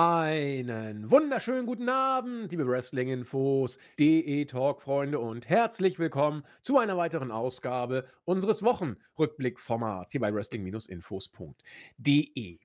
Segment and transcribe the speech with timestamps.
[0.00, 8.62] Einen wunderschönen guten Abend, liebe Wrestling-Infos, DE-Talk-Freunde und herzlich willkommen zu einer weiteren Ausgabe unseres
[8.62, 12.60] Wochenrückblick-Formats hier bei Wrestling-Infos.de.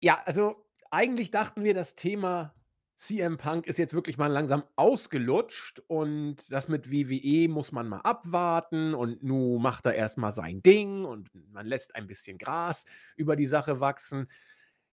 [0.00, 0.56] Ja, also
[0.90, 2.52] eigentlich dachten wir, das Thema
[2.96, 8.00] CM Punk ist jetzt wirklich mal langsam ausgelutscht und das mit WWE muss man mal
[8.00, 12.86] abwarten und nu macht er erst mal sein Ding und man lässt ein bisschen Gras
[13.14, 14.26] über die Sache wachsen.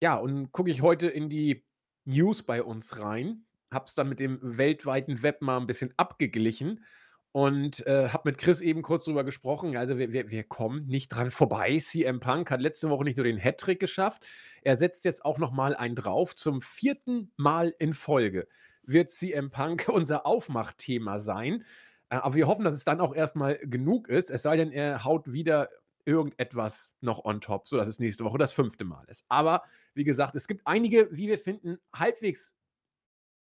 [0.02, 1.64] Ja, und gucke ich heute in die
[2.06, 6.84] News bei uns rein, habe es dann mit dem weltweiten Web mal ein bisschen abgeglichen
[7.32, 9.78] und, äh, habe mit Chris eben kurz drüber gesprochen.
[9.78, 11.78] Also, wir wir wir kommen nicht dran vorbei.
[11.80, 14.26] CM Punk hat letzte Woche nicht nur den Hattrick geschafft,
[14.64, 16.36] er setzt jetzt auch noch mal einen drauf.
[16.36, 18.48] Zum vierten Mal in Folge
[18.84, 21.64] wird CM Punk unser Aufmachthema sein.
[22.10, 24.72] Äh, aber wir hoffen, dass es dann auch erst mal genug ist, es sei denn,
[24.72, 25.70] er haut wieder
[26.06, 29.26] irgendetwas noch on top, sodass es nächste Woche das fünfte Mal ist.
[29.30, 29.64] Aber
[29.94, 32.58] wie gesagt, es gibt einige, wie wir finden, halbwegs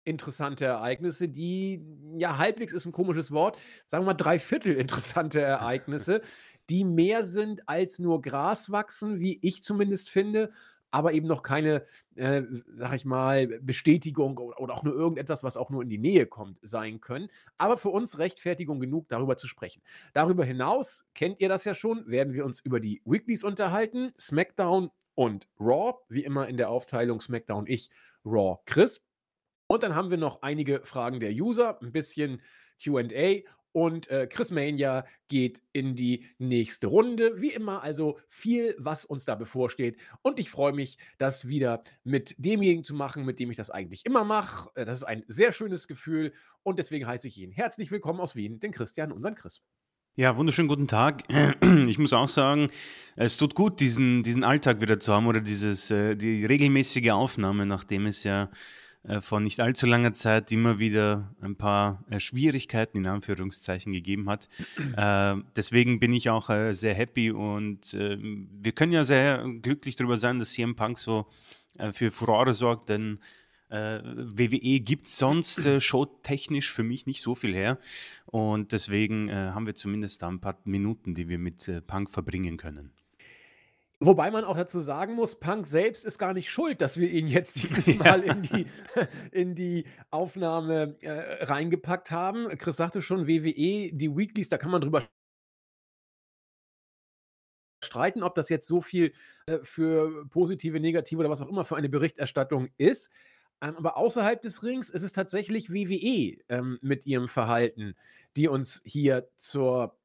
[0.04, 1.84] interessante Ereignisse, die,
[2.16, 6.22] ja, halbwegs ist ein komisches Wort, sagen wir mal drei Viertel interessante Ereignisse,
[6.70, 10.50] die mehr sind als nur Gras wachsen, wie ich zumindest finde,
[10.90, 11.84] aber eben noch keine,
[12.16, 12.42] äh,
[12.76, 16.58] sage ich mal, Bestätigung oder auch nur irgendetwas, was auch nur in die Nähe kommt,
[16.62, 17.28] sein können.
[17.58, 19.82] Aber für uns Rechtfertigung genug, darüber zu sprechen.
[20.14, 24.12] Darüber hinaus, kennt ihr das ja schon, werden wir uns über die Weeklies unterhalten.
[24.18, 27.90] SmackDown und Raw, wie immer in der Aufteilung SmackDown ich,
[28.24, 29.02] Raw Chris.
[29.66, 32.40] Und dann haben wir noch einige Fragen der User, ein bisschen
[32.82, 33.42] QA
[33.78, 37.40] und äh, Chris Mania geht in die nächste Runde.
[37.40, 39.98] Wie immer, also viel, was uns da bevorsteht.
[40.22, 44.04] Und ich freue mich, das wieder mit demjenigen zu machen, mit dem ich das eigentlich
[44.04, 44.68] immer mache.
[44.74, 46.32] Äh, das ist ein sehr schönes Gefühl.
[46.64, 49.62] Und deswegen heiße ich ihn herzlich willkommen aus Wien, den Christian, unseren Chris.
[50.16, 51.22] Ja, wunderschönen guten Tag.
[51.86, 52.70] Ich muss auch sagen,
[53.14, 57.64] es tut gut, diesen, diesen Alltag wieder zu haben oder dieses, äh, die regelmäßige Aufnahme,
[57.64, 58.50] nachdem es ja
[59.20, 64.48] vor nicht allzu langer Zeit immer wieder ein paar äh, Schwierigkeiten in Anführungszeichen gegeben hat.
[64.96, 69.96] Äh, deswegen bin ich auch äh, sehr happy und äh, wir können ja sehr glücklich
[69.96, 71.26] darüber sein, dass CM Punk so
[71.78, 73.20] äh, für Furore sorgt, denn
[73.70, 77.78] WWE gibt sonst showtechnisch für mich nicht so viel her
[78.24, 82.92] und deswegen haben wir zumindest da ein paar Minuten, die wir mit Punk verbringen können.
[84.00, 87.26] Wobei man auch dazu sagen muss, Punk selbst ist gar nicht schuld, dass wir ihn
[87.26, 88.66] jetzt dieses Mal in die,
[89.32, 92.48] in die Aufnahme äh, reingepackt haben.
[92.58, 95.08] Chris sagte schon, WWE, die Weeklies, da kann man drüber
[97.84, 99.12] streiten, ob das jetzt so viel
[99.46, 103.10] äh, für positive, negative oder was auch immer für eine Berichterstattung ist.
[103.60, 107.96] Ähm, aber außerhalb des Rings ist es tatsächlich WWE ähm, mit ihrem Verhalten,
[108.36, 109.98] die uns hier zur,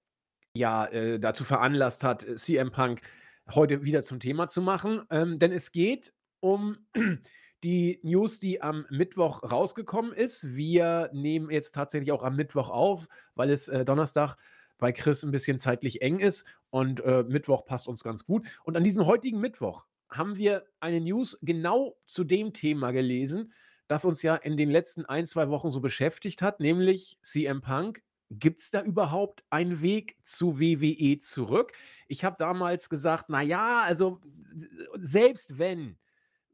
[0.55, 3.01] ja, äh, dazu veranlasst hat, äh, CM Punk
[3.51, 5.01] heute wieder zum Thema zu machen.
[5.09, 6.77] Ähm, denn es geht um
[7.63, 10.55] die News, die am Mittwoch rausgekommen ist.
[10.55, 14.35] Wir nehmen jetzt tatsächlich auch am Mittwoch auf, weil es äh, Donnerstag
[14.77, 18.47] bei Chris ein bisschen zeitlich eng ist und äh, Mittwoch passt uns ganz gut.
[18.63, 23.53] Und an diesem heutigen Mittwoch haben wir eine News genau zu dem Thema gelesen,
[23.87, 28.03] das uns ja in den letzten ein, zwei Wochen so beschäftigt hat, nämlich CM Punk
[28.39, 31.73] Gibt es da überhaupt einen Weg zu WWE zurück?
[32.07, 34.21] Ich habe damals gesagt, na ja, also
[34.97, 35.97] selbst wenn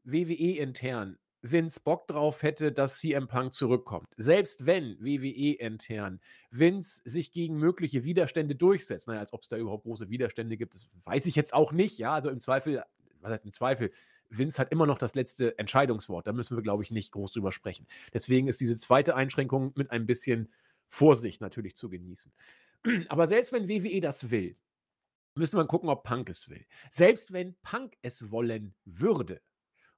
[0.04, 6.20] WWE intern Vince Bock drauf hätte, dass CM Punk zurückkommt, selbst wenn WWE intern
[6.50, 10.74] Vince sich gegen mögliche Widerstände durchsetzt, naja, als ob es da überhaupt große Widerstände gibt,
[10.74, 12.82] das weiß ich jetzt auch nicht, ja, also im Zweifel,
[13.20, 13.90] was heißt im Zweifel,
[14.28, 17.52] Vince hat immer noch das letzte Entscheidungswort, da müssen wir, glaube ich, nicht groß drüber
[17.52, 17.86] sprechen.
[18.12, 20.52] Deswegen ist diese zweite Einschränkung mit ein bisschen
[20.90, 22.32] Vorsicht natürlich zu genießen.
[23.08, 24.56] Aber selbst wenn WWE das will,
[25.34, 26.66] müssen wir gucken, ob Punk es will.
[26.90, 29.40] Selbst wenn Punk es wollen würde,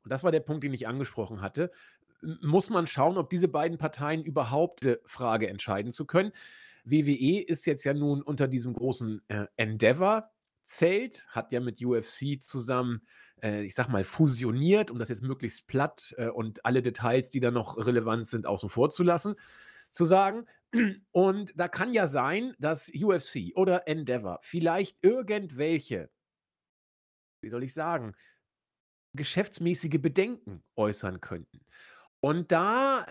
[0.04, 1.70] und das war der Punkt, den ich angesprochen hatte,
[2.40, 6.32] muss man schauen, ob diese beiden Parteien überhaupt diese Frage entscheiden zu können.
[6.84, 13.02] WWE ist jetzt ja nun unter diesem großen äh, Endeavor-Zelt, hat ja mit UFC zusammen,
[13.42, 17.40] äh, ich sag mal, fusioniert, um das jetzt möglichst platt äh, und alle Details, die
[17.40, 19.36] da noch relevant sind, außen vor zu lassen
[19.92, 20.46] zu sagen.
[21.12, 26.10] Und da kann ja sein, dass UFC oder Endeavor vielleicht irgendwelche,
[27.42, 28.14] wie soll ich sagen,
[29.14, 31.60] geschäftsmäßige Bedenken äußern könnten.
[32.20, 33.06] Und da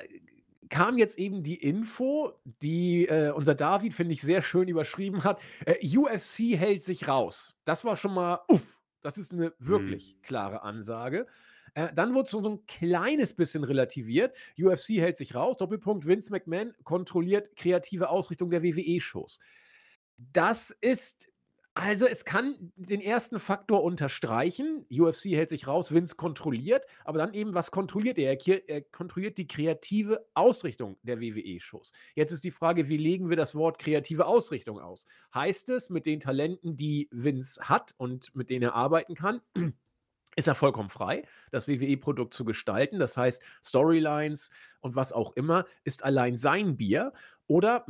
[0.69, 5.42] kam jetzt eben die Info, die äh, unser David, finde ich, sehr schön überschrieben hat.
[5.66, 7.56] Äh, UFC hält sich raus.
[7.66, 10.22] Das war schon mal, uff, das ist eine wirklich mhm.
[10.24, 11.28] klare Ansage.
[11.73, 14.35] Äh, dann wurde so, so ein kleines bisschen relativiert.
[14.59, 15.57] UFC hält sich raus.
[15.57, 19.39] Doppelpunkt Vince McMahon kontrolliert kreative Ausrichtung der WWE-Shows.
[20.18, 21.29] Das ist
[21.73, 24.85] Also, es kann den ersten Faktor unterstreichen.
[24.91, 28.38] UFC hält sich raus, Vince kontrolliert, aber dann eben, was kontrolliert er?
[28.68, 31.94] Er kontrolliert die kreative Ausrichtung der WWE-Shows.
[32.13, 35.06] Jetzt ist die Frage, wie legen wir das Wort kreative Ausrichtung aus?
[35.33, 39.39] Heißt es, mit den Talenten, die Vince hat und mit denen er arbeiten kann,
[40.36, 43.00] ist er vollkommen frei, das WWE-Produkt zu gestalten.
[43.00, 47.13] Das heißt, Storylines und was auch immer ist allein sein Bier.
[47.48, 47.86] Oder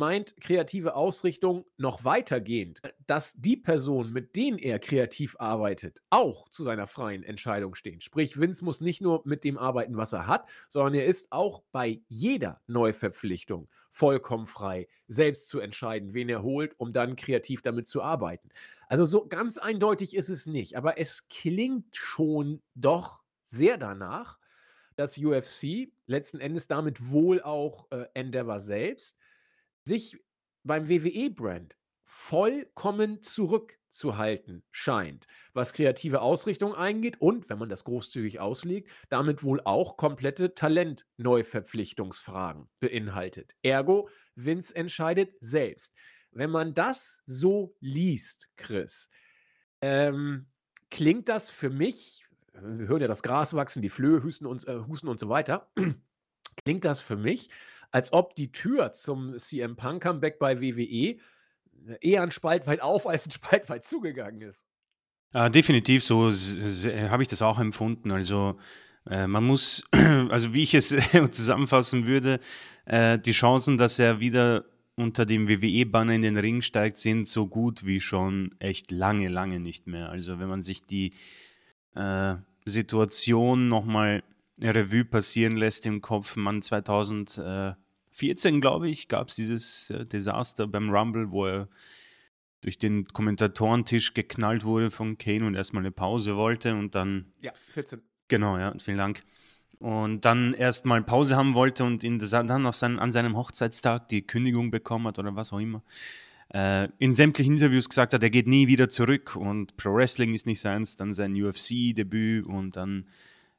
[0.00, 6.64] meint kreative Ausrichtung noch weitergehend, dass die Personen, mit denen er kreativ arbeitet, auch zu
[6.64, 8.00] seiner freien Entscheidung stehen.
[8.00, 11.62] Sprich, Vince muss nicht nur mit dem arbeiten, was er hat, sondern er ist auch
[11.70, 17.86] bei jeder Neuverpflichtung vollkommen frei, selbst zu entscheiden, wen er holt, um dann kreativ damit
[17.86, 18.48] zu arbeiten.
[18.88, 24.38] Also so ganz eindeutig ist es nicht, aber es klingt schon doch sehr danach,
[24.96, 29.18] dass UFC letzten Endes damit wohl auch äh, Endeavor selbst
[29.84, 30.18] sich
[30.62, 38.90] beim WWE-Brand vollkommen zurückzuhalten scheint, was kreative Ausrichtung eingeht und, wenn man das großzügig auslegt,
[39.08, 43.54] damit wohl auch komplette Talentneuverpflichtungsfragen beinhaltet.
[43.62, 45.94] Ergo, Vince entscheidet selbst.
[46.32, 49.10] Wenn man das so liest, Chris,
[49.80, 50.48] ähm,
[50.90, 54.80] klingt das für mich, wir hören ja das Gras wachsen, die Flöhe husten und, äh,
[54.86, 55.70] husten und so weiter,
[56.64, 57.50] klingt das für mich,
[57.90, 61.16] als ob die Tür zum CM Punk Comeback bei WWE
[62.00, 64.64] eher ein Spalt weit auf als ein Spalt weit zugegangen ist.
[65.32, 68.10] Äh, definitiv, so äh, habe ich das auch empfunden.
[68.10, 68.58] Also
[69.08, 70.88] äh, man muss, also wie ich es
[71.30, 72.40] zusammenfassen würde,
[72.86, 74.64] äh, die Chancen, dass er wieder
[74.96, 79.60] unter dem WWE-Banner in den Ring steigt, sind so gut wie schon echt lange, lange
[79.60, 80.10] nicht mehr.
[80.10, 81.14] Also wenn man sich die
[81.94, 82.34] äh,
[82.66, 84.22] Situation nochmal
[84.62, 90.90] Revue passieren lässt im Kopf, man 2014, glaube ich, gab es dieses äh, Desaster beim
[90.90, 91.68] Rumble, wo er
[92.60, 97.52] durch den Kommentatorentisch geknallt wurde von Kane und erstmal eine Pause wollte und dann, Ja,
[97.72, 98.02] 14.
[98.28, 99.22] genau, ja, vielen Dank.
[99.78, 104.26] Und dann erstmal Pause haben wollte und in, dann auf sein, an seinem Hochzeitstag die
[104.26, 105.82] Kündigung bekommen hat oder was auch immer.
[106.52, 110.46] Äh, in sämtlichen Interviews gesagt hat, er geht nie wieder zurück und Pro Wrestling ist
[110.46, 113.06] nicht seins, dann sein UFC-Debüt und dann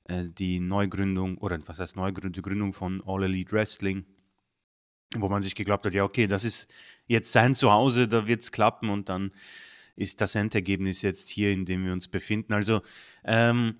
[0.05, 4.05] äh, die Neugründung, oder was heißt Neugründung, die Gründung von All Elite Wrestling,
[5.15, 6.71] wo man sich geglaubt hat, ja, okay, das ist
[7.07, 9.31] jetzt sein Zuhause, da wird es klappen und dann
[9.95, 12.53] ist das Endergebnis jetzt hier, in dem wir uns befinden.
[12.53, 12.81] Also
[13.25, 13.75] ähm,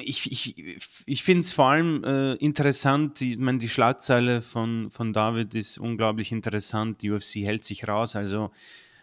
[0.00, 4.90] ich, ich, ich finde es vor allem äh, interessant, die, ich meine, die Schlagzeile von,
[4.90, 8.50] von David ist unglaublich interessant, die UFC hält sich raus, also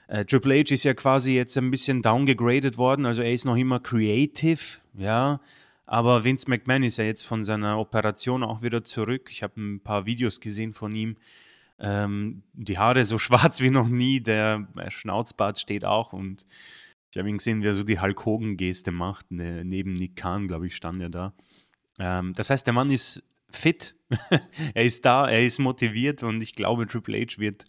[0.07, 3.55] äh, Triple H ist ja quasi jetzt ein bisschen downgegradet worden, also er ist noch
[3.55, 4.59] immer creative,
[4.97, 5.39] ja,
[5.91, 9.27] aber Vince McMahon ist ja jetzt von seiner Operation auch wieder zurück.
[9.29, 11.17] Ich habe ein paar Videos gesehen von ihm.
[11.79, 16.45] Ähm, die Haare so schwarz wie noch nie, der Schnauzbart steht auch und
[17.11, 19.31] ich habe ihn gesehen, wie er so die Hulk Hogan-Geste macht.
[19.31, 21.33] Ne, neben Nick Khan, glaube ich, stand er da.
[21.99, 23.97] Ähm, das heißt, der Mann ist fit,
[24.73, 27.65] er ist da, er ist motiviert und ich glaube, Triple H wird,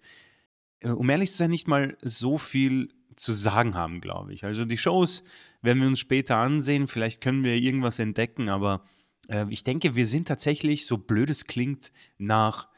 [0.79, 2.91] äh, um ehrlich zu sein, nicht mal so viel
[3.23, 4.45] zu sagen haben, glaube ich.
[4.45, 5.23] Also die Shows
[5.63, 8.85] werden wir uns später ansehen, vielleicht können wir irgendwas entdecken, aber
[9.29, 12.69] äh, ich denke, wir sind tatsächlich, so blöd es klingt, nach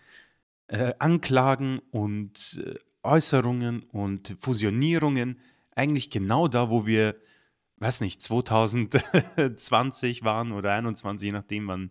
[0.68, 5.40] äh, Anklagen und äh, Äußerungen und Fusionierungen
[5.74, 7.16] eigentlich genau da, wo wir,
[7.78, 11.90] weiß nicht, 2020 waren oder 21, je nachdem, wann,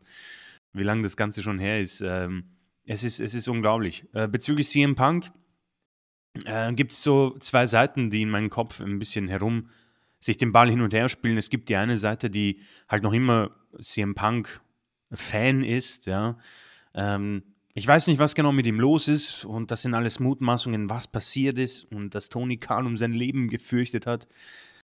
[0.73, 2.01] wie lange das Ganze schon her ist.
[2.01, 2.51] Ähm,
[2.85, 4.05] es ist, es ist unglaublich.
[4.13, 5.31] Äh, bezüglich CM Punk
[6.45, 9.69] äh, gibt es so zwei Seiten, die in meinem Kopf ein bisschen herum
[10.19, 11.37] sich den Ball hin und her spielen.
[11.37, 14.61] Es gibt die eine Seite, die halt noch immer CM Punk
[15.11, 16.37] Fan ist, ja.
[16.95, 17.43] Ähm,
[17.75, 21.07] ich weiß nicht, was genau mit ihm los ist und das sind alles Mutmaßungen, was
[21.07, 24.27] passiert ist und dass Tony Khan um sein Leben gefürchtet hat.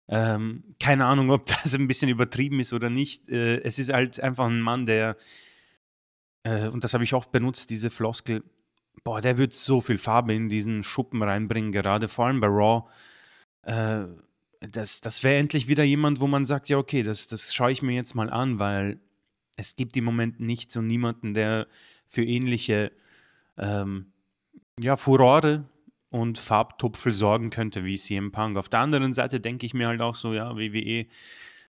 [0.09, 3.29] Ähm, keine Ahnung, ob das ein bisschen übertrieben ist oder nicht.
[3.29, 5.17] Äh, es ist halt einfach ein Mann, der,
[6.43, 8.43] äh, und das habe ich oft benutzt, diese Floskel,
[9.05, 12.89] boah, der wird so viel Farbe in diesen Schuppen reinbringen, gerade vor allem bei Raw.
[13.63, 14.07] Äh,
[14.61, 17.83] das das wäre endlich wieder jemand, wo man sagt, ja, okay, das, das schaue ich
[17.83, 19.01] mir jetzt mal an, weil
[19.57, 21.67] es gibt im Moment nicht so niemanden, der
[22.09, 22.93] für ähnliche
[23.57, 24.13] ähm,
[24.79, 25.65] ja, Furore
[26.11, 28.57] und Farbtupfel sorgen könnte wie CM Punk.
[28.57, 31.07] Auf der anderen Seite denke ich mir halt auch so, ja, WWE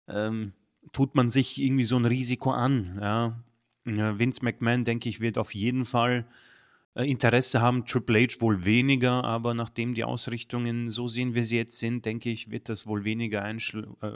[0.07, 0.53] ähm,
[0.91, 2.99] tut man sich irgendwie so ein Risiko an.
[3.01, 3.43] Ja.
[3.87, 6.54] Ja, Vince McMahon, denke ich, wird auf jeden Fall äh,
[6.95, 11.77] Interesse haben, Triple H wohl weniger, aber nachdem die Ausrichtungen so sehen, wie sie jetzt
[11.77, 14.11] sind, denke ich, wird das wohl weniger einschl äh,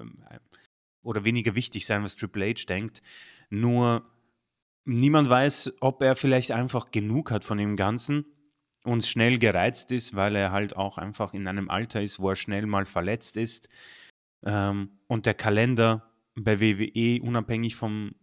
[1.03, 3.01] oder weniger wichtig sein, was Triple H denkt.
[3.49, 4.05] Nur
[4.85, 8.25] niemand weiß, ob er vielleicht einfach genug hat von dem Ganzen
[8.83, 12.35] und schnell gereizt ist, weil er halt auch einfach in einem Alter ist, wo er
[12.35, 13.67] schnell mal verletzt ist.
[14.45, 18.15] Ähm, und der Kalender bei WWE, unabhängig vom,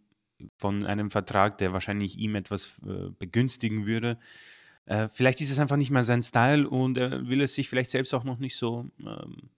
[0.59, 4.19] von einem Vertrag, der wahrscheinlich ihm etwas äh, begünstigen würde,
[4.87, 7.91] äh, vielleicht ist es einfach nicht mehr sein Style und er will es sich vielleicht
[7.91, 9.51] selbst auch noch nicht so ähm,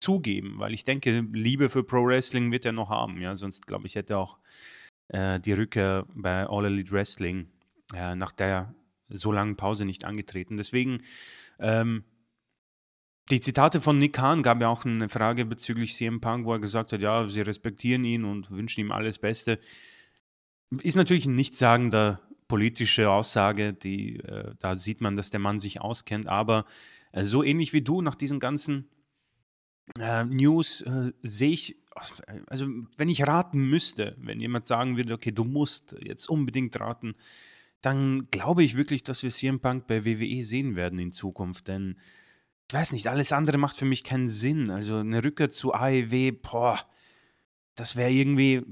[0.00, 3.20] zugeben, weil ich denke, Liebe für Pro Wrestling wird er noch haben.
[3.20, 4.38] Ja, sonst glaube ich, hätte er auch
[5.08, 7.48] äh, die Rückkehr bei All Elite Wrestling
[7.94, 8.74] äh, nach der
[9.10, 10.56] so langen Pause nicht angetreten.
[10.56, 11.02] Deswegen,
[11.58, 12.04] ähm,
[13.30, 16.58] die Zitate von Nick Khan gab ja auch eine Frage bezüglich CM Punk, wo er
[16.58, 19.58] gesagt hat, ja, sie respektieren ihn und wünschen ihm alles Beste.
[20.78, 25.80] Ist natürlich ein nichtssagender politische Aussage, die, äh, da sieht man, dass der Mann sich
[25.80, 26.64] auskennt, aber
[27.12, 28.88] äh, so ähnlich wie du nach diesen ganzen
[29.98, 31.76] äh, News äh, sehe ich,
[32.46, 37.14] also wenn ich raten müsste, wenn jemand sagen würde, okay, du musst jetzt unbedingt raten,
[37.80, 41.96] dann glaube ich wirklich, dass wir CM Punk bei WWE sehen werden in Zukunft, denn
[42.68, 44.70] ich weiß nicht, alles andere macht für mich keinen Sinn.
[44.70, 46.78] Also eine Rückkehr zu AEW, boah,
[47.74, 48.62] das wäre irgendwie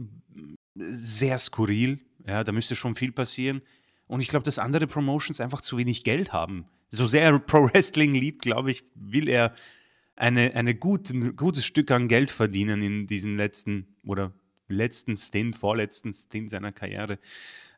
[0.79, 2.01] sehr skurril.
[2.27, 3.63] Ja, da müsste schon viel passieren.
[4.07, 6.67] Und ich glaube, dass andere Promotions einfach zu wenig Geld haben.
[6.91, 9.55] So sehr er Pro Wrestling liebt, glaube ich, will er
[10.17, 14.33] eine, eine gut, ein gutes Stück an Geld verdienen in diesen letzten oder
[14.69, 17.19] letzten Stint, vorletzten Stint seiner Karriere.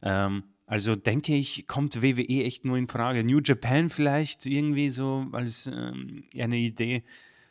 [0.03, 3.25] Ähm, also denke ich, kommt WWE echt nur in Frage.
[3.25, 7.03] New Japan vielleicht irgendwie so als ähm, eine Idee,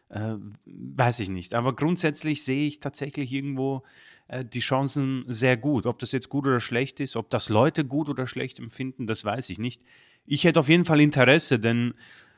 [0.10, 1.54] äh, weiß ich nicht.
[1.54, 3.84] Aber grundsätzlich sehe ich tatsächlich irgendwo
[4.30, 5.86] äh, die Chancen sehr gut.
[5.86, 9.26] Ob das jetzt gut oder schlecht ist, ob das Leute gut oder schlecht empfinden, das
[9.26, 9.84] weiß ich nicht.
[10.26, 11.96] Ich hätte auf jeden Fall Interesse, denn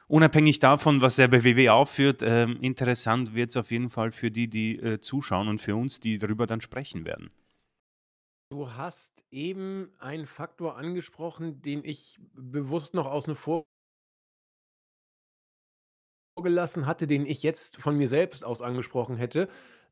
[0.07, 4.31] unabhängig davon, was er bei WWE aufführt, äh, interessant wird es auf jeden Fall für
[4.31, 7.29] die, die äh, zuschauen und für uns, die darüber dann sprechen werden.
[8.51, 13.65] Du hast eben einen Faktor angesprochen, den ich bewusst noch aus außen vor
[16.41, 19.47] gelassen hatte, den ich jetzt von mir selbst aus angesprochen hätte.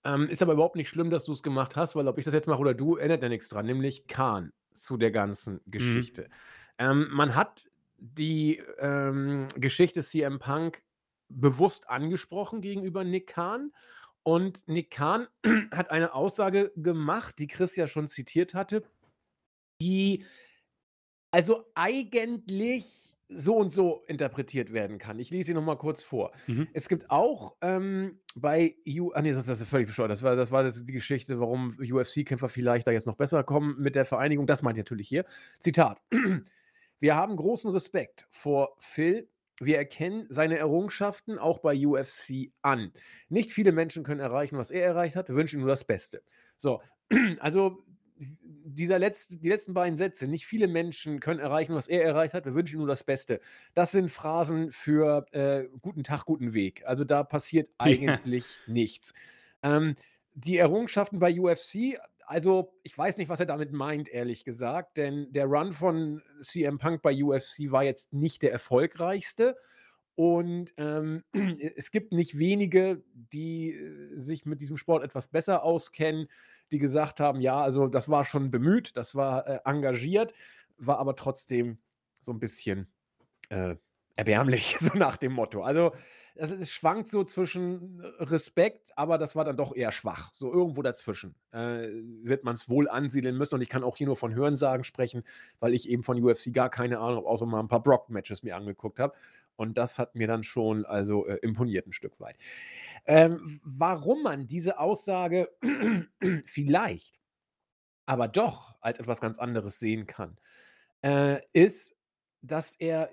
[0.06, 2.34] Ähm, ist aber überhaupt nicht schlimm, dass du es gemacht hast, weil ob ich das
[2.34, 5.72] jetzt mache oder du, ändert ja nichts dran, nämlich Khan zu der ganzen Mhm.
[5.72, 6.30] Geschichte.
[6.78, 7.66] Ähm, man hat
[7.98, 10.84] die, ähm, Geschichte CM Punk
[11.28, 13.74] bewusst angesprochen gegenüber Nick Khan
[14.24, 15.28] und Nick Khan
[15.74, 18.84] hat eine Aussage gemacht, die Chris ja schon zitiert hatte,
[19.82, 20.26] die
[21.32, 25.20] also eigentlich so und so interpretiert werden kann.
[25.20, 26.32] Ich lese sie noch mal kurz vor.
[26.48, 26.68] Mhm.
[26.74, 30.10] Es gibt auch ähm, bei U ah, nee, das, das ist völlig bescheuert.
[30.10, 33.76] Das war, das war das die Geschichte, warum UFC-Kämpfer vielleicht da jetzt noch besser kommen
[33.80, 34.48] mit der Vereinigung.
[34.48, 35.26] Das meint natürlich hier.
[35.60, 36.02] Zitat.
[37.00, 39.30] Wir haben großen Respekt vor Phil.
[39.62, 42.92] Wir erkennen seine Errungenschaften auch bei UFC an.
[43.28, 45.28] Nicht viele Menschen können erreichen, was er erreicht hat.
[45.28, 46.24] Wir wünschen ihm nur das Beste.
[46.58, 46.82] So,
[47.40, 47.84] also
[48.76, 52.46] dieser letzte, die letzten beiden Sätze, nicht viele Menschen können erreichen, was er erreicht hat,
[52.46, 53.40] wir wünschen ihm nur das Beste.
[53.74, 56.84] Das sind Phrasen für äh, guten Tag, guten Weg.
[56.86, 58.74] Also da passiert eigentlich ja.
[58.74, 59.14] nichts.
[59.64, 59.96] Ähm,
[60.34, 65.32] die Errungenschaften bei UFC, also ich weiß nicht, was er damit meint, ehrlich gesagt, denn
[65.34, 69.58] der Run von CM Punk bei UFC war jetzt nicht der erfolgreichste.
[70.16, 71.24] Und ähm,
[71.76, 76.28] es gibt nicht wenige, die äh, sich mit diesem Sport etwas besser auskennen
[76.72, 80.34] die gesagt haben, ja, also das war schon bemüht, das war äh, engagiert,
[80.78, 81.80] war aber trotzdem
[82.22, 82.92] so ein bisschen
[83.50, 83.76] äh,
[84.20, 85.64] erbärmlich, so nach dem Motto.
[85.64, 85.94] Also
[86.36, 90.30] es, schwankt so zwischen Respekt, aber das war dann doch eher schwach.
[90.34, 91.88] So irgendwo dazwischen äh,
[92.24, 93.56] wird man es wohl ansiedeln müssen.
[93.56, 95.24] Und ich kann auch hier nur von Hörensagen sprechen,
[95.60, 99.00] weil ich eben von UFC gar keine Ahnung außer mal ein paar Brock-Matches mir angeguckt
[99.00, 99.14] habe.
[99.56, 102.38] Und das hat mir dann schon also äh, imponiert ein Stück weit.
[103.06, 105.50] Ähm, warum man diese Aussage
[106.46, 107.20] vielleicht,
[108.06, 110.38] aber doch als etwas ganz anderes sehen kann,
[111.04, 111.98] äh, ist,
[112.42, 113.10] dass er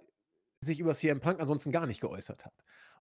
[0.66, 2.52] sich über CM Punk ansonsten gar nicht geäußert hat.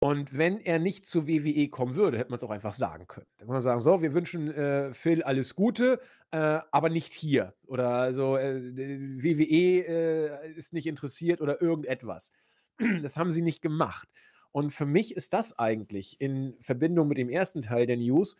[0.00, 3.26] Und wenn er nicht zur WWE kommen würde, hätte man es auch einfach sagen können.
[3.36, 6.00] Dann kann man sagen: So, wir wünschen äh, Phil alles Gute,
[6.30, 7.54] äh, aber nicht hier.
[7.66, 12.32] Oder also äh, WWE äh, ist nicht interessiert oder irgendetwas.
[13.02, 14.08] Das haben sie nicht gemacht.
[14.52, 18.36] Und für mich ist das eigentlich in Verbindung mit dem ersten Teil der News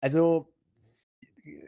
[0.00, 0.52] also,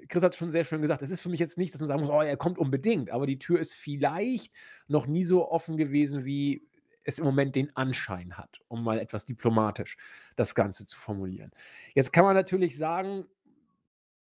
[0.08, 1.88] Chris hat es schon sehr schön gesagt, es ist für mich jetzt nicht, dass man
[1.88, 4.52] sagen muss: „Oh, er kommt unbedingt“, aber die Tür ist vielleicht
[4.88, 6.68] noch nie so offen gewesen, wie
[7.04, 9.96] es im Moment den Anschein hat, um mal etwas diplomatisch
[10.36, 11.50] das Ganze zu formulieren.
[11.94, 13.26] Jetzt kann man natürlich sagen,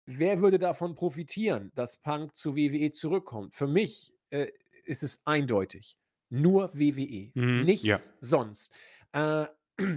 [0.06, 3.54] wer würde davon profitieren, dass Punk zu WWE zurückkommt?
[3.54, 4.48] Für mich, äh,
[4.84, 5.98] ist es eindeutig.
[6.30, 8.18] Nur WWE, Mhm, nichts ja.
[8.20, 8.72] sonst.
[9.12, 9.46] Äh,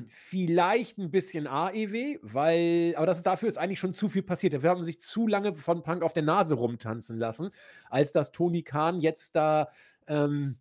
[0.10, 4.62] vielleicht ein bisschen AEW, weil aber das dafür ist eigentlich schon zu viel passiert.
[4.62, 7.50] Wir haben sich zu lange von Punk auf der Nase rumtanzen lassen,
[7.90, 9.70] als dass Tony Khan jetzt da,
[10.08, 10.58] ähm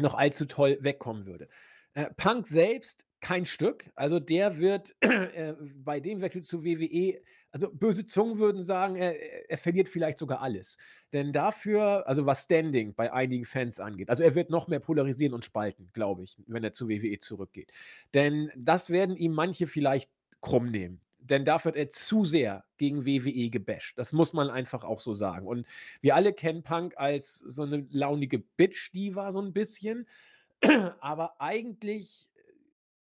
[0.00, 1.48] noch allzu toll wegkommen würde.
[1.94, 3.90] Äh, Punk selbst kein Stück.
[3.96, 9.50] Also der wird äh, bei dem Wechsel zu WWE, also böse Zungen würden sagen, er,
[9.50, 10.78] er, verliert vielleicht sogar alles.
[11.12, 15.34] Denn dafür, also was Standing bei einigen Fans angeht, also er wird noch mehr polarisieren
[15.34, 17.72] und spalten, glaube ich, wenn er zu WWE zurückgeht.
[18.14, 20.08] Denn das werden ihm manche vielleicht
[20.40, 21.00] krumm nehmen.
[21.18, 23.98] Denn dafür hat er zu sehr gegen WWE gebasht.
[23.98, 25.48] Das muss man einfach auch so sagen.
[25.48, 25.66] Und
[26.00, 30.06] wir alle kennen Punk als so eine launige Bitch, die war so ein bisschen.
[31.00, 32.30] Aber eigentlich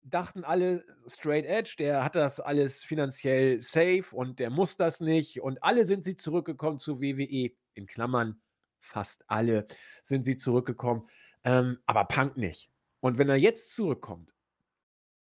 [0.05, 5.41] dachten alle, Straight Edge, der hat das alles finanziell safe und der muss das nicht.
[5.41, 7.51] Und alle sind sie zurückgekommen zu WWE.
[7.73, 8.41] In Klammern,
[8.79, 9.67] fast alle
[10.03, 11.07] sind sie zurückgekommen.
[11.43, 12.71] Ähm, aber Punk nicht.
[13.01, 14.33] Und wenn er jetzt zurückkommt,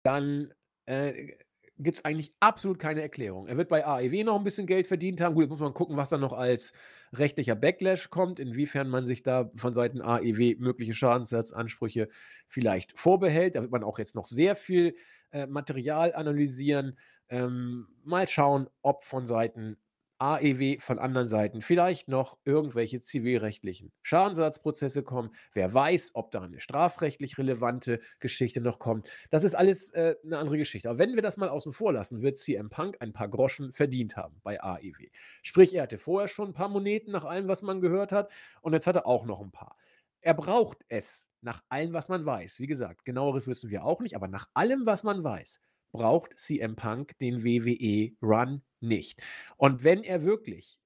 [0.02, 0.52] dann
[0.86, 1.36] äh,
[1.82, 3.46] gibt es eigentlich absolut keine Erklärung.
[3.46, 5.34] Er wird bei AEW noch ein bisschen Geld verdient haben.
[5.34, 6.72] Gut, jetzt muss man gucken, was da noch als
[7.12, 12.08] rechtlicher Backlash kommt, inwiefern man sich da von Seiten AEW mögliche Schadensersatzansprüche
[12.46, 13.54] vielleicht vorbehält.
[13.54, 14.96] Da wird man auch jetzt noch sehr viel
[15.30, 16.98] äh, Material analysieren.
[17.28, 19.76] Ähm, mal schauen, ob von Seiten
[20.22, 25.30] AEW von anderen Seiten vielleicht noch irgendwelche zivilrechtlichen Schadensersatzprozesse kommen.
[25.52, 29.08] Wer weiß, ob da eine strafrechtlich relevante Geschichte noch kommt.
[29.30, 30.88] Das ist alles äh, eine andere Geschichte.
[30.88, 34.16] Aber wenn wir das mal außen vor lassen, wird CM Punk ein paar Groschen verdient
[34.16, 35.08] haben bei AEW.
[35.42, 38.74] Sprich, er hatte vorher schon ein paar Moneten nach allem, was man gehört hat, und
[38.74, 39.76] jetzt hat er auch noch ein paar.
[40.20, 42.60] Er braucht es nach allem, was man weiß.
[42.60, 45.60] Wie gesagt, genaueres wissen wir auch nicht, aber nach allem, was man weiß,
[45.92, 49.22] braucht CM Punk den WWE-Run nicht.
[49.56, 50.78] Und wenn er wirklich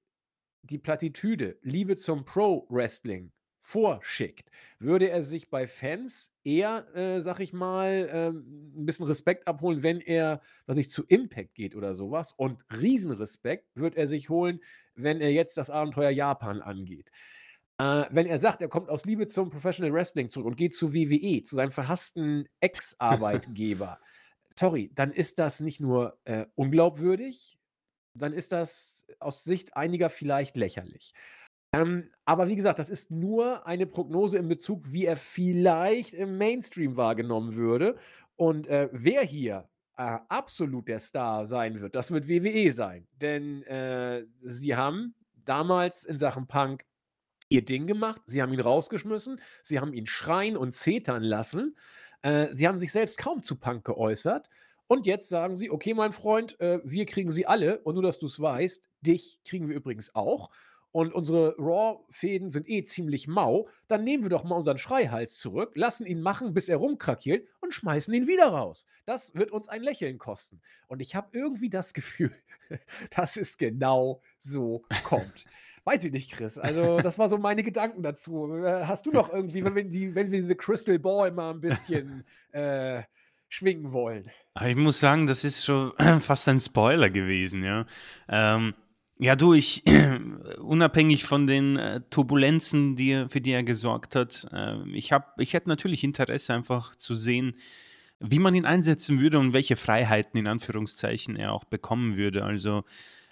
[0.61, 4.49] die Plattitüde Liebe zum Pro-Wrestling vorschickt,
[4.79, 9.83] würde er sich bei Fans eher, äh, sag ich mal, äh, ein bisschen Respekt abholen,
[9.83, 12.33] wenn er, was ich zu Impact geht oder sowas.
[12.33, 14.61] Und Riesenrespekt wird er sich holen,
[14.95, 17.11] wenn er jetzt das Abenteuer Japan angeht.
[17.77, 20.93] Äh, wenn er sagt, er kommt aus Liebe zum Professional Wrestling zurück und geht zu
[20.93, 23.99] WWE, zu seinem verhassten Ex-Arbeitgeber,
[24.57, 27.59] sorry, dann ist das nicht nur äh, unglaubwürdig,
[28.13, 31.13] dann ist das aus Sicht einiger vielleicht lächerlich.
[31.73, 36.37] Ähm, aber wie gesagt, das ist nur eine Prognose in Bezug, wie er vielleicht im
[36.37, 37.97] Mainstream wahrgenommen würde.
[38.35, 43.07] Und äh, wer hier äh, absolut der Star sein wird, das wird WWE sein.
[43.13, 46.85] Denn äh, sie haben damals in Sachen Punk
[47.49, 51.77] ihr Ding gemacht, sie haben ihn rausgeschmissen, sie haben ihn schreien und zetern lassen.
[52.21, 54.49] Äh, sie haben sich selbst kaum zu Punk geäußert.
[54.87, 57.79] Und jetzt sagen sie, okay, mein Freund, äh, wir kriegen sie alle.
[57.79, 60.49] Und nur, dass du es weißt, dich kriegen wir übrigens auch.
[60.91, 63.67] Und unsere Raw-Fäden sind eh ziemlich mau.
[63.87, 67.73] Dann nehmen wir doch mal unseren Schreihals zurück, lassen ihn machen, bis er rumkrakiert und
[67.73, 68.87] schmeißen ihn wieder raus.
[69.05, 70.61] Das wird uns ein Lächeln kosten.
[70.87, 72.33] Und ich habe irgendwie das Gefühl,
[73.15, 75.45] dass es genau so kommt.
[75.87, 76.57] Weiß ich nicht, Chris.
[76.57, 78.53] Also, das war so meine Gedanken dazu.
[78.53, 81.61] Äh, hast du noch irgendwie, wenn wir, die, wenn wir The Crystal Ball mal ein
[81.61, 83.03] bisschen äh,
[83.47, 84.29] schwingen wollen?
[84.67, 87.85] Ich muss sagen, das ist schon fast ein Spoiler gewesen, ja.
[88.27, 88.73] Ähm,
[89.17, 89.85] ja, du, ich,
[90.59, 95.53] unabhängig von den äh, Turbulenzen, die, für die er gesorgt hat, äh, ich, hab, ich
[95.53, 97.55] hätte natürlich Interesse einfach zu sehen,
[98.19, 102.43] wie man ihn einsetzen würde und welche Freiheiten in Anführungszeichen er auch bekommen würde.
[102.43, 102.83] Also,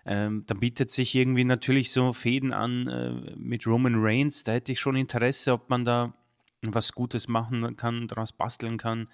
[0.06, 4.44] ähm, da bietet sich irgendwie natürlich so Fäden an äh, mit Roman Reigns.
[4.44, 6.14] Da hätte ich schon Interesse, ob man da
[6.62, 9.08] was Gutes machen kann, daraus basteln kann.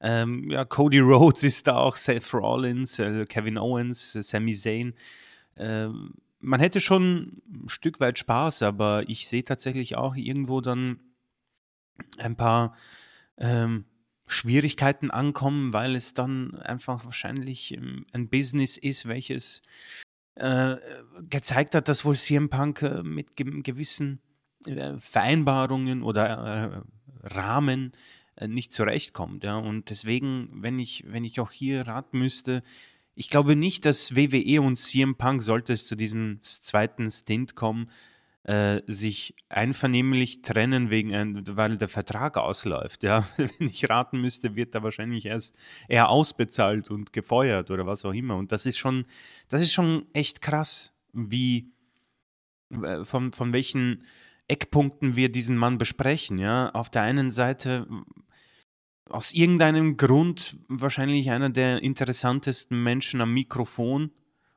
[0.00, 4.94] Ähm, ja, Cody Rhodes ist da auch, Seth Rollins, äh, Kevin Owens, äh, Sami Zayn.
[5.56, 10.98] Ähm, man hätte schon ein Stück weit Spaß, aber ich sehe tatsächlich auch irgendwo dann
[12.18, 12.74] ein paar
[13.36, 13.84] ähm,
[14.26, 19.62] Schwierigkeiten ankommen, weil es dann einfach wahrscheinlich ähm, ein Business ist, welches
[20.34, 20.76] äh,
[21.28, 24.20] gezeigt hat, dass wohl CM Punk äh, mit ge gewissen
[24.66, 26.84] äh, Vereinbarungen oder
[27.22, 27.92] äh, Rahmen
[28.36, 29.44] äh, nicht zurechtkommt.
[29.44, 29.56] Ja?
[29.56, 32.62] Und deswegen, wenn ich, wenn ich auch hier raten müsste,
[33.14, 37.90] ich glaube nicht, dass WWE und CM Punk, sollte es zu diesem zweiten Stint kommen,
[38.44, 43.04] äh, sich einvernehmlich trennen, wegen ein, weil der Vertrag ausläuft.
[43.04, 43.24] Ja?
[43.36, 45.56] Wenn ich raten müsste, wird er wahrscheinlich erst
[45.88, 48.36] eher ausbezahlt und gefeuert oder was auch immer.
[48.36, 49.04] Und das ist schon,
[49.48, 51.72] das ist schon echt krass, wie
[52.70, 54.02] äh, von, von welchen
[54.48, 56.38] Eckpunkten wir diesen Mann besprechen.
[56.38, 56.70] Ja?
[56.70, 57.86] Auf der einen Seite
[59.08, 64.10] aus irgendeinem Grund wahrscheinlich einer der interessantesten Menschen am Mikrofon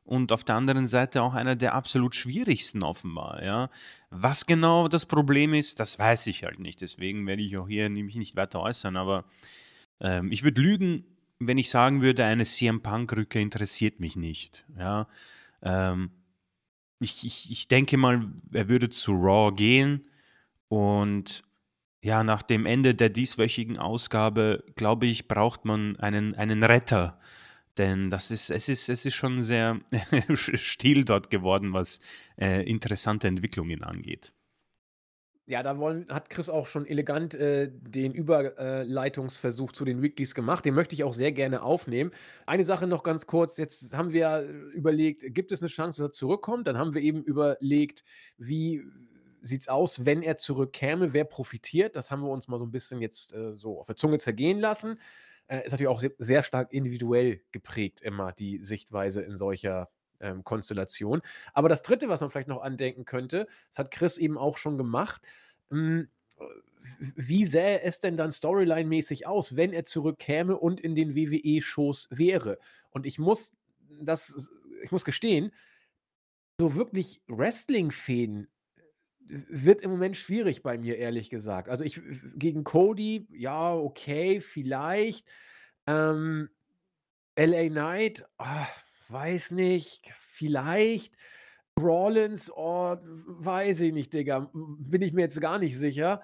[0.05, 3.43] und auf der anderen Seite auch einer der absolut schwierigsten offenbar.
[3.43, 3.69] Ja.
[4.11, 6.81] Was genau das Problem ist, das weiß ich halt nicht.
[6.81, 8.95] Deswegen werde ich auch hier nämlich nicht weiter äußern.
[8.95, 9.25] Aber
[9.99, 11.05] ähm, ich würde lügen,
[11.39, 14.65] wenn ich sagen würde, eine CM Punk-Rücke interessiert mich nicht.
[14.77, 15.07] Ja.
[15.63, 16.11] Ähm,
[16.99, 20.07] ich, ich, ich denke mal, er würde zu Raw gehen
[20.67, 21.43] und
[22.01, 27.19] ja, nach dem Ende der dieswöchigen Ausgabe, glaube ich, braucht man einen, einen Retter.
[27.77, 29.79] Denn das ist, es ist, es ist schon sehr
[30.33, 31.99] still dort geworden, was
[32.39, 34.33] äh, interessante Entwicklungen angeht.
[35.47, 40.65] Ja, da wollen, hat Chris auch schon elegant äh, den Überleitungsversuch zu den Weeklies gemacht.
[40.65, 42.09] Den möchte ich auch sehr gerne aufnehmen.
[42.47, 43.57] Eine Sache noch ganz kurz.
[43.57, 44.41] Jetzt haben wir
[44.73, 46.65] überlegt, gibt es eine Chance, dass er zurückkommt?
[46.65, 48.03] Dann haben wir eben überlegt,
[48.37, 48.81] wie
[49.43, 51.95] sieht es aus, wenn er zurückkäme, wer profitiert?
[51.95, 54.59] Das haben wir uns mal so ein bisschen jetzt äh, so auf der Zunge zergehen
[54.59, 54.99] lassen.
[55.47, 61.21] Äh, ist natürlich auch sehr, stark individuell geprägt, immer die Sichtweise in solcher ähm, Konstellation.
[61.53, 64.77] Aber das Dritte, was man vielleicht noch andenken könnte, das hat Chris eben auch schon
[64.77, 65.21] gemacht,
[65.69, 66.07] mh, hm,
[67.15, 72.59] wie sähe es denn dann storyline-mäßig aus, wenn er zurückkäme und in den WWE-Shows wäre?
[72.91, 73.53] Und ich muss
[74.01, 74.51] das,
[74.83, 75.51] ich muss gestehen,
[76.59, 78.47] so wirklich Wrestling-Fäden
[79.27, 81.69] wird im Moment schwierig bei mir, ehrlich gesagt.
[81.69, 82.01] Also ich
[82.35, 85.25] gegen Cody, ja, okay, vielleicht.
[85.87, 86.49] Ähm,
[87.35, 88.67] LA Knight, ah,
[89.09, 91.15] weiß nicht, vielleicht.
[91.79, 94.49] Rollins, oh, weiß ich nicht, Digga.
[94.53, 96.21] Bin ich mir jetzt gar nicht sicher.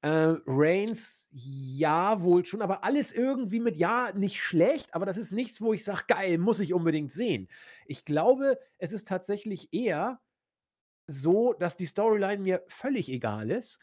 [0.00, 5.32] Äh, Reigns, ja, wohl schon, aber alles irgendwie mit ja, nicht schlecht, aber das ist
[5.32, 7.48] nichts, wo ich sage, geil, muss ich unbedingt sehen.
[7.86, 10.20] Ich glaube, es ist tatsächlich eher
[11.08, 13.80] so, dass die Storyline mir völlig egal ist.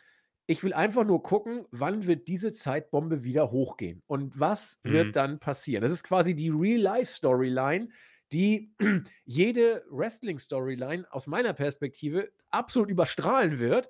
[0.47, 4.91] Ich will einfach nur gucken, wann wird diese Zeitbombe wieder hochgehen und was mhm.
[4.91, 5.81] wird dann passieren.
[5.81, 7.89] Das ist quasi die Real-Life-Storyline,
[8.31, 8.71] die
[9.25, 13.89] jede Wrestling-Storyline aus meiner Perspektive absolut überstrahlen wird,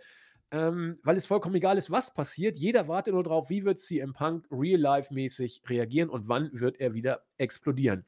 [0.52, 2.58] ähm, weil es vollkommen egal ist, was passiert.
[2.58, 7.26] Jeder wartet nur darauf, wie wird CM Punk real-life-mäßig reagieren und wann wird er wieder
[7.38, 8.06] explodieren.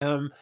[0.00, 0.32] Ähm,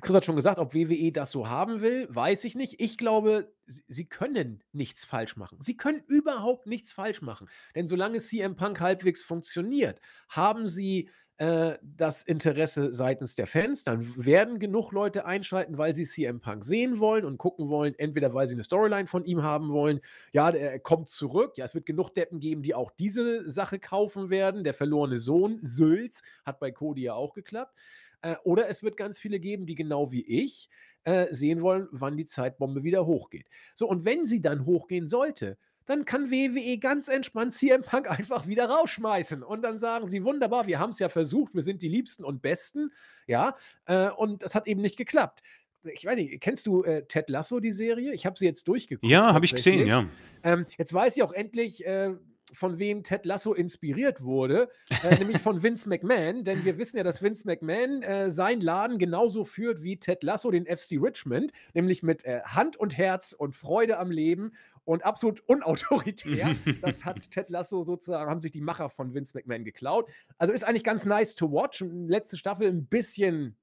[0.00, 2.80] Chris hat schon gesagt, ob WWE das so haben will, weiß ich nicht.
[2.80, 5.58] Ich glaube, sie können nichts falsch machen.
[5.60, 7.48] Sie können überhaupt nichts falsch machen.
[7.74, 13.84] Denn solange CM Punk halbwegs funktioniert, haben sie äh, das Interesse seitens der Fans.
[13.84, 18.34] Dann werden genug Leute einschalten, weil sie CM Punk sehen wollen und gucken wollen, entweder
[18.34, 20.00] weil sie eine Storyline von ihm haben wollen.
[20.32, 21.56] Ja, er kommt zurück.
[21.56, 24.64] Ja, es wird genug Deppen geben, die auch diese Sache kaufen werden.
[24.64, 27.74] Der verlorene Sohn, Sülz, hat bei Cody ja auch geklappt.
[28.22, 30.68] Äh, oder es wird ganz viele geben, die genau wie ich
[31.04, 33.46] äh, sehen wollen, wann die Zeitbombe wieder hochgeht.
[33.74, 38.46] So, und wenn sie dann hochgehen sollte, dann kann WWE ganz entspannt CM Punk einfach
[38.46, 39.42] wieder rausschmeißen.
[39.42, 42.42] Und dann sagen sie, wunderbar, wir haben es ja versucht, wir sind die Liebsten und
[42.42, 42.92] Besten.
[43.26, 45.42] Ja, äh, und das hat eben nicht geklappt.
[45.84, 48.12] Ich weiß nicht, kennst du äh, Ted Lasso, die Serie?
[48.12, 49.10] Ich habe sie jetzt durchgeguckt.
[49.10, 50.06] Ja, habe ich gesehen, ja.
[50.42, 52.14] Ähm, jetzt weiß ich auch endlich, äh,
[52.54, 54.68] von wem Ted Lasso inspiriert wurde,
[55.02, 58.98] äh, nämlich von Vince McMahon, denn wir wissen ja, dass Vince McMahon äh, seinen Laden
[58.98, 63.56] genauso führt wie Ted Lasso den FC Richmond, nämlich mit äh, Hand und Herz und
[63.56, 64.52] Freude am Leben
[64.84, 66.54] und absolut unautoritär.
[66.80, 70.10] das hat Ted Lasso sozusagen, haben sich die Macher von Vince McMahon geklaut.
[70.38, 71.84] Also ist eigentlich ganz nice to watch.
[71.86, 73.56] Letzte Staffel ein bisschen,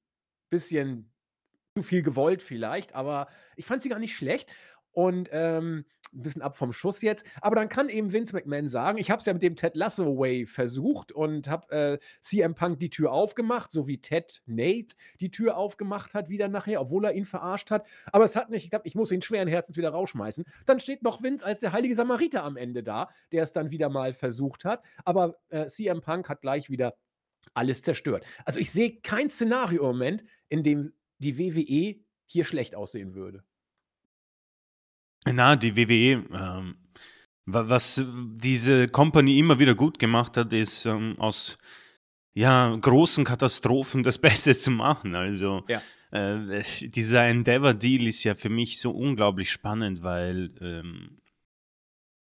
[0.49, 1.11] bisschen
[1.75, 4.49] zu viel gewollt vielleicht, aber ich fand sie gar nicht schlecht
[4.95, 7.25] und ähm, ein bisschen ab vom Schuss jetzt.
[7.41, 10.17] Aber dann kann eben Vince McMahon sagen, ich habe es ja mit dem Ted Lasso
[10.17, 15.31] Way versucht und habe äh, CM Punk die Tür aufgemacht, so wie Ted Nate die
[15.31, 17.85] Tür aufgemacht hat wieder nachher, obwohl er ihn verarscht hat.
[18.11, 20.45] Aber es hat nicht geklappt, ich muss ihn schweren Herzens wieder rausschmeißen.
[20.65, 23.89] Dann steht noch Vince als der heilige Samariter am Ende da, der es dann wieder
[23.89, 24.83] mal versucht hat.
[25.03, 26.95] Aber äh, CM Punk hat gleich wieder
[27.53, 28.25] alles zerstört.
[28.45, 33.43] Also ich sehe kein Szenario im Moment, in dem die WWE hier schlecht aussehen würde.
[35.31, 36.75] Na, die WWE, ähm,
[37.45, 38.03] was
[38.35, 41.57] diese Company immer wieder gut gemacht hat, ist ähm, aus
[42.33, 45.15] ja, großen Katastrophen das Beste zu machen.
[45.15, 45.81] Also ja.
[46.11, 51.21] äh, dieser Endeavor-Deal ist ja für mich so unglaublich spannend, weil ähm,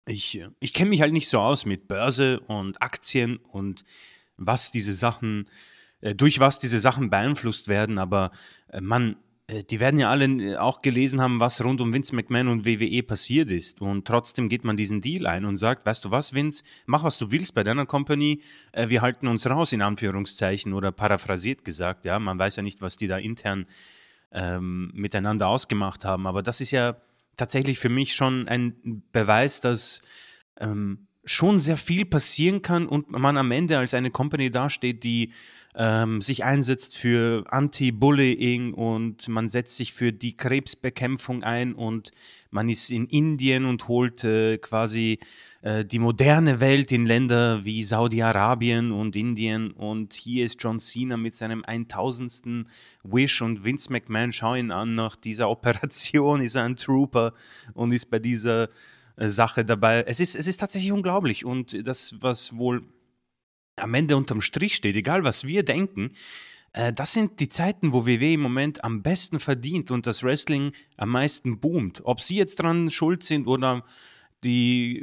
[0.07, 3.85] ich, ich kenne mich halt nicht so aus mit Börse und Aktien und
[4.37, 5.49] was diese Sachen,
[6.01, 8.31] äh, durch was diese Sachen beeinflusst werden, aber
[8.69, 9.17] äh, man
[9.49, 13.03] die werden ja alle äh, auch gelesen haben, was rund um Vince McMahon und WWE
[13.03, 13.83] passiert ist.
[13.83, 17.19] Und trotzdem geht man diesen Deal ein und sagt, weißt du was, Vince, mach was
[17.19, 18.41] du willst bei deiner Company,
[18.73, 22.81] äh, wir halten uns raus, in Anführungszeichen, oder paraphrasiert gesagt, ja, man weiß ja nicht,
[22.81, 23.67] was die da intern
[24.33, 26.27] ähm, miteinander ausgemacht haben.
[26.27, 26.97] Aber das ist ja
[27.37, 30.01] tatsächlich für mich schon ein Beweis, dass
[30.59, 35.33] ähm, schon sehr viel passieren kann und man am Ende als eine Company dasteht, die
[35.77, 42.13] ähm, sich einsetzt für Anti-Bullying und man setzt sich für die Krebsbekämpfung ein und
[42.51, 45.19] man ist in Indien und holt äh, quasi
[45.63, 51.17] äh, die moderne Welt in Länder wie Saudi-Arabien und Indien und hier ist John Cena
[51.17, 52.69] mit seinem 1000.
[53.03, 57.33] Wish und Vince McMahon, schau ihn an, nach dieser Operation ist er ein Trooper
[57.73, 58.69] und ist bei dieser
[59.17, 60.03] Sache dabei.
[60.07, 61.45] Es ist, es ist tatsächlich unglaublich.
[61.45, 62.83] Und das, was wohl
[63.77, 66.13] am Ende unterm Strich steht, egal was wir denken,
[66.73, 70.73] äh, das sind die Zeiten, wo WWE im Moment am besten verdient und das Wrestling
[70.97, 72.03] am meisten boomt.
[72.05, 73.85] Ob sie jetzt dran schuld sind oder
[74.43, 75.03] die,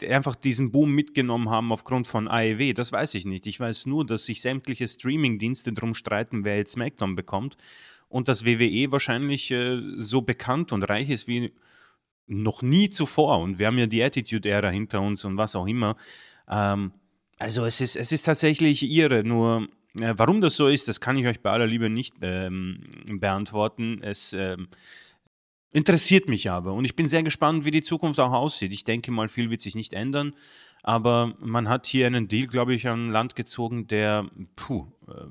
[0.00, 3.46] die äh, einfach diesen Boom mitgenommen haben aufgrund von AEW, das weiß ich nicht.
[3.46, 7.56] Ich weiß nur, dass sich sämtliche Streaming-Dienste drum streiten, wer jetzt SmackDown bekommt
[8.08, 11.52] und dass WWE wahrscheinlich äh, so bekannt und reich ist wie
[12.26, 13.38] noch nie zuvor.
[13.40, 15.96] Und wir haben ja die Attitude-Ära hinter uns und was auch immer.
[16.48, 16.92] Ähm,
[17.38, 21.16] also es ist, es ist tatsächlich irre, nur äh, warum das so ist, das kann
[21.16, 22.80] ich euch bei aller Liebe nicht ähm,
[23.20, 24.00] beantworten.
[24.02, 24.68] Es ähm,
[25.72, 28.72] interessiert mich aber und ich bin sehr gespannt, wie die Zukunft auch aussieht.
[28.72, 30.34] Ich denke mal, viel wird sich nicht ändern,
[30.82, 35.26] aber man hat hier einen Deal, glaube ich, an Land gezogen, der puh, äh,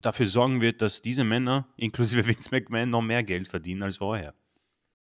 [0.00, 4.34] dafür sorgen wird, dass diese Männer, inklusive Vince McMahon, noch mehr Geld verdienen als vorher.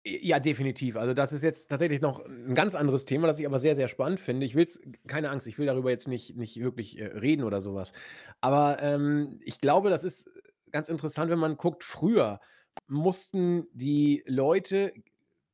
[0.04, 0.96] Ja, definitiv.
[0.96, 3.86] Also, das ist jetzt tatsächlich noch ein ganz anderes Thema, das ich aber sehr, sehr
[3.86, 4.44] spannend finde.
[4.44, 7.62] Ich will es keine Angst, ich will darüber jetzt nicht nicht wirklich, äh, reden oder
[7.62, 7.92] sowas.
[8.40, 10.28] Aber, ähm, ich glaube, das ist
[10.72, 12.40] ganz interessant, wenn man guckt, früher
[12.88, 14.92] mussten die Leute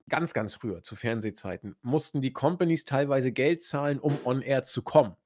[0.08, 4.82] ganz, ganz früher zu Fernsehzeiten, mussten die Companies teilweise Geld zahlen, um on air zu
[4.82, 5.16] kommen.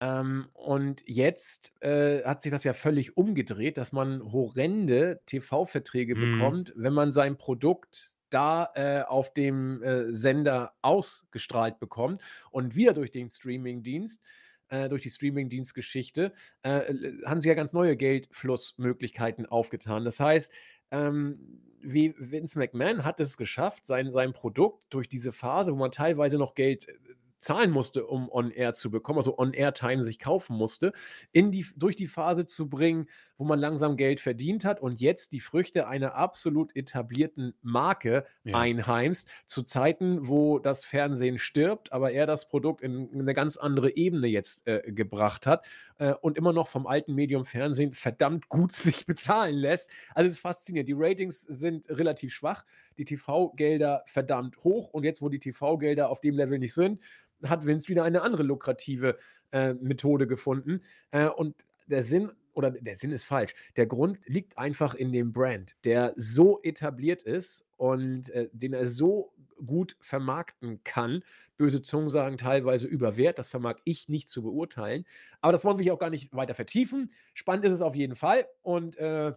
[0.00, 6.54] Ähm, und jetzt, äh, hat sich das ja völlig umgedreht, dass man horrende TV-Verträge Mhm.
[6.56, 12.92] bekommt, wenn man sein Produkt da, äh, auf dem, äh, Sender ausgestrahlt bekommt und wir
[12.92, 14.22] durch den Streamingdienst
[14.70, 16.94] äh, durch die Streamingdienstgeschichte, äh,
[17.26, 20.04] haben sie ja ganz neue Geldflussmöglichkeiten aufgetan.
[20.04, 20.52] Das heißt,
[20.92, 25.90] ähm, wie Vince McMahon hat es geschafft, sein sein Produkt durch diese Phase, wo man
[25.90, 26.92] teilweise noch Geld, äh,
[27.40, 30.92] zahlen musste, um on air zu bekommen, also On-Air-Time sich kaufen musste,
[31.32, 33.06] in die durch die Phase zu bringen,
[33.38, 38.70] wo man langsam Geld verdient hat und jetzt die Früchte einer absolut etablierten Marke Ja.
[38.70, 43.96] einheimst, zu Zeiten, wo das Fernsehen stirbt, aber er das Produkt in 'ne ganz andere
[43.96, 45.64] Ebene jetzt, äh, gebracht hat,
[46.00, 49.90] äh, und immer noch vom alten Medium Fernsehen verdammt gut sich bezahlen lässt.
[50.14, 50.88] Also, es ist faszinierend.
[50.88, 52.64] Die Ratings sind relativ schwach,
[52.98, 57.00] die TV-Gelder verdammt hoch und jetzt, wo die TV-Gelder auf dem Level nicht sind,
[57.44, 59.18] hat Vince wieder eine andere lukrative,
[59.52, 60.82] äh, Methode gefunden.
[61.10, 61.54] Äh, und
[61.86, 63.54] der Sinn oder der Sinn ist falsch.
[63.76, 68.86] Der Grund liegt einfach in dem Brand, der so etabliert ist und, äh, den er
[68.86, 69.32] so
[69.64, 71.22] gut vermarkten kann.
[71.56, 75.04] Böse Zungen sagen teilweise über Wert, das vermag ich nicht zu beurteilen.
[75.40, 77.12] Aber das wollen wir hier auch gar nicht weiter vertiefen.
[77.34, 79.32] Spannend ist es auf jeden Fall und, äh,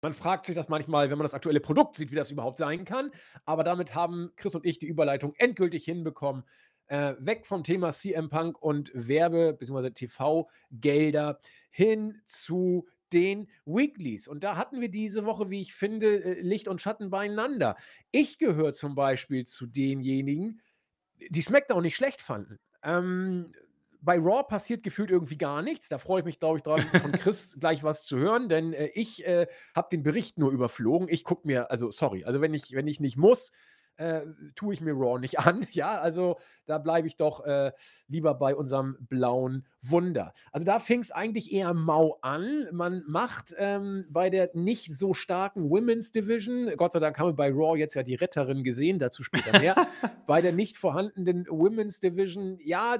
[0.00, 2.84] man fragt sich das manchmal, wenn man das aktuelle Produkt sieht, wie das überhaupt sein
[2.84, 3.10] kann.
[3.44, 6.44] Aber damit haben Chris und ich die Überleitung endgültig hinbekommen,
[6.88, 11.38] äh, weg vom Thema CM Punk und Werbe beziehungsweise TV-Gelder
[11.70, 14.28] hin zu den Weeklies.
[14.28, 17.76] Und da hatten wir diese Woche, wie ich finde, äh, Licht und Schatten beieinander.
[18.10, 20.60] Ich gehöre zum Beispiel zu denjenigen,
[21.30, 22.58] die SmackDown nicht schlecht fanden.
[22.82, 23.52] Ähm,
[24.00, 25.88] bei Raw passiert gefühlt irgendwie gar nichts.
[25.88, 28.90] Da freue ich mich, glaube ich, dran, von Chris gleich was zu hören, denn, äh,
[28.94, 31.08] ich, äh, habe den Bericht nur überflogen.
[31.08, 33.52] Ich gucke mir also sorry, also wenn ich wenn ich nicht muss,
[33.98, 34.22] äh,
[34.56, 36.00] tue ich mir Raw nicht an, ja?
[36.00, 37.72] Also, da bleibe ich doch, äh,
[38.08, 40.32] lieber bei unserem blauen Wunder.
[40.50, 42.66] Also, da fing es eigentlich eher mau an.
[42.72, 47.34] Man macht, ähm, bei der nicht so starken Women's Division Gott sei Dank haben wir
[47.34, 49.74] bei Raw jetzt ja die Retterin gesehen, dazu später mehr.
[50.26, 52.98] Bei der nicht vorhandenen Women's Division, ja,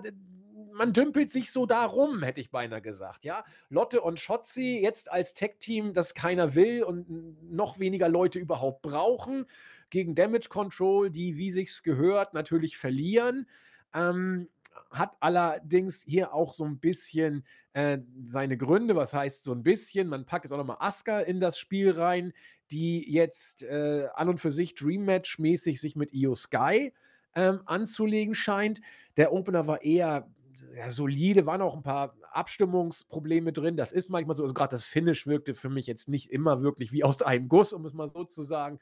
[0.73, 3.45] man dümpelt sich so da rum, hätte ich beinahe gesagt, ja?
[3.69, 7.07] Lotte und Shotzi jetzt als Tag-Team, das keiner will und
[7.53, 9.47] noch weniger Leute überhaupt brauchen,
[9.91, 13.47] gegen Damage Control, die, wie sich's gehört, natürlich verlieren.
[13.95, 14.49] Ähm,
[14.91, 18.97] hat allerdings hier auch so 'n bisschen, äh, seine Gründe.
[18.97, 20.09] Was heißt so 'n bisschen?
[20.09, 22.33] Man packt jetzt auch noch mal Asuka in das Spiel rein,
[22.71, 26.93] die jetzt, äh, an und für sich Dream Match-mäßig sich mit Io Sky,
[27.35, 28.81] ähm, anzulegen scheint.
[29.17, 30.31] Der Opener war eher,
[30.77, 33.77] ja, solide, waren auch 'n paar Abstimmungsprobleme drin.
[33.77, 34.43] Das ist manchmal so.
[34.45, 37.73] Also, grad das Finish wirkte für mich jetzt nicht immer wirklich wie aus einem Guss,
[37.73, 38.79] um es mal so zu sagen.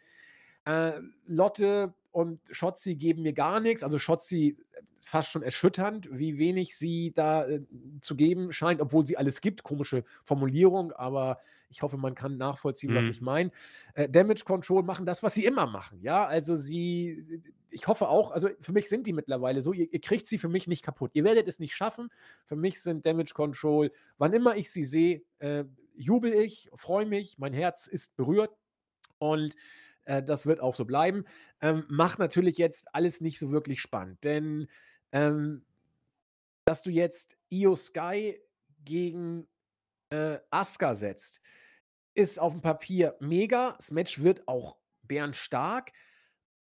[0.66, 3.82] Äh, Lotte und Shotzi geben mir gar nix.
[3.82, 4.58] Also, Shotzi
[5.04, 7.62] fast schon erschütternd, wie wenig sie da, äh,
[8.02, 9.62] zu geben scheint, obwohl sie alles gibt.
[9.62, 13.10] Komische Formulierung, aber ich hoffe, man kann nachvollziehen, was Mhm.
[13.12, 13.50] ich meine.
[13.94, 16.26] Äh, Damage Control machen das, was sie immer machen, ja?
[16.26, 20.26] Also, sie ich hoffe auch also, für mich sind die mittlerweile so, ihr ihr kriegt
[20.26, 21.10] sie für mich nicht kaputt.
[21.14, 22.08] Ihr werdet es nicht schaffen.
[22.46, 27.38] Für mich sind Damage Control wann immer ich sie sehe, äh, jubele ich, freue mich,
[27.38, 28.50] mein Herz ist berührt
[29.18, 29.54] und,
[30.06, 31.24] äh, das wird auch so bleiben.
[31.60, 34.68] Ähm, macht natürlich jetzt alles nicht so wirklich spannend, denn,
[35.12, 35.64] ähm
[36.68, 38.40] dass du jetzt Io Sky
[38.84, 39.46] gegen,
[40.10, 41.40] äh, Asuka setzt,
[42.14, 43.74] ist aufm Papier mega.
[43.76, 45.92] Das Match wird auch bärenstark.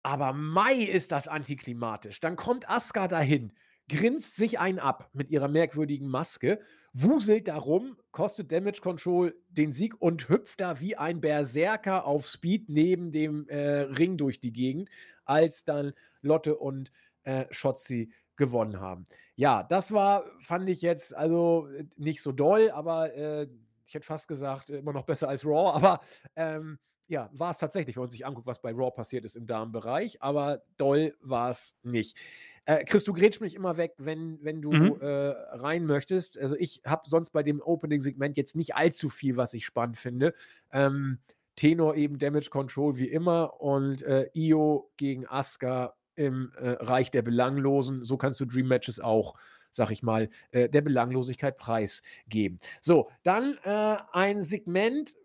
[0.03, 2.19] Aber Mai ist das antiklimatisch.
[2.19, 3.57] Dann kommt Asuka dahin,
[3.89, 6.59] grinst sich einen ab mit ihrer merkwürdigen Maske,
[6.93, 12.25] wuselt da rum, kostet Damage Control den Sieg und hüpft da wie ein Berserker auf
[12.25, 14.89] Speed neben dem äh, Ring durch die Gegend,
[15.25, 16.91] als dann Lotte und
[17.23, 19.07] äh, Shotzi gewonnen haben.
[19.35, 23.47] Ja, das war, fand ich jetzt also äh, nicht so doll, aber äh,
[23.85, 26.01] ich hätte fast gesagt, immer noch besser als Raw, aber
[26.35, 29.45] ähm, ja, war es tatsächlich, wenn man sich anguckt, was bei Raw passiert ist im
[29.45, 32.17] Damenbereich, aber doll war es nicht.
[32.65, 34.97] Äh, Chris, du grätsch mich immer weg, wenn, wenn du mhm.
[34.99, 36.37] äh, rein möchtest.
[36.39, 40.33] Also ich habe sonst bei dem Opening-Segment jetzt nicht allzu viel, was ich spannend finde.
[40.71, 41.19] Ähm,
[41.55, 47.21] Tenor eben Damage Control wie immer und äh, Io gegen Asuka im äh, Reich der
[47.21, 48.03] Belanglosen.
[48.03, 49.35] So kannst du Dream Matches auch
[49.71, 52.59] sag ich mal, äh, der Belanglosigkeit preisgeben.
[52.79, 55.17] So, dann äh, ein Segment,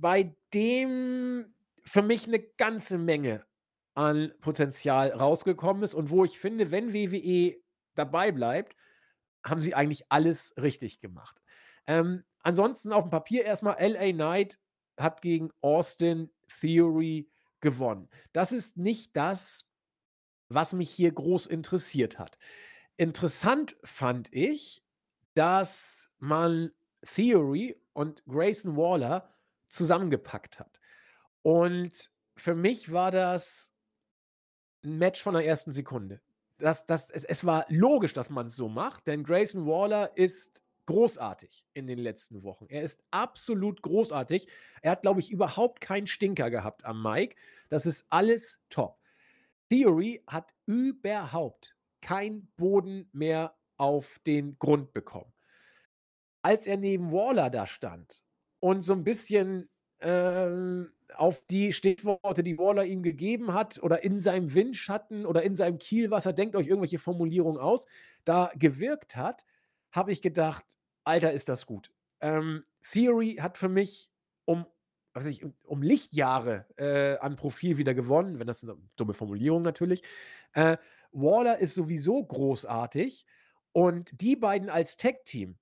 [0.00, 3.44] bei dem für mich eine ganze Menge
[3.94, 7.56] an Potenzial rausgekommen ist und wo ich finde, wenn WWE
[7.94, 8.76] dabei bleibt,
[9.44, 11.40] haben sie eigentlich alles richtig gemacht.
[11.86, 14.58] Ähm, ansonsten auf dem Papier erstmal LA Knight
[14.98, 16.30] hat gegen Austin
[16.60, 17.30] Theory
[17.60, 18.08] gewonnen.
[18.32, 19.64] Das ist nicht das,
[20.48, 22.38] was mich hier groß interessiert hat.
[22.96, 24.82] Interessant fand ich,
[25.34, 29.32] dass man Theory und Grayson Waller
[29.68, 30.80] zusammengepackt hat.
[31.42, 33.72] Und für mich war das
[34.84, 36.20] ein Match von der ersten Sekunde.
[36.58, 40.62] Das, das, es, es war logisch, dass man es so macht, denn Grayson Waller ist
[40.86, 42.66] großartig in den letzten Wochen.
[42.68, 44.48] Er ist absolut großartig.
[44.80, 47.36] Er hat, glaube ich, überhaupt keinen Stinker gehabt am Mike.
[47.68, 48.98] Das ist alles top.
[49.68, 55.32] Theory hat überhaupt kein Boden mehr auf den Grund bekommen.
[56.42, 58.22] Als er neben Waller da stand
[58.60, 59.68] und so ein bisschen
[60.00, 65.54] ähm, auf die Stichworte, die Waller ihm gegeben hat, oder in seinem Windschatten oder in
[65.54, 67.86] seinem Kielwasser, denkt euch irgendwelche Formulierungen aus,
[68.24, 69.44] da gewirkt hat,
[69.90, 70.64] habe ich gedacht,
[71.04, 71.90] Alter, ist das gut.
[72.20, 74.10] Ähm, Theory hat für mich
[74.44, 74.66] um,
[75.14, 80.02] was ich, um Lichtjahre äh, an Profil wieder gewonnen, wenn das eine dumme Formulierung natürlich.
[80.52, 80.76] Äh,
[81.12, 83.24] Waller ist sowieso großartig
[83.72, 85.56] und die beiden als Tag-Team,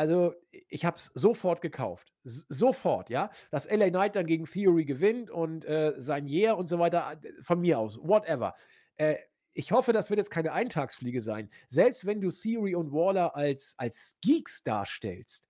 [0.00, 0.32] also
[0.70, 2.14] ich habe es sofort gekauft.
[2.24, 3.30] S sofort, ja.
[3.50, 7.42] Dass LA Knight dann gegen Theory gewinnt und äh, sein Yeah und so weiter, äh,
[7.42, 8.54] von mir aus, whatever.
[8.96, 9.16] Äh,
[9.52, 11.50] ich hoffe, das wird jetzt keine Eintagsfliege sein.
[11.68, 15.46] Selbst wenn du Theory und Waller als, als Geeks darstellst,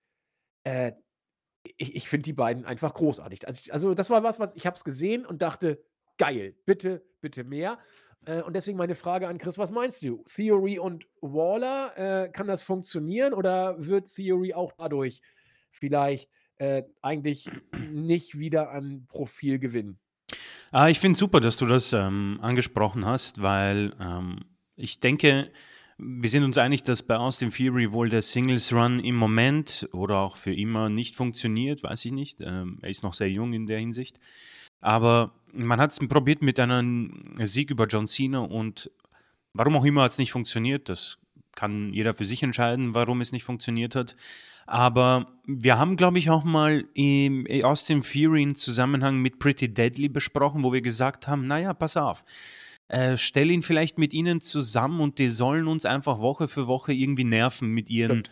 [0.65, 0.91] äh,
[1.77, 3.47] ich, ich finde die beiden einfach großartig.
[3.47, 5.81] Also, ich, also das war was, was ich habe es gesehen und dachte,
[6.17, 7.79] geil, bitte, bitte mehr.
[8.25, 10.23] Äh, und deswegen meine Frage an Chris, was meinst du?
[10.33, 15.21] Theory und Waller, äh, kann das funktionieren oder wird Theory auch dadurch
[15.71, 17.49] vielleicht äh, eigentlich
[17.91, 19.99] nicht wieder an Profil gewinnen?
[20.71, 24.39] Ah, ich finde super, dass du das ähm, angesprochen hast, weil ähm,
[24.75, 25.51] ich denke,
[25.97, 30.19] wir sind uns einig, dass bei Austin Theory wohl der Singles Run im Moment oder
[30.19, 32.41] auch für immer nicht funktioniert, weiß ich nicht.
[32.41, 34.19] Ähm, er ist noch sehr jung in der Hinsicht.
[34.81, 38.91] Aber man hat es probiert mit einem Sieg über John Cena und
[39.53, 40.89] warum auch immer hat es nicht funktioniert.
[40.89, 41.17] Das
[41.55, 44.15] kann jeder für sich entscheiden, warum es nicht funktioniert hat.
[44.65, 50.07] Aber wir haben, glaube ich, auch mal im Austin Fury in Zusammenhang mit Pretty Deadly
[50.07, 52.23] besprochen, wo wir gesagt haben, naja, pass auf,
[52.87, 56.93] äh, stell ihn vielleicht mit ihnen zusammen und die sollen uns einfach Woche für Woche
[56.93, 58.23] irgendwie nerven mit ihren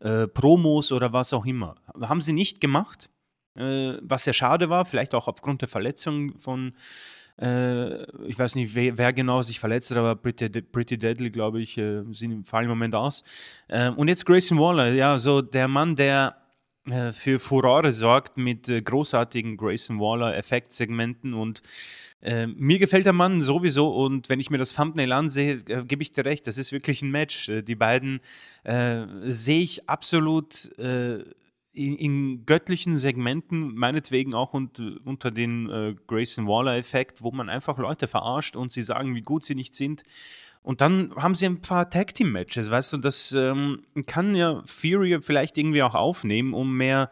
[0.00, 1.76] äh, Promos oder was auch immer.
[2.00, 3.17] Haben sie nicht gemacht äh,
[3.58, 6.74] was sehr schade war, vielleicht auch aufgrund der Verletzung von,
[7.40, 11.60] äh, ich weiß nicht, wer, wer, genau sich verletzt hat, aber Pretty, Pretty Deadly, glaube
[11.60, 13.22] ich, äh, sind, fallen im Moment aus.
[13.68, 16.36] Ähm, und jetzt Grayson Waller, ja, so der Mann, der
[16.90, 21.62] äh, für Furore sorgt mit äh, großartigen Grayson Waller Effektsegmenten und
[22.20, 26.02] äh, mir gefällt der Mann sowieso und wenn ich mir das Thumbnail ansehe, äh, gebe
[26.02, 27.48] ich dir recht, das ist wirklich ein Match.
[27.48, 28.20] Äh, die beiden
[28.64, 30.72] äh, sehe ich absolut
[31.78, 37.78] in, in, göttlichen Segmenten, meinetwegen auch und, unter den äh, Grayson Waller-Effekt, wo man einfach
[37.78, 40.02] Leute verarscht und sie sagen, wie gut sie nicht sind.
[40.62, 45.56] Und dann haben sie ein paar Tag-Team-Matches, weißt du, das ähm, kann ja Fury vielleicht
[45.56, 47.10] irgendwie auch aufnehmen, um mehr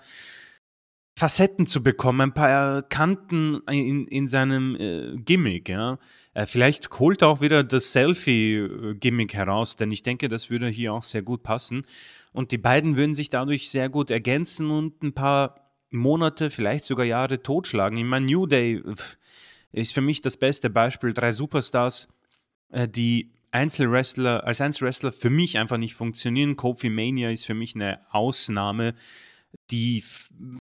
[1.18, 5.98] Facetten zu bekommen, ein paar Kanten in, in seinem äh, Gimmick, ja.
[6.34, 10.92] Äh, vielleicht holt er auch wieder das Selfie-Gimmick heraus, denn ich denke, das würde hier
[10.92, 11.86] auch sehr gut passen.
[12.36, 17.06] Und die beiden würden sich dadurch sehr gut ergänzen und ein paar Monate, vielleicht sogar
[17.06, 17.96] Jahre totschlagen.
[17.96, 18.82] Ich meine, New Day
[19.72, 21.14] ist für mich das beste Beispiel.
[21.14, 22.08] Drei Superstars,
[22.68, 26.56] äh, die Einzelwrestler, als Einzelwrestler für mich einfach nicht funktionieren.
[26.56, 28.94] Kofi Mania ist für mich eine Ausnahme.
[29.70, 30.04] Die,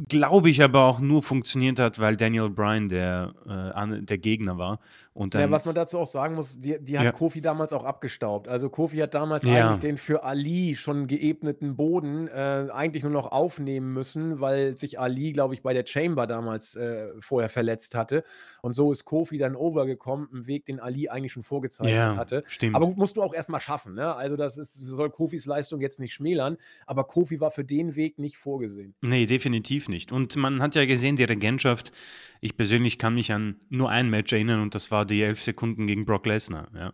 [0.09, 4.80] glaube ich, aber auch nur funktioniert hat, weil Daniel Bryan der, äh, der Gegner war.
[5.14, 7.12] Und Ja, was man dazu auch sagen muss, die, die hat Ja.
[7.12, 8.49] Kofi damals auch abgestaubt.
[8.49, 9.68] Also Kofi hat damals Ja.
[9.70, 14.99] eigentlich den für Ali schon geebneten Boden äh, eigentlich nur noch aufnehmen müssen, weil sich
[14.99, 18.24] Ali, glaube ich, bei der Chamber damals äh, vorher verletzt hatte.
[18.61, 22.42] Und so ist Kofi dann overgekommen, einen Weg, den Ali eigentlich schon vorgezeichnet ja, hatte.
[22.49, 22.74] stimmt.
[22.74, 23.95] Aber musst du auch erstmal schaffen.
[23.95, 24.14] Ne?
[24.16, 28.18] Also das ist, soll Kofis Leistung jetzt nicht schmälern, aber Kofi war für den Weg
[28.18, 28.84] nicht vorgesehen.
[29.01, 30.12] Nee, definitiv nicht.
[30.12, 31.93] Und man hat ja gesehen, die Regentschaft,
[32.41, 35.87] ich persönlich kann mich an nur ein Match erinnern und das war die elf Sekunden
[35.87, 36.68] gegen Brock Lesnar.
[36.74, 36.93] Ja.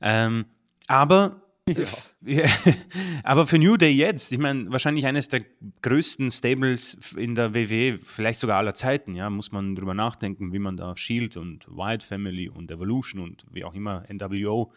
[0.00, 0.46] Ähm,
[0.88, 1.42] aber,
[2.24, 2.44] ja,
[3.24, 5.42] aber für New Day jetzt, ich meine, wahrscheinlich eines der
[5.82, 10.58] größten Stables in der WWE, vielleicht sogar aller Zeiten, ja, muss man drüber nachdenken, wie
[10.58, 14.72] man da Shield und Wyatt Family und Evolution und wie auch immer NWO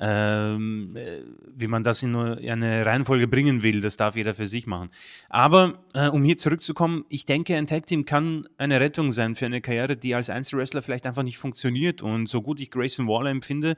[0.00, 1.22] ähm, äh,
[1.54, 4.90] wie man das in eine Reihenfolge bringen will, das darf jeder für sich machen.
[5.28, 9.44] Aber äh, um hier zurückzukommen, ich denke, ein Tag Team kann eine Rettung sein für
[9.44, 12.00] eine Karriere, die als Einzelwrestler vielleicht einfach nicht funktioniert.
[12.00, 13.76] Und so gut ich Grayson Waller empfinde,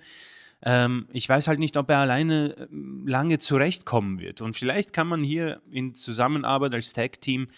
[0.64, 4.40] ähm, ich weiß halt nicht, ob er alleine ähm, lange zurechtkommen wird.
[4.40, 7.48] Und vielleicht kann man hier in Zusammenarbeit als Tag Team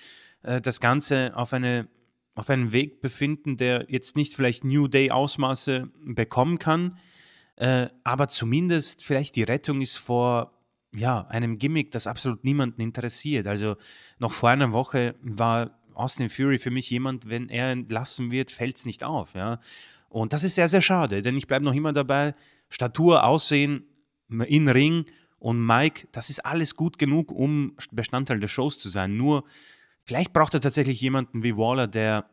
[0.43, 1.87] äh, das Ganze auf eine
[2.37, 6.99] auf einen Weg befinden, der jetzt nicht vielleicht New Day Ausmaße bekommen kann,
[7.57, 10.53] äh, aber zumindest vielleicht die Rettung ist vor
[10.97, 13.47] ja, einem Gimmick, das absolut niemanden interessiert.
[13.47, 13.77] Also
[14.19, 18.77] noch vor einer Woche war Austin Fury für mich jemand, wenn er entlassen wird, fällt
[18.77, 19.35] es nicht auf.
[19.35, 19.61] Ja?
[20.09, 22.35] Und das ist sehr, sehr schade, denn ich bleibe noch immer dabei,
[22.69, 23.87] Statur, Aussehen,
[24.29, 25.05] in Ring
[25.39, 29.17] und Mike, das ist alles gut genug, um Bestandteil der Shows zu sein.
[29.17, 29.45] Nur
[30.03, 32.31] vielleicht braucht er tatsächlich jemanden wie Waller, der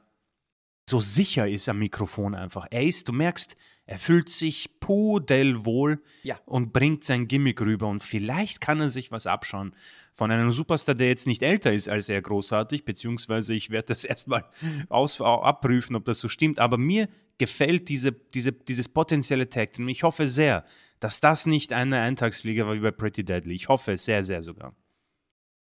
[0.89, 2.67] so sicher ist am Mikrofon einfach.
[2.71, 3.57] Er ist, du merkst,
[3.91, 6.39] er fühlt sich pudelwohl Ja.
[6.45, 7.87] und bringt sein Gimmick rüber.
[7.87, 9.75] Und vielleicht kann er sich was abschauen
[10.13, 14.05] von einem Superstar, der jetzt nicht älter ist als er großartig, beziehungsweise ich werde das
[14.05, 14.45] erstmal
[14.89, 16.59] abprüfen, ob das so stimmt.
[16.59, 19.89] Aber mir gefällt diese, diese, dieses potenzielle Tag Team.
[19.89, 20.63] Ich hoffe sehr,
[21.01, 23.55] dass das nicht eine Eintagsflieger war wie bei Pretty Deadly.
[23.55, 24.73] Ich hoffe es sehr, sehr sogar.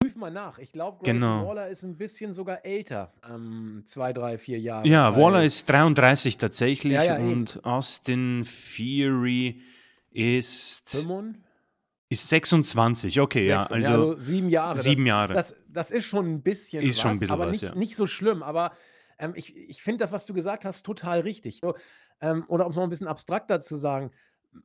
[0.08, 0.58] Prüf mal nach.
[0.58, 1.48] Ich glaube, Grayson Genau.
[1.48, 3.12] Waller ist ein bisschen sogar älter.
[3.30, 4.88] Ähm, zwei, drei, vier Jahre.
[4.88, 7.32] Ja, Waller ist 33 tatsächlich Ja, ja, eben.
[7.32, 9.60] und Austin Fury
[10.12, 11.44] ist, 25?
[12.10, 13.20] ist 26.
[13.20, 14.78] Okay, ja, Sechs- also sieben Jahre.
[14.78, 15.34] sieben das, Jahre.
[15.34, 17.76] Das, das ist schon ein bisschen Ist was, schon ein bisschen aber was, nicht, ja.
[17.76, 18.44] nicht so schlimm.
[18.44, 18.72] Aber
[19.20, 21.60] ähm, ich, ich finde das, was du gesagt hast, total richtig.
[21.62, 21.76] So,
[22.22, 24.12] ähm, oder um es noch ein bisschen abstrakter zu sagen,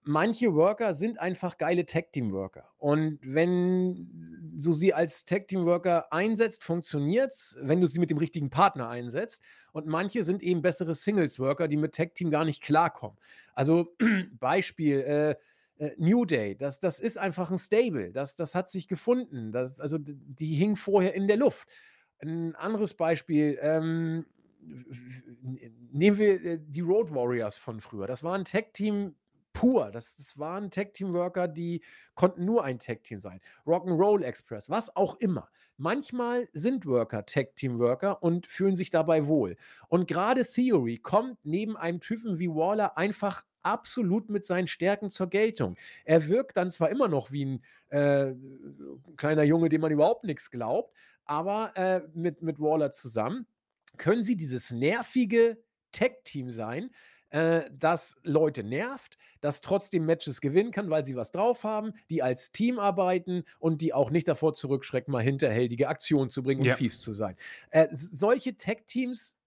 [0.05, 2.69] manche Worker sind einfach geile Tag-Team-Worker.
[2.79, 4.09] Und wenn
[4.57, 9.43] du sie als Tag-Team-Worker einsetzt, funktioniert es, wenn du sie mit dem richtigen Partner einsetzt.
[9.73, 13.17] Und manche sind eben bessere Singles-Worker, die mit Tag-Team gar nicht klarkommen.
[13.55, 13.95] Also
[14.41, 15.37] Beispiel, äh,
[15.83, 18.13] äh, New Day, das, das ist einfach ein Stable.
[18.13, 19.53] Das, das hat sich gefunden.
[19.53, 21.69] Das, also die hing vorher in der Luft.
[22.21, 24.27] Ein anderes Beispiel, ähm,
[25.91, 28.07] nehmen wir äh, die Road Warriors von früher.
[28.07, 29.15] Das war ein Tag-Team
[29.63, 29.93] pur.
[29.93, 31.83] Das, das waren Tag-Team-Worker, die
[32.17, 33.41] konnten nur ein Tag-Team sein.
[33.65, 35.49] Rock'n'Roll Express, was auch immer.
[35.77, 39.57] Manchmal sind Worker Tag-Team-Worker und fühlen sich dabei wohl.
[39.87, 45.29] Und gerade Theory kommt neben einem Typen wie Waller einfach absolut mit seinen Stärken zur
[45.29, 45.77] Geltung.
[46.05, 48.35] Er wirkt dann zwar immer noch wie ein äh,
[49.17, 50.93] kleiner Junge, dem man überhaupt nichts glaubt,
[51.25, 53.47] aber äh, mit, mit Waller zusammen
[53.97, 56.91] können sie dieses nervige Tag-Team sein,
[57.33, 62.23] äh, das Leute nervt, das trotzdem Matches gewinnen kann, weil sie was drauf haben, die
[62.23, 66.67] als Team arbeiten und die auch nicht davor zurückschrecken, mal hinterhältige Aktionen zu bringen und
[66.69, 66.75] Ja.
[66.75, 67.37] fies zu sein.
[67.71, 69.39] Äh, solche Tag-Teams,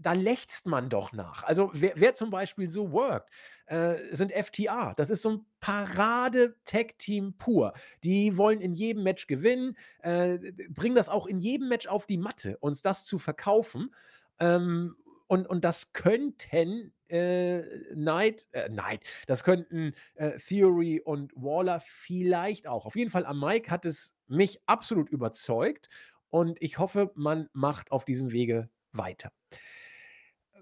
[0.00, 1.42] da lechzt man doch nach.
[1.44, 3.30] Also wer, wer zum Beispiel so workt,
[3.66, 4.94] äh, sind FTA.
[4.94, 7.72] Das ist so ein Parade-Tag-Team pur.
[8.04, 10.38] Die wollen in jedem Match gewinnen, äh,
[10.70, 13.94] bringen das auch in jedem Match auf die Matte, uns das zu verkaufen.
[14.40, 14.96] Ähm,
[15.28, 17.62] und, und das könnten äh,
[17.92, 22.86] Knight, äh, Knight, das könnten äh, Theory und Waller vielleicht auch.
[22.86, 25.88] Auf jeden Fall am Mike hat es mich absolut überzeugt
[26.30, 29.30] und ich hoffe, man macht auf diesem Wege weiter.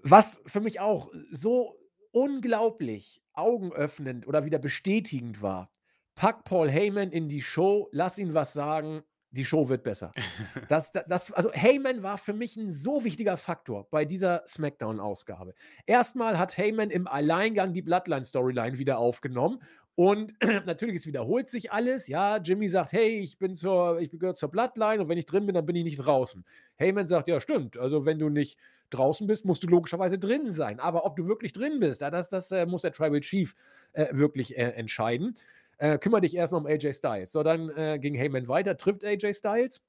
[0.03, 1.77] Was für mich auch so
[2.11, 5.71] unglaublich augenöffnend oder wieder bestätigend war,
[6.15, 10.11] pack Paul Heyman in die Show, lass ihn was sagen, die Show wird besser.
[10.69, 15.53] Das, das, das, also Heyman war für mich ein so wichtiger Faktor bei dieser SmackDown-Ausgabe.
[15.85, 19.59] Erstmal hat Heyman im Alleingang die Bloodline-Storyline wieder aufgenommen
[19.99, 20.35] und
[20.67, 22.07] natürlich, es wiederholt sich alles.
[22.07, 25.47] Ja, Jimmy sagt, hey, ich bin zur, ich gehöre zur Bloodline und wenn ich drin
[25.47, 26.45] bin, dann bin ich nicht draußen.
[26.75, 27.77] Heyman sagt, ja, stimmt.
[27.77, 28.59] Also wenn du nicht
[28.91, 30.79] draußen bist, musst du logischerweise drin sein.
[30.79, 33.55] Aber ob du wirklich drin bist, ja, das, das äh, muss der Tribal Chief
[33.93, 35.35] äh, wirklich äh, entscheiden.
[35.77, 37.31] Äh, kümmere dich erstmal um AJ Styles.
[37.31, 39.85] So, dann äh, ging Heyman weiter, trifft AJ Styles.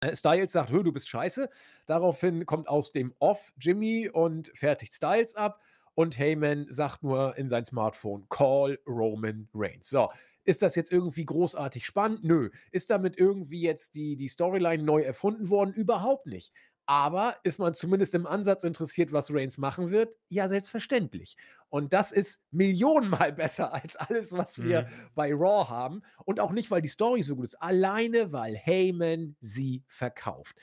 [0.00, 1.48] Äh, Styles sagt: „Hö, du bist scheiße.“
[1.86, 5.60] Daraufhin kommt aus dem Off Jimmy und fertigt Styles ab
[5.94, 10.10] und Heyman sagt nur in sein Smartphone: „Call Roman Reigns.“ So,
[10.44, 12.24] ist das jetzt irgendwie großartig spannend?
[12.24, 12.50] Nö.
[12.72, 15.74] Ist damit irgendwie jetzt die die Storyline neu erfunden worden?
[15.74, 16.52] Überhaupt nicht.
[16.86, 20.14] Aber ist man zumindest im Ansatz interessiert, was Reigns machen wird?
[20.28, 21.36] Ja, selbstverständlich.
[21.70, 24.86] Und das ist millionenmal besser als alles, was wir Mhm.
[25.14, 26.02] bei Raw haben.
[26.24, 30.56] Und auch nicht, weil die Story so gut ist, alleine weil Heyman sie verkauft.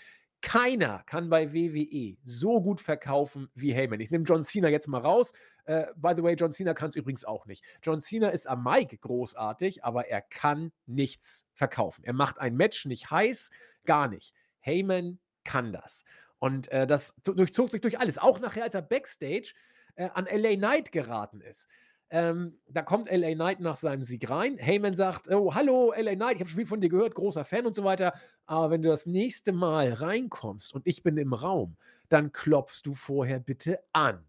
[0.43, 3.99] Keiner kann bei WWE so gut verkaufen wie Heyman.
[3.99, 5.33] Ich nehme John Cena jetzt mal raus.
[5.65, 7.63] Äh, by the way, John Cena kann es übrigens auch nicht.
[7.83, 12.03] John Cena ist am Mic großartig, aber er kann nichts verkaufen.
[12.03, 13.51] Er macht ein Match nicht heiß,
[13.85, 14.33] gar nicht.
[14.61, 16.03] Heyman kann das.
[16.39, 18.17] Und äh, das durchzog sich durch alles.
[18.17, 19.53] Auch nachher, als er Backstage
[19.95, 21.67] äh, an LA Knight geraten ist.
[22.09, 24.57] Ähm, da kommt LA Knight nach seinem Sieg rein.
[24.57, 27.65] Heyman sagt: Oh, hallo, LA Knight, ich habe schon viel von dir gehört, großer Fan
[27.65, 28.13] und so weiter.
[28.45, 31.77] Aber wenn du das nächste Mal reinkommst und ich bin im Raum,
[32.09, 34.25] dann klopfst du vorher bitte an.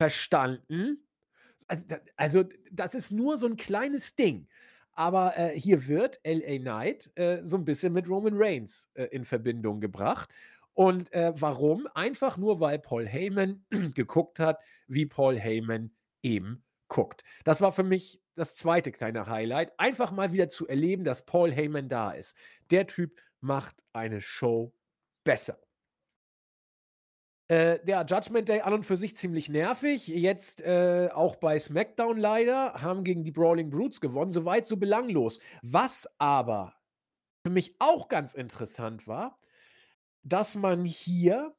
[0.00, 1.04] Verstanden?
[1.66, 4.48] Also, also, das ist nur so 'n kleines Ding.
[4.98, 9.24] Aber, äh, hier wird LA Knight, äh, so 'n bisschen mit Roman Reigns, äh, in
[9.24, 10.28] Verbindung gebracht.
[10.74, 11.86] Und, äh, warum?
[11.94, 15.92] Einfach nur, weil Paul Heyman geguckt hat, wie Paul Heyman
[16.22, 17.22] eben guckt.
[17.44, 19.72] Das war für mich das zweite kleine Highlight.
[19.78, 22.36] Einfach mal wieder zu erleben, dass Paul Heyman da ist.
[22.72, 24.72] Der Typ macht eine Show
[25.24, 25.58] besser.
[27.48, 30.06] Äh, der Judgment Day an und für sich ziemlich nervig.
[30.08, 34.32] Jetzt, äh, auch bei SmackDown leider, haben gegen die Brawling Brutes gewonnen.
[34.32, 35.40] Soweit so belanglos.
[35.62, 36.74] Was aber
[37.46, 39.40] für mich auch ganz interessant war,
[40.24, 41.56] dass man hier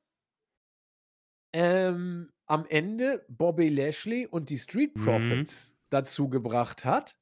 [1.53, 5.49] ähm, am Ende Bobby Lashley und die Street Mhm.
[5.53, 7.17] Profits dazu gebracht hat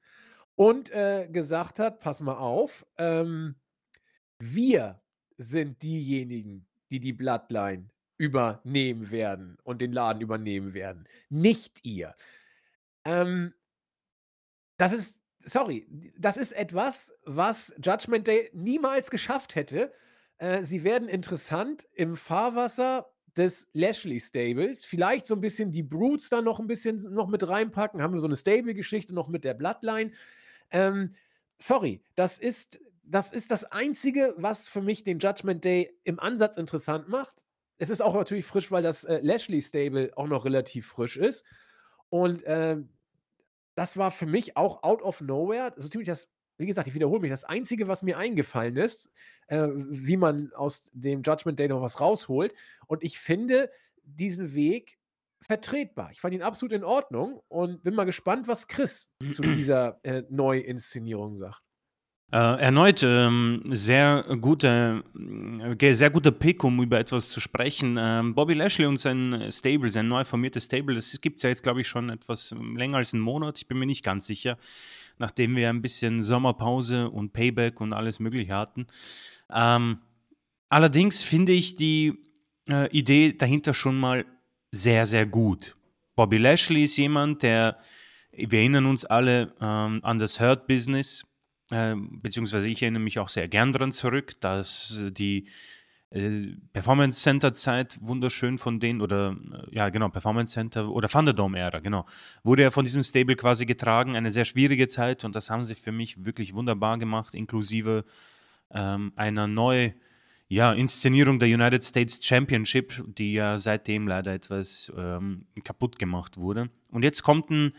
[0.55, 3.55] und, äh, gesagt hat: „Pass mal auf, ähm,
[4.39, 5.03] wir
[5.37, 12.15] sind diejenigen, die die Bloodline übernehmen werden und den Laden übernehmen werden, nicht ihr.“
[13.05, 13.53] Ähm
[14.79, 15.87] das ist sorry,
[16.17, 19.91] das ist etwas, was Judgment Day niemals geschafft hätte.
[20.37, 24.85] Äh, sie werden interessant im Fahrwasser des Lashley Stables.
[24.85, 28.01] Vielleicht so 'n bisschen die Brutes da noch 'n bisschen noch mit reinpacken.
[28.01, 30.11] Haben wir so 'ne Stable-Geschichte noch mit der Bloodline.
[30.71, 31.13] Ähm,
[31.59, 36.57] sorry, das ist das ist das Einzige, was für mich den Judgment Day im Ansatz
[36.57, 37.43] interessant macht.
[37.77, 41.45] Es ist auch natürlich frisch, weil das, äh, Lashley Stable auch noch relativ frisch ist.
[42.09, 42.89] Und, ähm,
[43.75, 47.21] das war für mich auch out of nowhere so ziemlich das wie gesagt, ich wiederhole
[47.21, 49.11] mich, das Einzige, was mir eingefallen ist,
[49.47, 52.53] äh, wie man aus dem Judgment Day noch was rausholt.
[52.87, 53.69] Und ich finde
[54.03, 54.97] diesen Weg
[55.41, 56.11] vertretbar.
[56.11, 60.23] Ich fand ihn absolut in Ordnung und bin mal gespannt, was Chris zu dieser, äh,
[60.29, 61.61] Neuinszenierung sagt.
[62.33, 65.01] Äh, erneut, ähm, sehr gute
[65.77, 67.95] ge sehr guter Pick, um über etwas zu sprechen.
[67.97, 71.79] Ähm, Bobby Lashley und sein Stable, sein neu formiertes Stable, das gibt's ja jetzt, glaube
[71.81, 73.57] ich, schon etwas länger als 'n Monat.
[73.59, 74.57] Ich bin mir nicht ganz sicher,
[75.19, 78.87] nachdem wir ein bisschen Sommerpause und Payback und alles Mögliche hatten.
[79.53, 79.99] Ähm,
[80.69, 82.15] allerdings finde ich die,
[82.69, 84.25] äh, Idee dahinter schon mal
[84.71, 85.75] sehr, sehr gut.
[86.15, 87.77] Bobby Lashley ist jemand, der
[88.33, 91.26] wir erinnern uns alle, ähm, an das Hurt Business, ähm,
[91.69, 95.47] beziehungsweise ich erinnere mich auch sehr gern dran zurück, dass die,
[96.09, 101.79] äh, Performance Center Zeit wunderschön von denen oder äh, ja genau, Performance Center oder Thunderdome-Ära,
[101.79, 102.05] genau.
[102.43, 105.75] Wurde ja von diesem Stable quasi getragen, eine sehr schwierige Zeit und das haben sie
[105.75, 108.05] für mich wirklich wunderbar gemacht, inklusive,
[108.71, 109.91] ähm, einer neu
[110.49, 116.69] ja, Inszenierung der United States Championship, die ja seitdem leider etwas, ähm, kaputt gemacht wurde.
[116.89, 117.73] Und jetzt kommt 'n,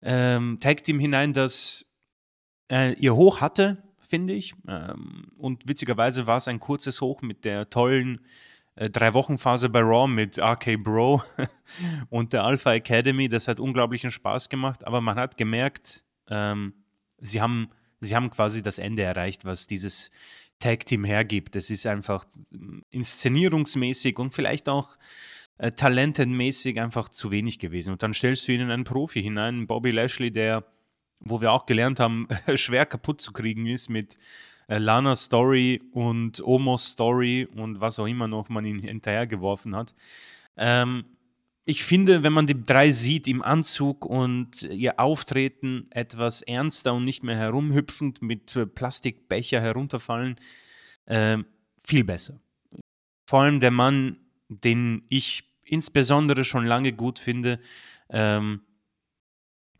[0.00, 1.87] ähm, Tag-Team hinein, das,
[2.70, 4.54] äh, ihr Hoch hatte, finde ich.
[4.66, 8.20] Ähm, und witzigerweise war's ein kurzes Hoch mit der tollen,
[8.76, 11.22] äh, 3-Wochen-Phase bei Raw mit RK Bro
[12.10, 13.28] und der Alpha Academy.
[13.28, 16.74] Das hat unglaublichen Spaß gemacht, aber man hat gemerkt, ähm,
[17.18, 20.10] sie haben sie haben quasi das Ende erreicht, was dieses
[20.60, 21.54] Tag-Team hergibt.
[21.54, 24.96] Das ist einfach hm, inszenierungsmäßig und vielleicht auch,
[25.58, 27.92] äh, talentenmäßig einfach zu wenig gewesen.
[27.92, 30.64] Und dann stellst du ihnen einen Profi hinein, Bobby Lashley, der,
[31.20, 34.18] wo wir auch gelernt haben, schwer kaputt zu kriegen ist mit,
[34.68, 39.94] äh, Lanas Story und Omos Story und was auch immer noch man ihm hinterhergeworfen hat.
[40.56, 41.04] Ähm,
[41.64, 47.04] ich finde, wenn man die 3 sieht im Anzug und ihr Auftreten etwas ernster und
[47.04, 50.36] nicht mehr herumhüpfend mit, äh, Plastikbecher herunterfallen,
[51.06, 51.46] ähm,
[51.82, 52.40] viel besser.
[53.28, 54.16] Vor allem der Mann,
[54.48, 57.58] den ich insbesondere schon lange gut finde,
[58.10, 58.62] ähm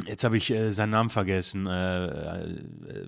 [0.06, 1.66] Jetzt habe ich äh, seinen Namen vergessen.
[1.66, 2.56] Äh, äh,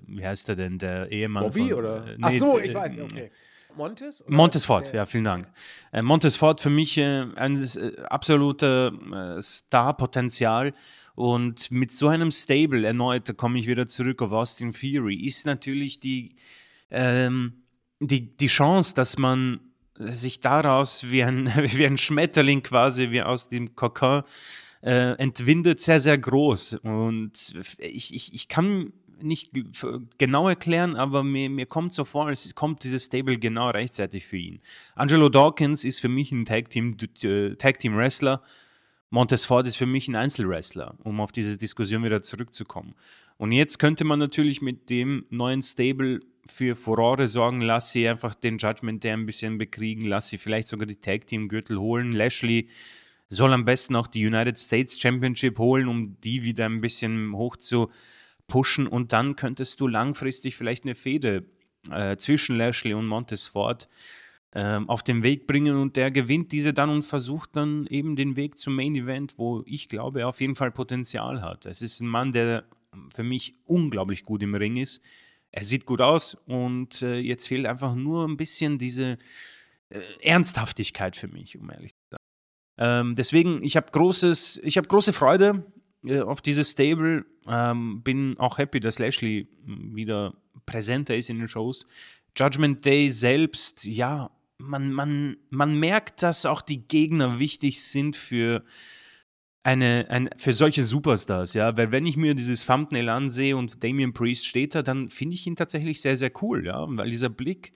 [0.07, 0.77] wie heißt er denn?
[0.77, 1.73] Der Ehemann Bobby von.
[1.79, 2.07] oder?
[2.07, 3.31] Äh, Ach nee, so, d- ich weiß, äh, okay.
[3.77, 4.21] Montes?
[4.25, 5.47] Oder Montes Ford, der- ja, vielen Dank.
[5.93, 7.65] Äh, Montes Ford für mich äh, ein
[8.09, 10.73] absoluter Star-Potenzial
[11.15, 15.45] und mit so einem Stable, erneut, da komme ich wieder zurück auf Austin Theory, ist
[15.45, 16.35] natürlich die,
[16.89, 17.63] ähm,
[17.99, 19.59] die, die Chance, dass man
[19.97, 24.23] sich daraus wie ein, wie ein Schmetterling quasi, wie aus dem Kokon
[24.81, 26.75] äh, entwindet, sehr, sehr groß.
[26.83, 29.51] Und ich, ich, ich kann nicht
[30.17, 34.37] genau erklären, aber mir, mir kommt so vor, es kommt dieses Stable genau rechtzeitig für
[34.37, 34.61] ihn.
[34.95, 38.41] Angelo Dawkins ist für mich ein Tag Team, äh, Tag Team Wrestler.
[39.09, 42.95] Montes Ford ist für mich ein Einzelwrestler, um auf diese Diskussion wieder zurückzukommen.
[43.37, 48.33] Und jetzt könnte man natürlich mit dem neuen Stable für Furore sorgen, lass sie einfach
[48.33, 52.13] den Judgment Day ein bisschen bekriegen, lass sie vielleicht sogar die Tag Team Gürtel holen.
[52.13, 52.67] Lashley
[53.35, 57.55] soll am besten auch die United States Championship holen, um die wieder ein bisschen hoch
[57.55, 57.89] zu
[58.47, 61.45] pushen und dann könntest du langfristig vielleicht eine Fehde
[61.89, 63.87] äh, zwischen Lashley und Montes Ford
[64.53, 68.35] ähm, auf den Weg bringen und der gewinnt diese dann und versucht dann eben den
[68.35, 71.65] Weg zum Main Event, wo ich glaube, er auf jeden Fall Potenzial hat.
[71.65, 72.65] Es ist ein Mann, der
[73.15, 75.01] für mich unglaublich gut im Ring ist.
[75.53, 79.17] Er sieht gut aus und äh, jetzt fehlt einfach nur ein bisschen diese
[79.89, 82.00] äh, Ernsthaftigkeit für mich, um ehrlich zu sein.
[82.77, 85.65] Ähm, deswegen, ich habe großes, ich habe große Freude
[86.05, 87.25] äh, auf dieses Stable.
[87.47, 90.33] Ähm, bin auch happy, dass Lashley mh, wieder
[90.65, 91.85] präsenter ist in den Shows.
[92.37, 98.63] Judgment Day selbst, ja, man, man, man merkt, dass auch die Gegner wichtig sind für
[99.63, 104.13] eine, ein, für solche Superstars, ja, weil wenn ich mir dieses Thumbnail ansehe und Damian
[104.13, 107.73] Priest steht da, dann finde ich ihn tatsächlich sehr, sehr cool, ja, weil dieser Blick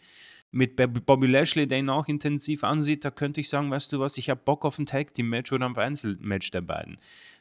[0.55, 3.99] mit Bob- Bobby Lashley, der ihn auch intensiv ansieht, da könnte ich sagen, weißt du
[3.99, 6.97] was, ich habe Bock auf ein Tag Team Match oder auf ein Einzelmatch der beiden.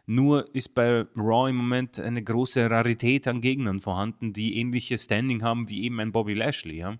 [0.06, 5.42] Nur ist bei Raw im Moment eine große Rarität an Gegnern vorhanden, die ähnliche Standing
[5.42, 6.96] haben wie eben ein Bobby Lashley, ja.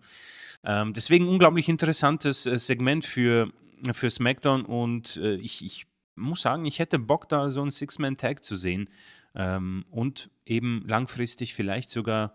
[0.62, 3.52] Ähm, deswegen unglaublich interessantes äh, Segment für,
[3.92, 8.44] für SmackDown und äh, ich, ich muss sagen, ich hätte Bock, da so einen Six-Man-Tag
[8.44, 8.88] zu sehen
[9.34, 12.34] ähm, und eben langfristig vielleicht sogar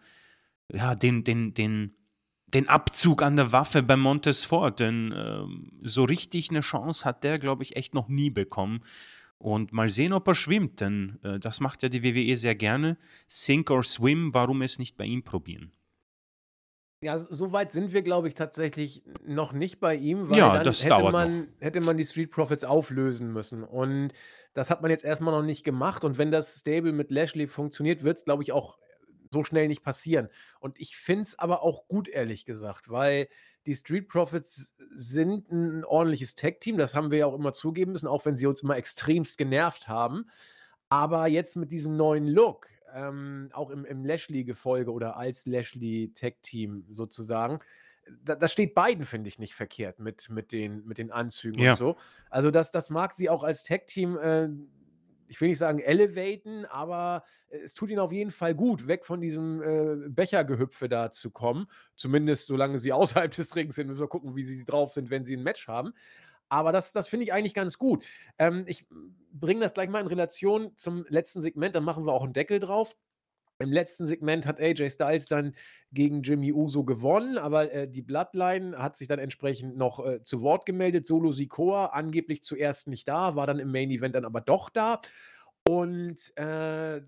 [0.72, 1.96] ja, den, den, den,
[2.54, 7.24] den Abzug an der Waffe bei Montes Ford, denn ähm, so richtig eine Chance hat
[7.24, 8.82] der, glaube ich, echt noch nie bekommen.
[9.38, 12.98] Und mal sehen, ob er schwimmt, denn äh, das macht ja die WWE sehr gerne.
[13.28, 15.72] Sink or swim, warum es nicht bei ihm probieren?
[17.02, 20.74] Ja, so weit sind wir, glaube ich, tatsächlich noch nicht bei ihm, weil Ja, dann
[20.74, 23.64] hätte man, hätte man die Street Profits auflösen müssen.
[23.64, 24.12] Und
[24.54, 26.04] das hat man jetzt erstmal noch nicht gemacht.
[26.04, 28.78] Und wenn das Stable mit Lashley funktioniert, wird es, glaube ich, auch
[29.32, 30.30] so schnell nicht passieren.
[30.60, 33.28] Und ich finde es aber auch gut, ehrlich gesagt, weil
[33.66, 36.78] die Street Profits sind ein ordentliches Tag-Team.
[36.78, 39.88] Das haben wir ja auch immer zugeben müssen, auch wenn sie uns immer extremst genervt
[39.88, 40.26] haben.
[40.90, 47.60] Aber jetzt mit diesem neuen Look, ähm, auch im, im Lashley-Gefolge oder als Lashley-Tag-Team sozusagen,
[48.24, 51.72] da, das steht beiden, finde ich, nicht verkehrt mit, mit, den, mit den Anzügen Ja.
[51.72, 51.96] und so.
[52.32, 54.50] Also das, das mag sie auch als Tag-Team, äh,
[55.30, 59.22] ich will nicht sagen elevaten, aber es tut ihnen auf jeden Fall gut, weg von
[59.22, 61.68] diesem äh, Bechergehüpfe da zu kommen.
[61.96, 63.88] Zumindest solange sie außerhalb des Rings sind.
[63.88, 65.94] Müssen wir gucken, wie sie drauf sind, wenn sie ein Match haben.
[66.50, 68.04] Aber das, das finde ich eigentlich ganz gut.
[68.40, 68.88] Ähm, ich
[69.32, 72.60] bringe das gleich mal in Relation zum letzten Segment, dann machen wir auch einen Deckel
[72.60, 72.96] drauf.
[73.62, 75.54] Im letzten Segment hat AJ Styles dann
[75.92, 80.42] gegen Jimmy Uso gewonnen, aber äh, die Bloodline hat sich dann entsprechend noch äh, zu
[80.42, 81.06] Wort gemeldet.
[81.06, 85.02] Solo Sikoa, angeblich zuerst nicht da, war dann im Main Event dann aber doch da
[85.68, 87.02] und äh,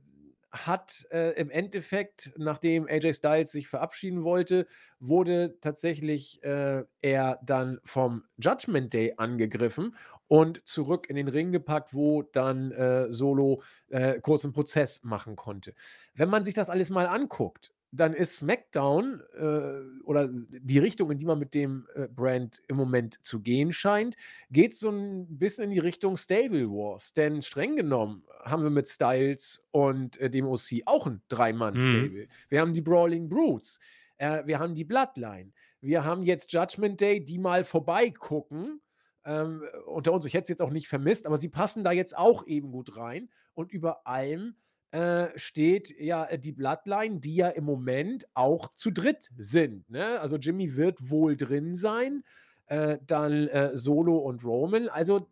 [0.51, 4.67] hat äh, im Endeffekt, nachdem AJ Styles sich verabschieden wollte,
[4.99, 9.95] wurde tatsächlich äh, er dann vom Judgment Day angegriffen
[10.27, 15.35] und zurück in den Ring gepackt, wo dann äh, Solo äh, kurz einen Prozess machen
[15.35, 15.73] konnte.
[16.13, 21.19] Wenn man sich das alles mal anguckt, dann ist SmackDown äh, oder die Richtung, in
[21.19, 24.15] die man mit dem äh, Brand im Moment zu gehen scheint,
[24.49, 27.11] geht so ein bisschen in die Richtung Stable Wars.
[27.13, 32.27] Denn streng genommen haben wir mit Styles und äh, dem OC auch ein Drei-Mann-Stable.
[32.49, 33.79] Wir haben die Brawling Brutes,
[34.17, 38.81] äh, wir haben die Bloodline, wir haben jetzt Judgment Day, die mal vorbeigucken.
[39.23, 42.17] Ähm, unter uns, ich hätte es jetzt auch nicht vermisst, aber sie passen da jetzt
[42.17, 43.29] auch eben gut rein.
[43.53, 44.55] Und über allem
[44.91, 49.89] äh, steht ja äh, die Bloodline, die ja im Moment auch zu dritt sind.
[49.89, 50.19] Ne?
[50.19, 52.23] Also Jimmy wird wohl drin sein,
[52.67, 54.89] äh, dann äh, Solo und Roman.
[54.89, 55.29] Also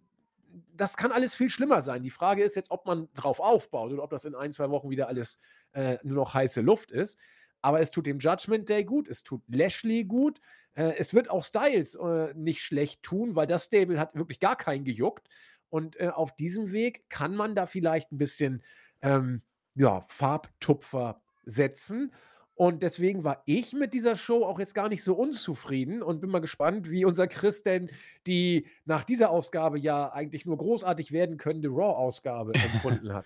[0.73, 2.03] das kann alles viel schlimmer sein.
[2.03, 4.89] Die Frage ist jetzt, ob man drauf aufbaut oder ob das in ein, zwei Wochen
[4.89, 5.39] wieder alles
[5.73, 7.19] äh, nur noch heiße Luft ist.
[7.61, 10.39] Aber es tut dem Judgment Day gut, es tut Lashley gut,
[10.75, 14.55] äh, es wird auch Styles äh, nicht schlecht tun, weil das Stable hat wirklich gar
[14.55, 15.27] keinen gejuckt.
[15.69, 18.63] Und äh, auf diesem Weg kann man da vielleicht ein bisschen
[19.01, 19.41] ähm,
[19.79, 22.11] ja, Farbtupfer setzen.
[22.53, 26.29] Und deswegen war ich mit dieser Show auch jetzt gar nicht so unzufrieden und bin
[26.29, 27.89] mal gespannt, wie unser Chris denn
[28.27, 33.25] die nach dieser Ausgabe ja eigentlich nur großartig werden könnte Raw-Ausgabe empfunden hat.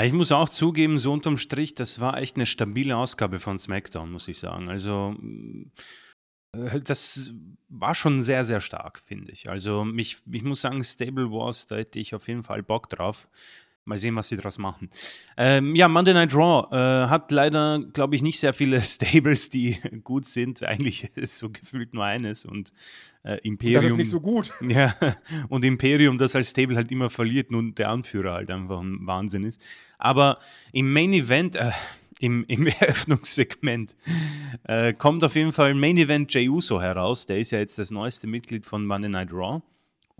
[0.00, 4.12] Ich muss auch zugeben, so unterm Strich, das war echt eine stabile Ausgabe von SmackDown,
[4.12, 4.68] muss ich sagen.
[4.68, 5.16] Also,
[6.52, 7.34] äh, das
[7.68, 9.50] war schon sehr, sehr stark, finde ich.
[9.50, 13.28] Also, mich, ich muss sagen, Stable Wars, da hätte ich auf jeden Fall Bock drauf.
[13.84, 14.90] Mal sehen, was sie daraus machen.
[15.36, 19.78] Ähm, ja, Monday Night Raw äh, hat leider, glaube ich, nicht sehr viele Stables, die
[20.04, 20.62] gut sind.
[20.62, 22.72] Eigentlich ist so gefühlt nur eines und
[23.22, 23.82] äh, Imperium.
[23.82, 24.52] Das ist nicht so gut.
[24.60, 24.94] Ja,
[25.48, 29.44] und Imperium, das als Stable halt immer verliert, nun der Anführer halt einfach ein Wahnsinn
[29.44, 29.60] ist.
[29.98, 30.38] Aber
[30.72, 31.70] im Main Event, äh,
[32.20, 33.96] im, im Eröffnungssegment,
[34.64, 37.26] äh, kommt auf jeden Fall Main Event Jey Uso heraus.
[37.26, 39.62] Der ist ja jetzt das neueste Mitglied von Monday Night Raw.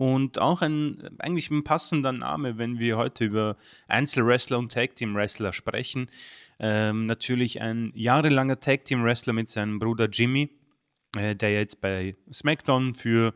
[0.01, 3.55] Und auch ein eigentlich ein passender Name, wenn wir heute über
[3.87, 6.09] Einzelwrestler und Tag Team Wrestler sprechen.
[6.57, 10.49] Ähm, natürlich ein jahrelanger Tag Team Wrestler mit seinem Bruder Jimmy,
[11.15, 13.35] äh, der jetzt bei SmackDown für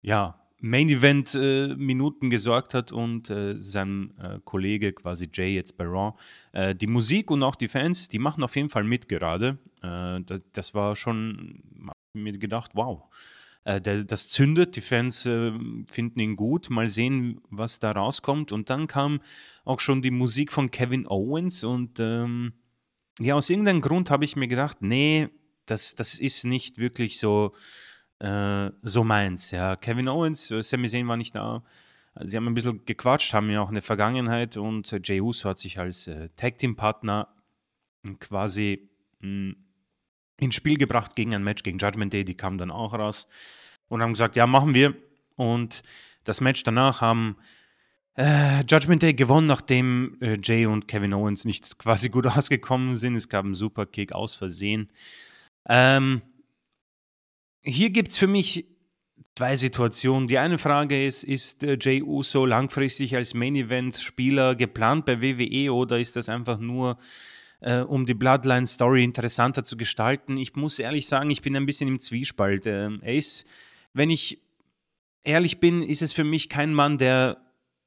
[0.00, 5.76] ja, Main Event äh, Minuten gesorgt hat und äh, sein äh, Kollege quasi Jay jetzt
[5.76, 6.16] bei Raw.
[6.52, 9.58] Äh, die Musik und auch die Fans, die machen auf jeden Fall mit gerade.
[9.82, 11.62] Äh, das, das, war schon,
[12.14, 13.10] mir gedacht, wow
[13.70, 15.52] äh, der, das zündet, die Fans äh,
[15.90, 18.52] finden ihn gut, mal sehen, was da rauskommt.
[18.52, 19.20] Und dann kam
[19.64, 22.52] auch schon die Musik von Kevin Owens und ähm,
[23.20, 25.28] ja, aus irgendeinem Grund habe ich mir gedacht, nee,
[25.66, 27.54] das, das ist nicht wirklich so,
[28.18, 29.50] äh, so meins.
[29.50, 31.62] Ja, Kevin Owens, äh, Sami Zayn war nicht da.
[32.22, 35.58] Sie haben ein bisschen gequatscht, haben ja auch eine Vergangenheit und äh, Jey Uso hat
[35.58, 37.28] sich als äh, Tag-Team-Partner
[38.18, 38.90] quasi
[39.20, 39.56] mh, hm,
[40.40, 43.28] ins Spiel gebracht gegen ein Match gegen Judgment Day, die kamen dann auch raus
[43.88, 44.94] und haben gesagt, ja, machen wir.
[45.36, 45.82] Und
[46.24, 47.36] das Match danach haben
[48.16, 53.16] äh, Judgment Day gewonnen, nachdem äh, Jay und Kevin Owens nicht quasi gut ausgekommen sind.
[53.16, 54.90] Es gab einen Superkick aus Versehen.
[55.68, 56.22] Ähm,
[57.62, 58.66] hier gibt es für mich
[59.36, 60.28] zwei Situationen.
[60.28, 65.20] Die eine Frage ist, ist äh, Jay Uso langfristig als Main Event Spieler geplant bei
[65.20, 66.98] WWE oder ist das einfach nur
[67.60, 70.36] äh, um die Bloodline-Story interessanter zu gestalten.
[70.36, 72.66] Ich muss ehrlich sagen, ich bin ein bisschen im Zwiespalt.
[72.66, 73.46] Äh, er ist,
[73.92, 74.42] wenn ich
[75.24, 77.38] ehrlich bin, ist es für mich kein Mann, der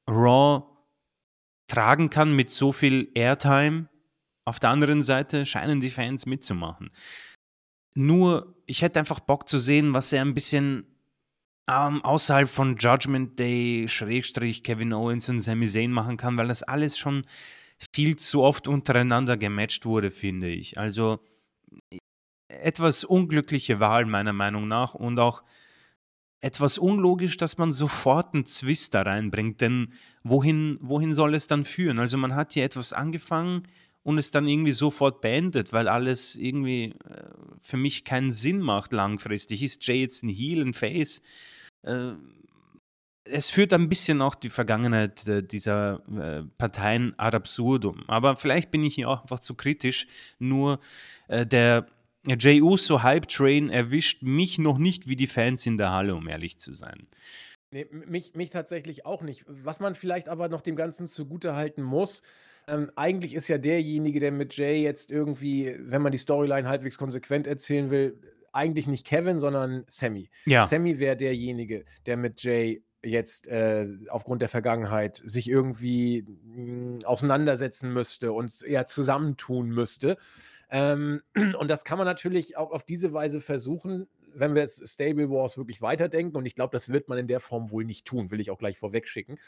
[0.08, 0.64] Raw
[1.66, 3.88] tragen kann mit so viel Airtime.
[4.44, 6.90] Auf der anderen Seite scheinen die Fans mitzumachen.
[7.94, 10.86] Nur, ich hätte einfach Bock zu sehen, was er ein bisschen
[11.68, 16.62] ähm, außerhalb von Judgment Day, Schrägstrich, Kevin Owens und Sami Zayn machen kann, weil das
[16.62, 17.24] alles schon
[17.92, 20.78] viel zu oft untereinander gematcht wurde, finde ich.
[20.78, 21.20] Also
[22.48, 25.42] etwas unglückliche Wahl meiner Meinung nach und auch
[26.40, 31.64] etwas unlogisch, dass man sofort einen Zwist da reinbringt, denn wohin, wohin soll es dann
[31.64, 31.98] führen?
[31.98, 33.66] Also man hat hier etwas angefangen
[34.02, 37.30] und es dann irgendwie sofort beendet, weil alles irgendwie äh,
[37.62, 39.62] für mich keinen Sinn macht langfristig.
[39.62, 41.22] Ist Jay jetzt ein Heel, ein Face?
[43.24, 48.04] Es führt ein bisschen auch die Vergangenheit äh, dieser äh, Parteien ad absurdum.
[48.06, 50.06] Aber vielleicht bin ich hier auch einfach zu kritisch.
[50.38, 50.78] Nur
[51.28, 51.86] äh, der
[52.26, 56.28] Jey Uso Hype Train erwischt mich noch nicht wie die Fans in der Halle, um
[56.28, 57.06] ehrlich zu sein.
[57.70, 59.44] Nee, mich, mich tatsächlich auch nicht.
[59.46, 62.22] Was man vielleicht aber noch dem Ganzen zugute halten muss,
[62.66, 66.96] ähm, eigentlich ist ja derjenige, der mit Jay jetzt irgendwie, wenn man die Storyline halbwegs
[66.96, 68.18] konsequent erzählen will,
[68.52, 70.30] eigentlich nicht Kevin, sondern Sammy.
[70.46, 70.64] Ja.
[70.64, 76.98] Sammy wäre derjenige, der mit Jay jetzt äh, aufgrund der Vergangenheit sich irgendwie mh, hm,
[77.04, 80.16] auseinandersetzen müsste und eher zusammentun müsste.
[80.70, 81.22] Ähm,
[81.58, 85.56] und das kann man natürlich auch auf diese Weise versuchen, wenn wir es Stable Wars
[85.56, 86.36] wirklich weiterdenken.
[86.36, 88.58] Und ich glaube, das wird man in der Form wohl nicht tun, will ich auch
[88.58, 89.38] gleich vorweg schicken.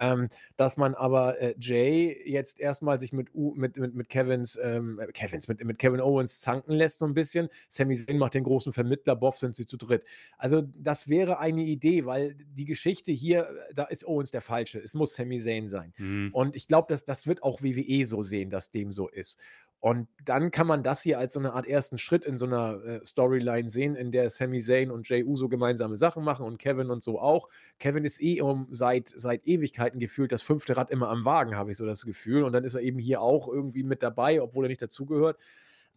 [0.00, 4.58] Ähm, dass man aber äh, Jay jetzt erstmal sich mit, U, mit, mit, mit Kevins,
[4.62, 7.48] ähm, äh, Kevins, mit, mit Kevin Owens zanken lässt, so ein bisschen.
[7.68, 10.04] Sammy Zayn macht den großen Vermittler, Boff sind sie zu dritt.
[10.36, 14.78] Also, das wäre eine Idee, weil die Geschichte hier, äh, da ist Owens der Falsche.
[14.78, 15.92] Es muss Sammy Zayn sein.
[15.98, 16.30] Mhm.
[16.32, 19.38] Und ich glaube, dass das wird auch WWE so sehen, dass dem so ist.
[19.80, 22.84] Und dann kann man das hier als so eine Art ersten Schritt in so einer
[22.84, 26.90] äh, Storyline sehen, in der Sami Zayn und Jey Uso gemeinsame Sachen machen und Kevin
[26.90, 27.48] und so auch.
[27.78, 31.70] Kevin ist eh um seit, seit Ewigkeiten gefühlt das fünfte Rad immer am Wagen, habe
[31.70, 32.42] ich so das Gefühl.
[32.42, 35.38] Und dann ist er eben hier auch irgendwie mit dabei, obwohl er nicht dazugehört.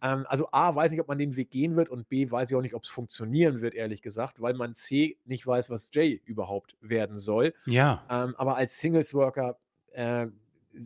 [0.00, 2.56] Ähm, also A, weiß nicht, ob man den Weg gehen wird und B, weiß ich
[2.56, 6.20] auch nicht, ob es funktionieren wird, ehrlich gesagt, weil man C nicht weiß, was Jay
[6.24, 7.52] überhaupt werden soll.
[7.66, 8.04] Ja.
[8.08, 9.58] Ähm, aber als Singles-Worker
[9.92, 10.28] äh,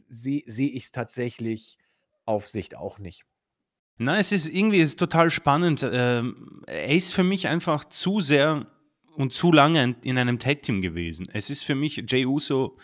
[0.09, 1.79] sehe seh ich es tatsächlich
[2.27, 3.25] auf Sicht auch nicht.
[3.99, 5.87] Na, es ist irgendwie ist total spannend.
[5.91, 8.67] Ähm, er ist für mich einfach zu sehr
[9.17, 11.27] und zu lange in einem Tag-Team gewesen.
[11.33, 12.77] Es ist für mich, Jay Uso,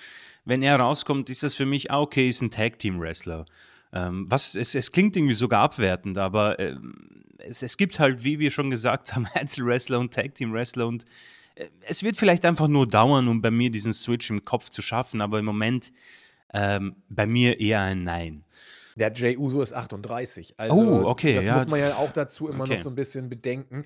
[0.47, 3.45] wenn er rauskommt, ist das für mich, ah, okay, ist ein Tag-Team-Wrestler.
[3.93, 6.76] Ähm, was, es, es klingt irgendwie sogar abwertend, aber äh,
[7.38, 11.05] es, es gibt halt, wie wir schon gesagt haben, Einzelwrestler und Tag Team Wrestler und
[11.55, 14.80] äh, es wird vielleicht einfach nur dauern, um bei mir diesen Switch im Kopf zu
[14.80, 15.93] schaffen, aber im Moment
[16.55, 18.45] ähm, bei mir eher ein Nein.
[18.97, 20.55] Der Jay Uso ist 38.
[20.59, 21.34] Also, oh, okay.
[21.34, 21.57] Das ja.
[21.57, 22.74] muss man ja auch dazu immer okay.
[22.74, 23.84] noch so ein bisschen bedenken.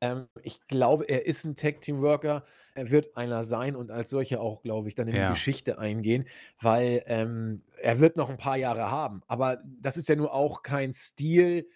[0.00, 2.44] Ähm, ich glaube, er ist ein Tag-Team-Worker.
[2.74, 5.28] Er wird einer sein und als solcher auch, glaube ich, dann in ja.
[5.28, 6.26] die Geschichte eingehen,
[6.60, 9.22] weil ähm, er wird noch ein paar Jahre haben.
[9.26, 11.68] Aber das ist ja nur auch kein Stil,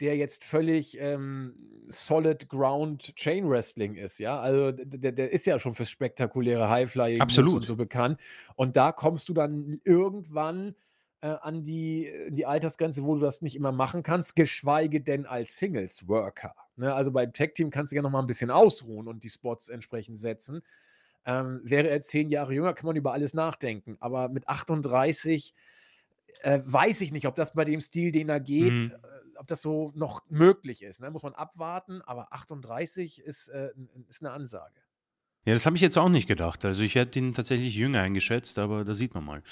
[0.00, 1.56] der jetzt völlig ähm,
[1.88, 4.40] solid ground Chain Wrestling ist, ja.
[4.40, 8.20] Also der, der ist ja schon fürs spektakuläre Highflying und so bekannt.
[8.56, 10.74] Und da kommst du dann irgendwann
[11.24, 15.56] äh, an die, die Altersgrenze, wo du das nicht immer machen kannst, geschweige denn als
[15.56, 16.54] Singles-Worker.
[16.76, 16.92] Ne?
[16.94, 20.18] Also beim Tag-Team kannst du ja noch mal ein bisschen ausruhen und die Spots entsprechend
[20.18, 20.60] setzen.
[21.24, 23.96] Ähm, wäre er zehn Jahre jünger, kann man über alles nachdenken.
[24.00, 25.54] Aber mit 38
[26.42, 28.92] äh, weiß ich nicht, ob das bei dem Stil, den er geht, mhm.
[28.92, 31.00] äh, ob das so noch möglich ist.
[31.00, 31.10] Ne?
[31.10, 33.70] Muss man abwarten, aber 38 ist, äh,
[34.10, 34.74] ist eine Ansage.
[35.46, 36.66] Ja, das habe ich jetzt auch nicht gedacht.
[36.66, 39.42] Also ich hätte ihn tatsächlich jünger eingeschätzt, aber da sieht man mal.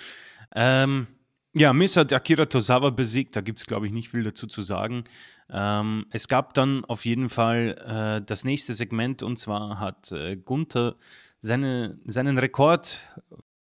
[0.54, 1.06] Ähm,
[1.54, 4.62] ja, Miss hat Akira Tosawa besiegt, da gibt es, glaube ich, nicht viel dazu zu
[4.62, 5.04] sagen.
[5.50, 7.76] Ähm, es gab dann auf jeden Fall
[8.22, 10.96] äh, das nächste Segment und zwar hat äh, Gunther
[11.40, 13.00] seine, seinen Rekord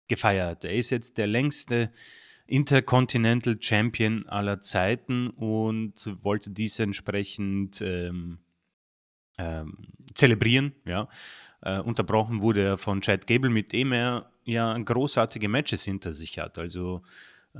[0.06, 0.64] gefeiert.
[0.64, 1.90] Er ist jetzt der längste
[2.46, 8.38] Intercontinental Champion aller Zeiten und wollte dies entsprechend ähm,
[9.38, 9.78] ähm,
[10.14, 10.74] zelebrieren.
[10.84, 11.08] Ja.
[11.62, 16.38] Äh, unterbrochen wurde er von Chad Gable, mit dem er ja großartige Matches hinter sich
[16.38, 16.58] hat.
[16.58, 17.02] Also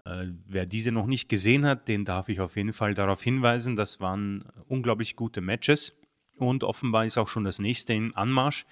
[0.05, 3.76] wer diese noch nicht gesehen hat, den darf ich auf jeden Fall darauf hinweisen.
[3.76, 5.99] Das waren unglaublich gute Matches
[6.39, 8.66] und offenbar ist auch schon das nächste in Anmarsch.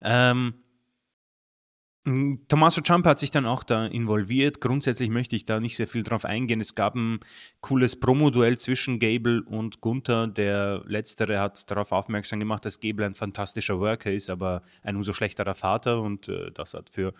[0.00, 0.54] Ähm,
[2.06, 4.60] hm, Tommaso Ciampa hat sich dann auch da involviert.
[4.60, 6.60] Grundsätzlich möchte ich da nicht sehr viel drauf eingehen.
[6.60, 7.18] Es gab ein
[7.60, 10.28] cooles Promo-Duell zwischen Gable und Gunther.
[10.28, 15.12] Der letztere hat darauf aufmerksam gemacht, dass Gable ein fantastischer Worker ist, aber ein umso
[15.12, 17.12] schlechterer Vater und äh, das hat für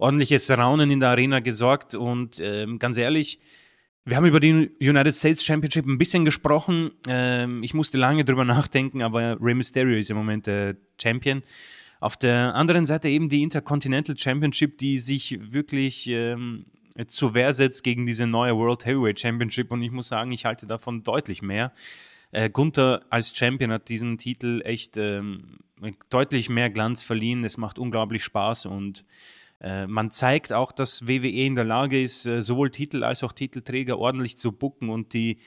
[0.00, 1.94] ordentliches Raunen in der Arena gesorgt.
[1.94, 3.38] Und ähm, ganz ehrlich,
[4.04, 6.92] wir haben über die United States Championship ein bisschen gesprochen.
[7.06, 11.42] Ähm, ich musste lange drüber nachdenken, aber Rey Mysterio ist im Moment der Champion.
[12.00, 16.64] Auf der anderen Seite eben die Intercontinental Championship, die sich wirklich ähm,
[17.06, 19.70] zur Wehr setzt gegen diese neue World Heavyweight Championship.
[19.70, 21.72] Und ich muss sagen, ich halte davon deutlich mehr.
[22.32, 25.58] Äh, Gunther als Champion hat diesen Titel echt ähm,
[26.08, 27.44] deutlich mehr Glanz verliehen.
[27.44, 29.04] Es macht unglaublich Spaß und
[29.86, 33.98] man zeigt auch, dass WWE in der Lage ist, äh, sowohl Titel als auch Titelträger
[33.98, 35.38] ordentlich zu bucken und die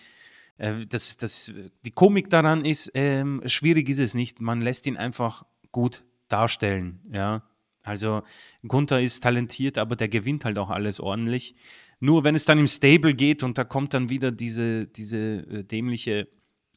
[0.57, 1.51] äh, das, das,
[1.85, 4.41] die Komik daran ist, ähm, schwierig ist es nicht.
[4.41, 6.99] Man lässt ihn einfach gut darstellen.
[7.11, 7.43] Ja?
[7.81, 8.23] Also
[8.67, 11.55] Gunther ist talentiert, aber der gewinnt halt auch alles ordentlich.
[11.99, 15.63] Nur wenn es dann im Stable geht und da kommt dann wieder diese, diese äh,
[15.63, 16.27] dämliche äh,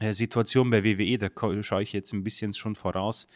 [0.01, 1.29] Situation bei WWE, da
[1.63, 3.27] schaue ich jetzt ein bisschen schon voraus,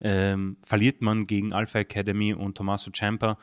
[0.00, 3.38] ähm, verliert man gegen Alpha Academy und Tommaso Ciampa.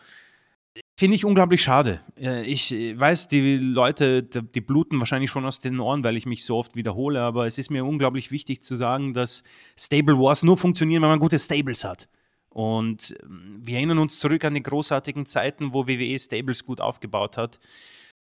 [0.97, 2.01] Finde ich unglaublich schade.
[2.19, 6.43] Äh, ich weiß, die Leute, die bluten wahrscheinlich schon aus den Ohren, weil ich mich
[6.43, 9.43] so oft wiederhole, aber es ist mir unglaublich wichtig zu sagen, dass
[9.77, 12.09] Stable Wars nur funktionieren, wenn man gute Stables hat.
[12.49, 17.37] Und ähm, wir erinnern uns zurück an die großartigen Zeiten, wo WWE Stables gut aufgebaut
[17.37, 17.59] hat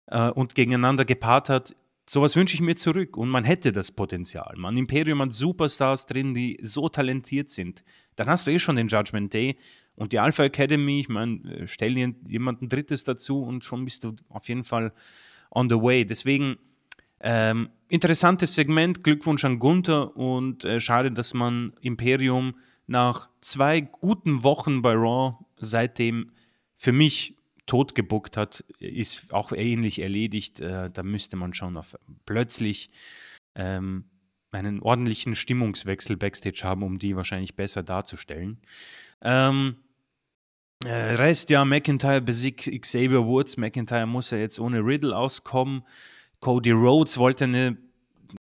[0.07, 1.77] äh, und gegeneinander gepaart hat.
[2.09, 4.55] Sowas wünsche ich mir zurück und man hätte das Potenzial.
[4.57, 7.83] Man Imperium hat Superstars drin, die so talentiert sind.
[8.15, 9.57] Dann hast du eh schon den Judgment Day
[9.97, 11.01] und die Alpha Academy.
[11.01, 11.97] Ich meine, äh, stell
[12.29, 14.93] jemanden Drittes dazu und schon bist du auf jeden Fall
[15.51, 16.07] on the way.
[16.07, 16.59] Deswegen
[17.21, 19.03] ähm, interessantes Segment.
[19.03, 22.55] Glückwunsch an Gunther und äh, schade, dass man Imperium
[22.87, 26.31] nach zwei guten Wochen bei Raw seitdem
[26.77, 27.37] für mich
[27.67, 30.61] totgebuckt hat, ist auch ähnlich erledigt.
[30.61, 32.91] Äh, da müsste man schon auf plötzlich
[33.55, 34.05] ähm,
[34.53, 38.59] einen ordentlichen Stimmungswechsel backstage haben, um die wahrscheinlich besser darzustellen.
[39.23, 39.77] Ähm,
[40.85, 43.57] äh, Rest ja, McIntyre besiegt Xavier Woods.
[43.57, 45.83] McIntyre muss ja jetzt ohne Riddle auskommen.
[46.41, 47.77] Cody Rhodes wollte eine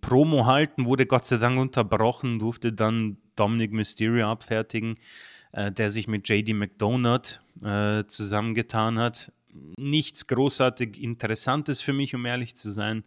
[0.01, 4.97] Promo halten, wurde Gott sei Dank unterbrochen, durfte dann Dominic Mysterio abfertigen,
[5.51, 9.31] äh, der sich mit JD McDonald äh, zusammengetan hat.
[9.77, 13.03] Nichts großartig Interessantes für mich, um ehrlich zu sein.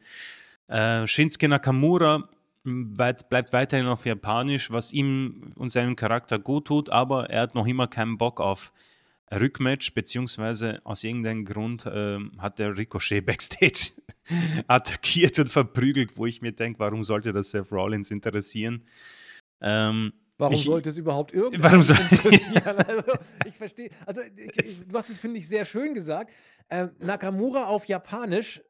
[0.68, 2.28] Äh, Shinsuke Nakamura
[2.64, 7.54] weit, bleibt weiterhin auf Japanisch, was ihm und seinem Charakter gut tut, aber er hat
[7.54, 8.72] noch immer keinen Bock auf
[9.32, 13.92] Rückmatch, beziehungsweise aus irgendeinem Grund äh, hat der Ricochet backstage
[14.66, 18.84] attackiert und verprügelt, wo ich mir denke, warum sollte das Seth Rollins interessieren?
[19.60, 20.12] Ähm,
[20.42, 22.76] Warum ich, sollte es überhaupt irgendwas interessieren?
[22.86, 23.12] also,
[23.46, 23.90] ich verstehe.
[24.06, 26.32] Also, ich, du hast es, finde ich, sehr schön gesagt.
[26.68, 28.60] Ähm, Nakamura auf Japanisch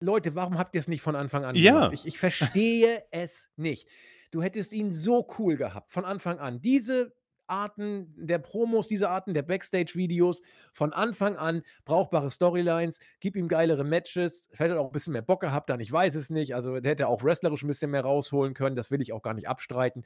[0.00, 1.72] Leute, warum habt ihr es nicht von Anfang an Ja.
[1.72, 1.94] gemacht?
[1.94, 3.88] Ich, ich verstehe es nicht.
[4.30, 6.60] Du hättest ihn so cool gehabt, von Anfang an.
[6.60, 7.14] Diese
[7.48, 13.84] Arten der Promos, diese Arten der Backstage-Videos, von Anfang an brauchbare Storylines, gib ihm geilere
[13.84, 14.48] Matches.
[14.52, 16.54] Vielleicht hat er auch ein bisschen mehr Bock gehabt dann, ich weiß es nicht.
[16.54, 19.34] Also der hätte auch wrestlerisch ein bisschen mehr rausholen können, das will ich auch gar
[19.34, 20.04] nicht abstreiten.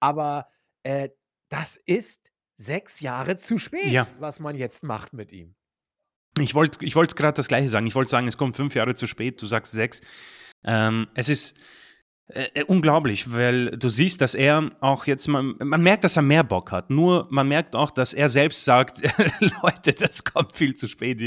[0.00, 0.46] Aber
[0.82, 1.10] äh,
[1.48, 4.06] das ist sechs Jahre zu spät, Ja.
[4.18, 5.54] was man jetzt macht mit ihm.
[6.38, 7.86] Ich wollte ich wollt gerade das Gleiche sagen.
[7.86, 10.00] Ich wollte sagen, es kommt fünf Jahre zu spät, du sagst sechs.
[10.62, 11.56] Ähm, es ist
[12.28, 16.22] äh, äh, unglaublich, weil du siehst, dass er auch jetzt, man, man merkt, dass er
[16.22, 16.88] mehr Bock hat.
[16.90, 19.00] Nur man merkt auch, dass er selbst sagt,
[19.62, 21.20] Leute, das kommt viel zu spät.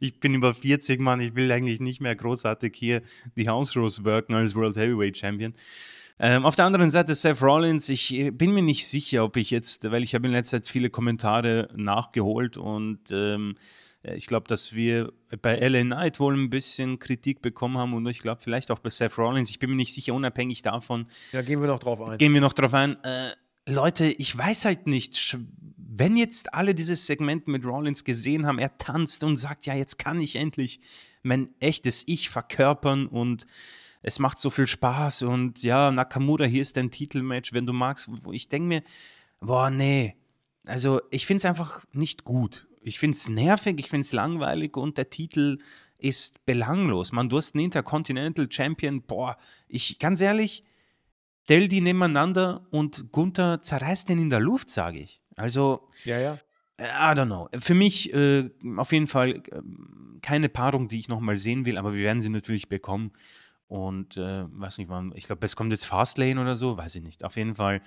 [0.00, 3.02] Ich bin über 40, Mann, ich will eigentlich nicht mehr großartig hier
[3.36, 5.54] die House Rules worken als World Heavyweight Champion.
[6.18, 9.50] Ähm, auf der anderen Seite Seth Rollins, ich äh, bin mir nicht sicher, ob ich
[9.50, 13.56] jetzt, weil ich habe in letzter Zeit viele Kommentare nachgeholt und ähm,
[14.02, 15.12] äh, ich glaube, dass wir
[15.42, 18.88] bei LA Knight wohl ein bisschen Kritik bekommen haben und ich glaube vielleicht auch bei
[18.88, 19.50] Seth Rollins.
[19.50, 21.06] Ich bin mir nicht sicher, unabhängig davon.
[21.32, 22.16] Ja, gehen wir noch drauf ein.
[22.16, 22.96] Gehen wir noch drauf ein.
[23.04, 23.32] Äh,
[23.66, 25.36] Leute, ich weiß halt nicht,
[25.76, 29.98] wenn jetzt alle dieses Segment mit Rollins gesehen haben, er tanzt und sagt, ja, jetzt
[29.98, 30.80] kann ich endlich
[31.22, 33.46] mein echtes Ich verkörpern und
[34.06, 38.08] es macht so viel Spaß und ja, Nakamura, hier ist dein Titelmatch, wenn du magst.
[38.30, 38.82] Ich denke mir,
[39.40, 40.14] boah, nee.
[40.64, 42.68] Also, ich finde es einfach nicht gut.
[42.80, 45.58] Ich finde es nervig, ich finde es langweilig und der Titel
[45.98, 47.10] ist belanglos.
[47.10, 50.62] Man, du hast einen Intercontinental Champion, boah, ich, ganz ehrlich,
[51.42, 55.20] stell die nebeneinander und Gunther zerreißt den in der Luft, sage ich.
[55.34, 56.38] Also, Ja, ja.
[56.78, 57.48] I don't know.
[57.58, 59.62] Für mich äh, auf jeden Fall äh,
[60.22, 63.12] keine Paarung, die ich nochmal sehen will, aber wir werden sie natürlich bekommen.
[63.68, 67.02] Und äh, weiß nicht wann, ich glaube, es kommt jetzt Fastlane oder so, weiß ich
[67.02, 67.24] nicht.
[67.24, 67.82] Auf jeden Fall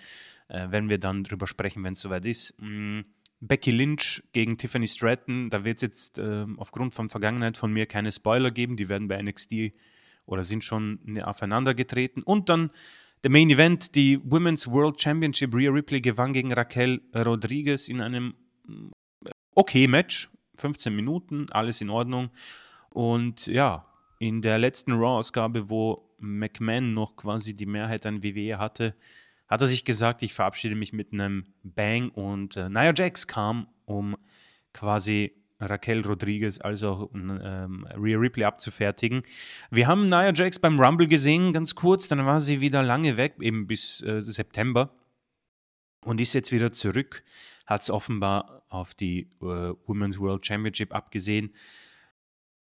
[0.49, 2.55] äh, werden wir dann drüber sprechen, wenn es soweit ist.
[2.59, 3.01] Mm,
[3.39, 7.85] Becky Lynch gegen Tiffany Stratton, da wird es jetzt äh, aufgrund von Vergangenheit von mir
[7.85, 9.73] keine Spoiler geben, die werden bei NXT
[10.25, 12.21] oder sind schon ne, aufeinander getreten.
[12.23, 12.71] Und dann
[13.23, 18.33] der Main Event, die Women's World Championship, Rhea Ripley gewann gegen Raquel Rodriguez in einem
[19.55, 22.29] okay Match, 15 Minuten, alles in Ordnung.
[22.89, 23.85] Und ja,
[24.19, 28.95] in der letzten Raw-Ausgabe, wo McMahon noch quasi die Mehrheit an WWE hatte,
[29.47, 33.67] hat er sich gesagt, ich verabschiede mich mit einem Bang und äh, Nia Jax kam,
[33.85, 34.15] um
[34.73, 39.23] quasi Raquel Rodriguez, also ähm, Rhea Ripley abzufertigen.
[39.71, 43.35] Wir haben Nia Jax beim Rumble gesehen, ganz kurz, dann war sie wieder lange weg,
[43.41, 44.93] eben bis äh, September
[46.01, 47.23] und ist jetzt wieder zurück,
[47.65, 51.53] hat es offenbar auf die äh, Women's World Championship abgesehen.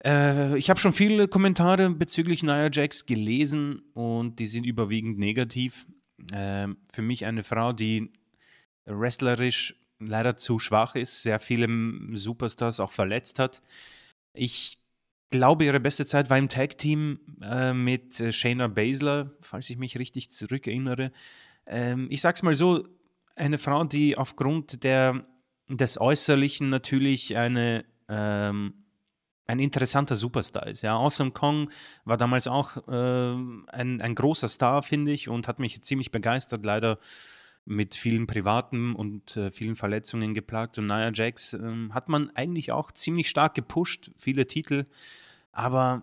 [0.05, 5.87] Äh, ich habe schon viele Kommentare bezüglich Nia Jax gelesen und die sind überwiegend negativ.
[6.33, 8.13] Äh, für mich eine Frau, die
[8.87, 11.69] wrestlerisch leider zu schwach ist, sehr viele
[12.13, 13.63] Superstars auch verletzt hat.
[14.33, 14.79] Ich
[15.31, 20.31] glaube, ihre beste Zeit war im Tag-Team äh, mit Shayna Baszler, falls ich mich richtig
[20.31, 21.13] zurückerinnere.
[21.67, 22.87] Ähm, ich sag's mal so:
[23.35, 25.27] eine Frau, die aufgrund der,
[25.69, 27.85] des Äußerlichen natürlich eine.
[28.09, 28.85] Ähm,
[29.49, 30.83] ein interessanter Superstar ist.
[30.83, 31.71] Ja, Awesome Kong
[32.05, 36.65] war damals auch äh, ein, ein großer Star, finde ich, und hat mich ziemlich begeistert.
[36.65, 36.99] Leider
[37.65, 40.79] mit vielen privaten und äh, vielen Verletzungen geplagt.
[40.79, 44.85] Und Nia Jax äh, hat man eigentlich auch ziemlich stark gepusht, viele Titel.
[45.51, 46.03] Aber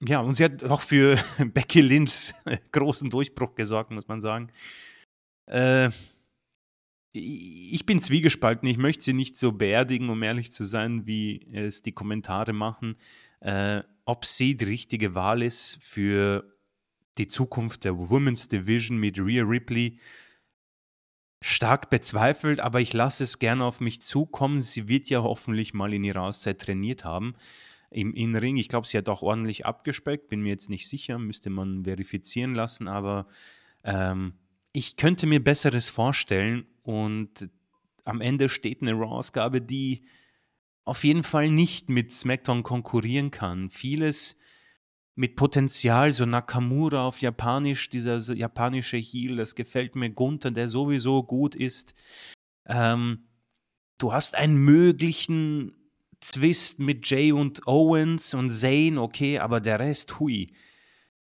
[0.00, 2.32] ja, und sie hat auch für Becky Lynch
[2.72, 4.50] großen Durchbruch gesorgt, muss man sagen.
[5.46, 5.90] Äh,
[7.16, 8.68] ich bin zwiegespalten.
[8.68, 12.96] Ich möchte sie nicht so beerdigen, um ehrlich zu sein, wie es die Kommentare machen.
[13.40, 16.44] Äh, ob sie die richtige Wahl ist für
[17.16, 19.98] die Zukunft der Women's Division mit Rhea Ripley,
[21.40, 24.60] stark bezweifelt, aber ich lasse es gerne auf mich zukommen.
[24.60, 27.36] Sie wird ja hoffentlich mal in ihrer Auszeit trainiert haben
[27.90, 28.56] im Innenring.
[28.56, 32.56] Ich glaube, sie hat auch ordentlich abgespeckt, bin mir jetzt nicht sicher, müsste man verifizieren
[32.56, 33.28] lassen, aber
[33.84, 34.32] ähm,
[34.74, 37.48] ich könnte mir Besseres vorstellen und
[38.04, 40.04] am Ende steht eine Raw-Ausgabe, die
[40.84, 43.70] auf jeden Fall nicht mit SmackDown konkurrieren kann.
[43.70, 44.36] Vieles
[45.14, 50.10] mit Potenzial, so Nakamura auf Japanisch, dieser japanische Heel, das gefällt mir.
[50.10, 51.94] Gunther, der sowieso gut ist.
[52.66, 53.28] Ähm,
[53.98, 55.72] du hast einen möglichen
[56.20, 60.52] Zwist mit Jay und Owens und Zane, okay, aber der Rest, hui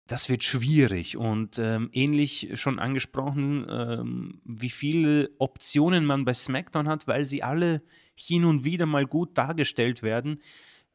[0.07, 6.87] das wird schwierig und ähm, ähnlich schon angesprochen, ähm, wie viele Optionen man bei SmackDown
[6.87, 7.81] hat, weil sie alle
[8.13, 10.41] hin und wieder mal gut dargestellt werden.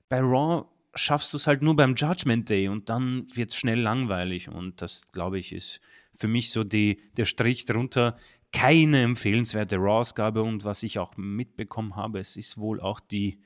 [0.09, 3.81] Bei Raw schaffst du es halt nur beim Judgment Day und dann wird es schnell
[3.81, 5.81] langweilig und das, glaube ich, ist
[6.15, 8.17] für mich so die, der Strich drunter.
[8.53, 13.41] Keine empfehlenswerte Raw-Ausgabe und was ich auch mitbekommen habe, es ist wohl auch die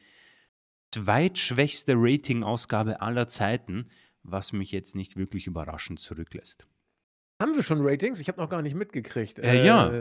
[0.92, 3.88] zweitschwächste Rating-Ausgabe aller Zeiten
[4.24, 6.66] was mich jetzt nicht wirklich überraschend zurücklässt.
[7.40, 8.20] Haben wir schon Ratings?
[8.20, 9.38] Ich habe noch gar nicht mitgekriegt.
[9.38, 9.92] Äh, ja.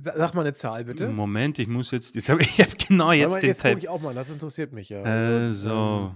[0.00, 1.08] Sag mal eine Zahl, bitte.
[1.08, 2.14] Moment, ich muss jetzt.
[2.14, 4.72] jetzt hab, ich habe genau jetzt mal, den jetzt gucke ich auch mal, das interessiert
[4.72, 5.02] mich ja.
[5.02, 5.08] Äh,
[5.44, 6.14] Also, so.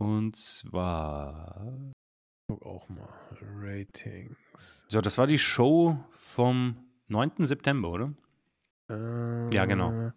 [0.00, 1.92] ähm, Und zwar.
[2.48, 3.08] guck auch mal.
[3.60, 4.84] Ratings.
[4.88, 6.76] So, das war die Show vom
[7.08, 7.32] 9.
[7.38, 8.12] September, oder?
[8.88, 10.12] Ja, genau.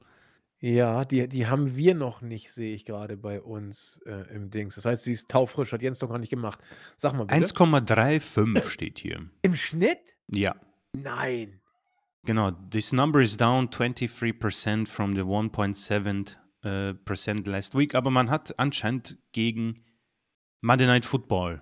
[0.60, 4.76] Ja, die, die haben wir noch nicht, sehe ich gerade bei uns äh, im Dings.
[4.76, 6.60] Das heißt, sie ist taufrisch, hat Jens doch gar nicht gemacht.
[6.98, 7.40] Sag mal bitte.
[7.46, 9.30] 1,35 steht hier.
[9.44, 10.16] Im Schnitt?
[10.28, 10.56] Ja.
[10.94, 11.60] Nein.
[12.26, 18.30] Genau, this number is down 23% from the 1.7% äh, percent last week, aber man
[18.30, 19.86] hat anscheinend gegen
[20.62, 21.62] Monday Night Football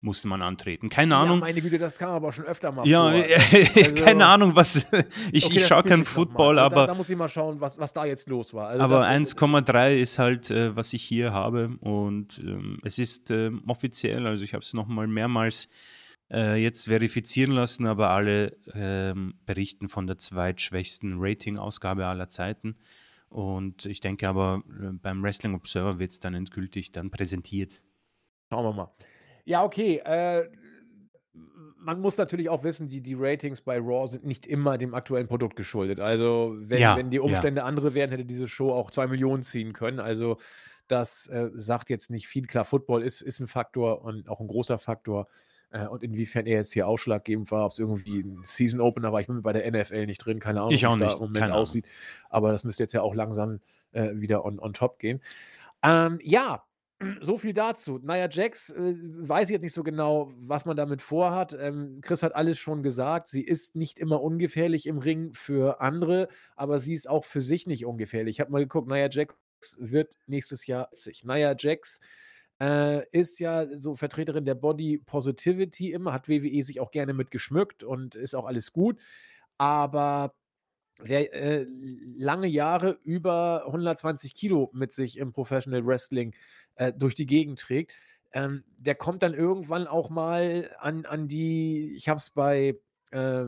[0.00, 0.88] musste man antreten.
[0.88, 1.40] Keine Ja, Ahnung.
[1.40, 3.20] meine Güte, das kam aber schon öfter mal Ja, vor.
[4.04, 4.76] keine Also- Ahnung, was.
[5.32, 6.24] ich Okay, ich schaue prüfe kein ich noch mal.
[6.24, 8.68] Football, Also Da, aber, da muss ich mal schauen, was, was da jetzt los war.
[8.68, 11.76] Also aber das, 1,3 ist halt, äh, was ich hier habe.
[11.80, 15.68] Und ähm, es ist ähm, offiziell, also ich habe es nochmal mehrmals
[16.30, 22.76] äh, jetzt verifizieren lassen, aber alle ähm, berichten von der zweitschwächsten Rating-Ausgabe aller Zeiten.
[23.30, 27.82] Und ich denke aber, äh, beim Wrestling Observer wird es dann endgültig dann präsentiert.
[28.50, 28.90] Schauen wir mal.
[29.48, 29.96] Ja, okay.
[30.04, 30.46] Äh,
[31.78, 35.26] man muss natürlich auch wissen, die, die Ratings bei Raw sind nicht immer dem aktuellen
[35.26, 36.00] Produkt geschuldet.
[36.00, 37.22] Also, wenn, Ja, wenn die ja.
[37.22, 40.00] Umstände andere wären, hätte diese Show auch zwei Millionen ziehen können.
[40.00, 40.36] Also,
[40.86, 42.46] das äh, sagt jetzt nicht viel.
[42.46, 45.28] Klar, Football ist, ist ein Faktor und auch ein großer Faktor.
[45.70, 49.22] Äh, und inwiefern er jetzt hier ausschlaggebend war, ob es irgendwie ein Season Opener war.
[49.22, 51.14] Ich bin bei der NFL nicht drin, keine Ahnung, Ich wie auch es da nicht,
[51.14, 51.62] im Moment keine Ahnung.
[51.62, 51.86] aussieht.
[52.28, 53.60] Aber das müsste jetzt ja auch langsam
[53.92, 55.22] äh, wieder on, on top gehen.
[55.82, 56.64] Ähm, ja,
[57.20, 57.98] so viel dazu.
[58.02, 61.56] Naja, Jax, äh, weiß ich jetzt nicht so genau, was man damit vorhat.
[61.58, 63.28] Ähm, Chris hat alles schon gesagt.
[63.28, 67.66] Sie ist nicht immer ungefährlich im Ring für andere, aber sie ist auch für sich
[67.66, 68.36] nicht ungefährlich.
[68.36, 69.34] Ich habe mal geguckt, Naja, Jax
[69.78, 71.24] wird nächstes Jahr 40.
[71.24, 72.00] Naja, Jax
[72.60, 77.30] äh, ist ja so Vertreterin der Body Positivity immer, hat WWE sich auch gerne mit
[77.30, 78.98] geschmückt und ist auch alles gut.
[79.58, 80.34] Aber
[81.00, 81.66] wer äh,
[82.16, 86.34] lange Jahre über 120 Kilo mit sich im Professional Wrestling
[86.78, 87.92] äh, durch die Gegend trägt,
[88.32, 92.78] ähm, der kommt dann irgendwann auch mal an, an die, ich habe es bei,
[93.10, 93.44] äh,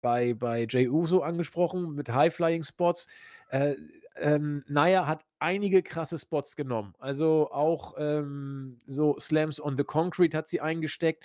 [0.00, 3.08] bei, bei Jay Uso angesprochen, mit High-Flying-Spots.
[3.50, 3.76] Äh,
[4.16, 6.94] ähm, Naya hat einige krasse Spots genommen.
[6.98, 11.24] Also auch ähm, so Slams on the Concrete hat sie eingesteckt.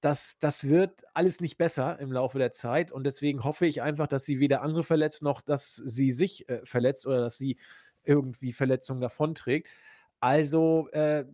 [0.00, 4.06] Das, das wird alles nicht besser im Laufe der Zeit und deswegen hoffe ich einfach,
[4.06, 7.56] dass sie weder andere verletzt, noch dass sie sich äh, verletzt oder dass sie
[8.02, 9.70] irgendwie Verletzungen davonträgt.
[10.24, 11.26] Also äh,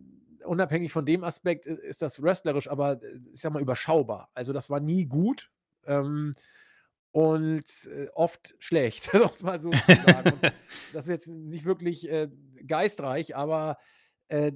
[0.43, 4.29] unabhängig von dem Aspekt äh, ist das wrestlerisch, aber äh, ich sag mal überschaubar.
[4.33, 5.49] Also das war nie gut.
[5.85, 6.35] Ähm,
[7.11, 10.33] und äh, oft schlecht, es mal so zu sagen.
[10.33, 10.43] Und
[10.93, 12.27] das ist jetzt nicht wirklich äh,
[12.67, 13.77] geistreich, aber
[14.27, 14.51] äh,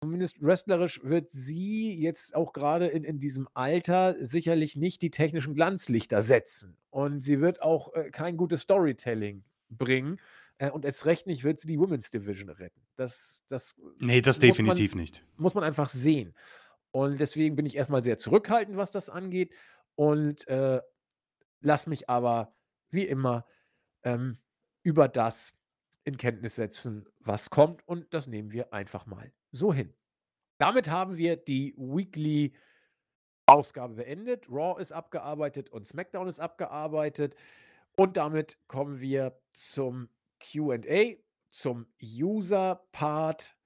[0.00, 5.54] zumindest wrestlerisch wird sie jetzt auch gerade in, in diesem Alter sicherlich nicht die technischen
[5.54, 6.76] Glanzlichter setzen.
[6.90, 10.18] Und sie wird auch äh, kein gutes Storytelling bringen.
[10.62, 12.80] Äh, und erst recht nicht wird sie die Women's Division retten.
[12.94, 15.26] Das, das Nee, das muss man- definitiv nicht.
[15.36, 16.34] muss man einfach sehen.
[16.92, 19.52] Und deswegen bin ich erstmal sehr zurückhaltend, was das angeht.
[19.96, 20.80] Und äh,
[21.60, 22.54] lass mich aber
[22.90, 23.44] wie immer
[24.04, 24.38] ähm,
[24.84, 25.52] über das
[26.04, 27.86] in Kenntnis setzen, was kommt.
[27.88, 29.92] Und das nehmen wir einfach mal so hin.
[30.58, 32.54] Damit haben wir die Weekly
[33.46, 34.48] Ausgabe beendet.
[34.48, 37.34] Raw ist abgearbeitet und SmackDown ist abgearbeitet.
[37.96, 40.08] Und damit kommen wir zum
[40.42, 41.16] QA,
[41.50, 43.56] zum User-Part,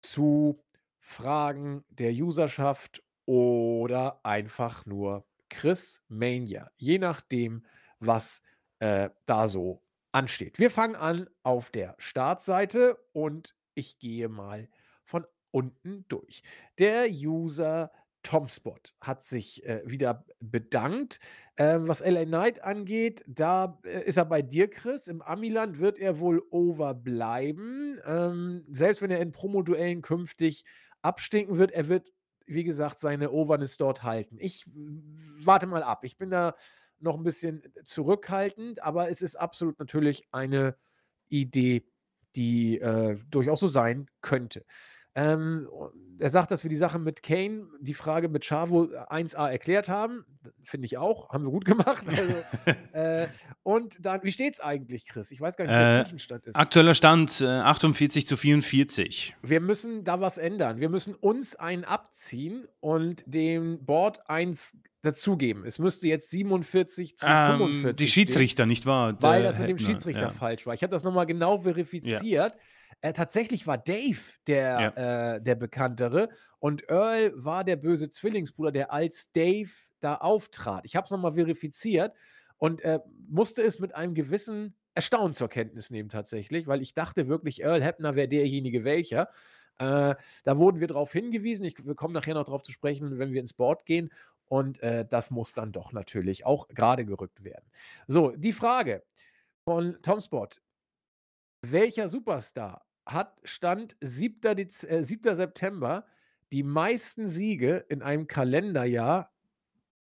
[0.00, 0.62] zu
[1.00, 6.70] Fragen der Userschaft oder einfach nur Chris Mania.
[6.76, 7.64] Je nachdem,
[7.98, 8.42] was
[8.78, 9.82] äh, da so
[10.12, 10.58] ansteht.
[10.58, 14.68] Wir fangen an auf der Startseite und ich gehe mal
[15.04, 16.42] von unten durch.
[16.78, 17.90] Der User
[18.22, 21.20] Tomspot hat sich äh, wieder bedankt.
[21.56, 25.06] Ähm, was LA Knight angeht, da äh, ist er bei dir, Chris.
[25.06, 27.98] Im Amiland wird er wohl over bleiben.
[28.04, 30.64] Ähm, selbst wenn er in Promoduellen künftig
[31.02, 32.12] abstinken wird, er wird,
[32.46, 34.36] wie gesagt, seine Overness dort halten.
[34.40, 36.04] Ich warte mal ab.
[36.04, 36.54] Ich bin da
[37.00, 40.76] noch ein bisschen zurückhaltend, aber es ist absolut natürlich eine
[41.28, 41.84] Idee,
[42.34, 44.64] die äh, durchaus so sein könnte.
[45.18, 45.68] Ähm,
[46.20, 50.24] er sagt, dass wir die Sache mit Kane, die Frage mit Chavo 1a erklärt haben.
[50.64, 51.30] Finde ich auch.
[51.30, 52.04] Haben wir gut gemacht.
[52.08, 52.34] Also,
[52.92, 53.28] äh,
[53.62, 55.30] und dann, wie steht es eigentlich, Chris?
[55.30, 56.56] Ich weiß gar nicht, wie der Äh, Zwischenstand ist.
[56.56, 59.36] Aktueller Stand äh, 48 zu 44.
[59.42, 60.80] Wir müssen da was ändern.
[60.80, 65.64] Wir müssen uns einen abziehen und dem Board eins dazugeben.
[65.64, 68.26] Es müsste jetzt 47 zu Ähm, 45 die stehen.
[68.26, 69.16] Schiedsrichter, nicht wahr?
[69.20, 70.30] Weil das mit dem Schiedsrichter ja.
[70.30, 70.74] falsch war.
[70.74, 72.56] Ich habe das nochmal genau verifiziert.
[73.00, 75.34] Äh, tatsächlich war Dave der, Ja.
[75.36, 79.70] äh, der Bekanntere und Earl war der böse Zwillingsbruder, der als Dave
[80.00, 80.84] da auftrat.
[80.84, 82.14] Ich habe es nochmal verifiziert
[82.56, 82.98] und äh,
[83.28, 87.82] musste es mit einem gewissen Erstaunen zur Kenntnis nehmen tatsächlich, weil ich dachte wirklich, Earl
[87.84, 89.28] Hebner wäre derjenige welcher.
[89.78, 91.64] Äh, da wurden wir darauf hingewiesen.
[91.64, 94.10] Ich, wir kommen nachher noch darauf zu sprechen, wenn wir ins Board gehen.
[94.46, 97.70] Und äh, das muss dann doch natürlich auch gerade gerückt werden.
[98.08, 99.04] So, die Frage
[99.64, 100.48] von Tom Spot.
[101.62, 104.54] Welcher Superstar hat Stand 7.
[104.56, 105.34] Dez äh, 7.
[105.34, 106.04] September
[106.52, 109.30] die meisten Siege in einem Kalenderjahr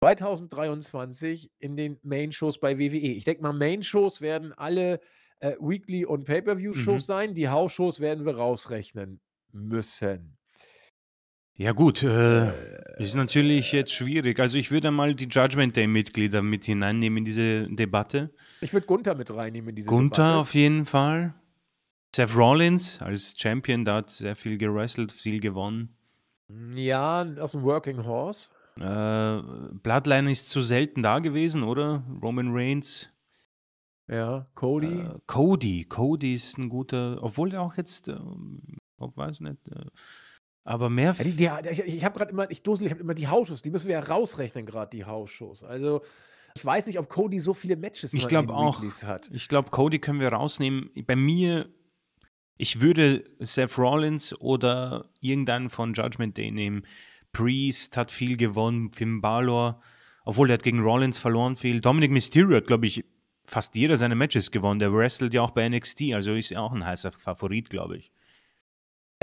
[0.01, 2.97] 2023 in den Main-Shows bei WWE?
[2.97, 5.01] Ich denke mal, Main-Shows werden alle
[5.41, 7.07] äh, Weekly- und Pay-Per-View-Shows Mhm.
[7.07, 7.35] sein.
[7.35, 9.21] Die House-Shows werden wir rausrechnen
[9.53, 10.37] müssen.
[11.59, 14.39] Ja, gut, äh, Äh, ist natürlich jetzt schwierig.
[14.41, 18.31] Also, ich würde mal die Judgment Day-Mitglieder mit hineinnehmen in diese Debatte.
[18.61, 20.39] Ich würde Gunther mit reinnehmen in diese Gunther Debatte.
[20.41, 21.35] auf jeden Fall.
[22.17, 25.95] Seth Rollins als Champion, da hat sehr viel gewrestelt, viel gewonnen.
[26.75, 28.49] Ja, aus dem Working Horse.
[28.77, 29.43] Äh,
[29.83, 32.05] Bloodline ist zu selten da gewesen, oder?
[32.23, 33.13] Roman Reigns.
[34.09, 35.01] Ja, Cody.
[35.01, 35.85] Äh, Cody.
[35.85, 39.85] Cody ist ein guter, obwohl der auch jetzt, äh, ich weiß nicht, äh,
[40.65, 41.15] aber mehr.
[41.19, 43.61] Ja, die, die, ich ich habe gerade immer, ich dosel, ich habe immer die Hausshows,
[43.61, 45.63] die müssen wir ja rausrechnen, gerade die Hausshows.
[45.63, 46.01] Also,
[46.55, 48.83] ich weiß nicht, ob Cody so viele Matches Ich in auch.
[49.03, 49.31] Hat.
[49.35, 50.89] Ich glaube, Cody können wir rausnehmen.
[51.07, 51.69] Bei mir,
[52.57, 56.87] ich würde Seth Rollins oder irgendeinen von Judgment Day nehmen.
[57.33, 59.81] Priest hat viel gewonnen, Finn Balor,
[60.25, 61.81] obwohl der hat gegen Rollins verloren viel.
[61.81, 63.05] Dominic Mysterio hat, glaube ich,
[63.47, 64.81] fast jeder seine Matches gewonnen.
[64.81, 68.11] Der wrestelt ja auch bei NXT, also ist er auch ein heißer Favorit, glaube ich.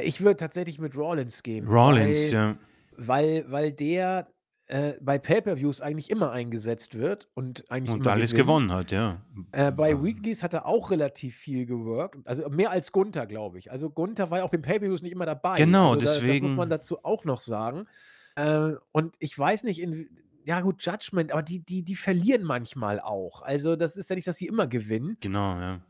[0.02, 1.68] Ich würde tatsächlich mit Rollins gehen.
[1.68, 2.58] Rollins, weil, ja.
[2.98, 4.28] Weil, weil der
[4.68, 8.48] äh, bei Pay-Per-Views eigentlich immer eingesetzt wird und eigentlich Und immer alles gewinnt.
[8.48, 9.22] gewonnen hat, ja.
[9.52, 12.18] Äh, bei Weeklies hat er auch relativ viel geworkt.
[12.26, 13.72] Also mehr als Gunther, glaube ich.
[13.72, 15.56] Also Gunther war ja auch beim Pay-Per-Views nicht immer dabei.
[15.56, 17.88] Genau, also da, Das muss deswegen- man dazu auch noch sagen.
[18.36, 20.10] Äh, und ich weiß nicht, in,
[20.46, 23.42] ja gut, Judgment, aber die, die, die verlieren manchmal auch.
[23.42, 25.18] Also das ist ja nicht, dass sie immer gewinnen.
[25.20, 25.82] Genau, ja.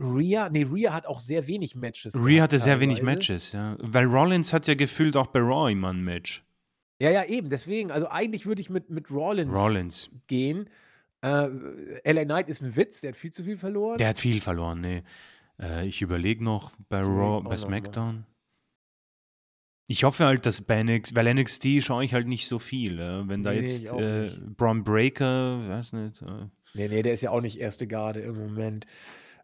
[0.00, 2.14] Rhea, nee, Rhea hat auch sehr wenig Matches.
[2.24, 3.02] Rhea hatte sehr wenig.
[3.02, 3.76] Matches, ja.
[3.80, 6.44] Weil Rollins hat ja gefühlt auch bei Raw immer ein Match.
[7.00, 7.48] Ja, ja, eben.
[7.48, 10.10] Deswegen, also eigentlich würde ich mit, mit Rollins, Rollins.
[10.26, 10.68] gehen.
[11.22, 11.48] Äh,
[12.04, 13.98] LA Knight ist ein Witz, der hat viel zu viel verloren.
[13.98, 15.02] Der hat viel verloren, nee.
[15.60, 17.56] Äh, ich überlege noch bei Raw, bei.
[17.56, 18.24] SmackDown.
[19.90, 22.98] Ich hoffe halt, dass bei NXT, weil NXT schaue ich halt nicht so viel.
[23.00, 24.56] Äh, wenn da Nee, jetzt äh, nicht.
[24.56, 28.36] Braun Breaker, weiß nicht, äh, Nee, nee, der ist ja auch nicht erste Garde im
[28.36, 28.86] Moment.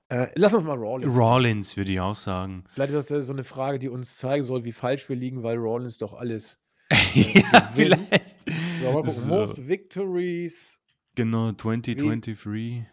[0.09, 1.17] Äh, lass uns mal Rollins.
[1.17, 2.65] Rollins würde ich auch sagen.
[2.75, 5.57] Vielleicht ist das so eine Frage, die uns zeigen soll, wie falsch wir liegen, weil
[5.57, 6.61] Rollins doch alles.
[7.15, 8.37] ja, vielleicht.
[8.81, 9.11] So, mal gucken.
[9.11, 9.29] So.
[9.35, 10.79] Most Victories
[11.17, 12.85] Genau, 2023.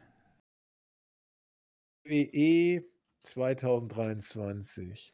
[2.05, 2.83] WE
[3.23, 5.13] 2023.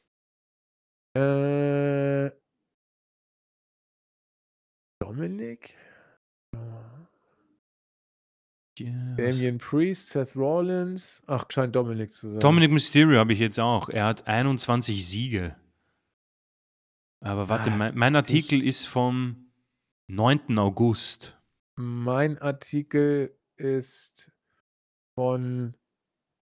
[1.16, 2.32] Äh,
[5.00, 5.76] Dominik?
[6.54, 6.98] Was-
[8.80, 11.24] Damien Priest, Seth Rollins.
[11.26, 12.40] Ach, scheint Dominik zu sein.
[12.40, 13.90] Dominic Mysterio habe ich jetzt auch.
[13.90, 15.56] Er hat 21 Siege.
[17.20, 19.52] Aber warte, Ach, mein, mein Artikel ist vom
[20.08, 20.58] 9.
[20.58, 21.38] August.
[21.76, 24.32] Mein Artikel ist
[25.16, 25.74] von.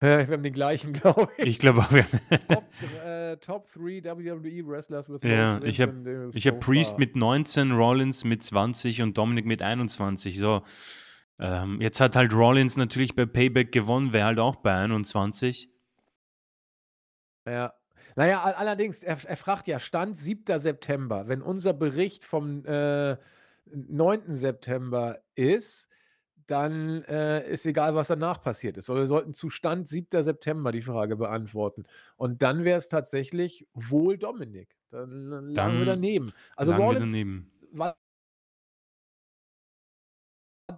[0.01, 1.45] Ja, wir haben den gleichen, glaube ich.
[1.45, 2.05] Ich glaube auch, wir-
[2.47, 2.65] Top,
[3.05, 7.15] äh, Top 3 WWE Wrestlers with Ja, ich hab- the ich habe so Priest mit
[7.15, 10.37] 19, Rollins mit 20 und Dominic mit 21.
[10.37, 10.63] So,
[11.39, 15.69] ähm, jetzt hat halt Rollins natürlich bei Payback gewonnen, wäre halt auch bei 21.
[17.47, 17.73] Ja.
[18.15, 20.57] Naja, all- allerdings, er, er fragt ja, Stand 7.
[20.59, 21.27] September.
[21.27, 23.17] Wenn unser Bericht vom äh,
[23.65, 24.31] 9.
[24.33, 25.89] September ist,
[26.47, 28.89] dann äh, ist egal, was danach passiert ist.
[28.89, 30.21] Weil wir sollten zu Stand 7.
[30.21, 31.85] September die Frage beantworten.
[32.17, 34.75] Und dann wäre es tatsächlich wohl Dominik.
[34.91, 36.33] Dann lagen wir Dann daneben.
[36.55, 37.51] Also Rollins daneben.
[37.71, 37.97] war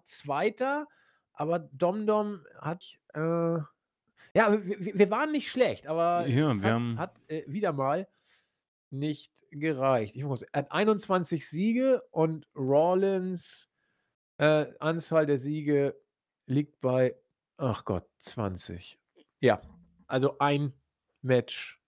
[0.03, 0.88] Zweiter,
[1.34, 3.57] aber Domdom hat, äh,
[4.36, 7.74] ja, wir, wir- waren nicht schlecht, aber Ja, es wir hat, haben- hat äh, wieder
[7.74, 8.07] mal
[8.91, 10.16] nicht gereicht.
[10.16, 13.70] Ich muss, er hat 21 Siege und Rollins
[14.38, 15.95] äh, Anzahl der Siege
[16.48, 17.16] liegt bei,
[17.57, 18.99] ach Gott, 20.
[19.40, 19.62] Ja,
[20.07, 20.74] also ein
[21.22, 21.80] Match.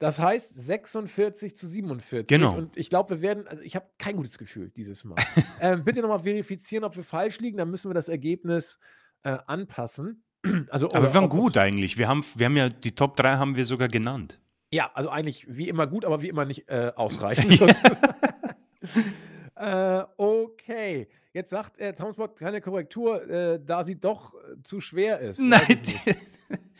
[0.00, 2.26] Das heißt 46 zu 47.
[2.28, 2.56] Genau.
[2.56, 5.16] Und ich glaube, wir werden, also ich habe kein gutes Gefühl dieses Mal.
[5.60, 8.78] ähm, bitte nochmal verifizieren, ob wir falsch liegen, dann müssen wir das Ergebnis
[9.22, 10.22] äh, anpassen.
[10.70, 11.98] Also, Aber wir waren gut eigentlich.
[11.98, 14.40] Wir haben, wir haben ja, die Top 3 haben wir sogar genannt.
[14.70, 17.60] Ja, also eigentlich wie immer gut, aber wie immer nicht äh, ausreichend.
[19.56, 21.08] äh, okay.
[21.32, 25.38] Jetzt sagt äh, Tomspot keine Korrektur, äh, da sie doch äh, zu schwer ist.
[25.38, 25.96] Nicht.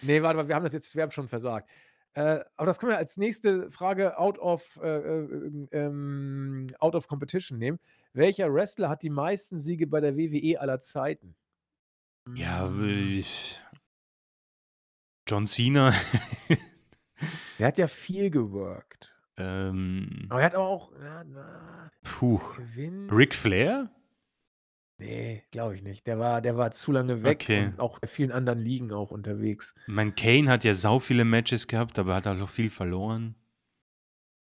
[0.02, 1.68] Nee, warte mal, wir haben das jetzt, wir haben schon versagt.
[2.14, 4.88] Äh, aber das können wir als nächste Frage out of, äh,
[5.70, 7.78] ähm, out of competition nehmen.
[8.12, 11.36] Welcher Wrestler hat die meisten Siege bei der WWE aller Zeiten?
[12.34, 12.88] Ja, Hm.
[13.18, 13.24] äh,
[15.28, 15.92] John Cena.
[17.58, 19.14] Der hat ja viel geworkt.
[19.36, 22.40] ähm, Aber er hat aber auch ja, na, puh.
[22.56, 23.12] gewinnt.
[23.12, 23.90] Ric Flair?
[25.00, 26.06] Nee, glaube ich nicht.
[26.08, 27.66] Der war, der war zu lange weg Okay.
[27.66, 29.74] und auch bei vielen anderen Ligen auch unterwegs.
[29.86, 33.36] Mein Kane hat ja sau viele Matches gehabt, aber hat auch viel verloren.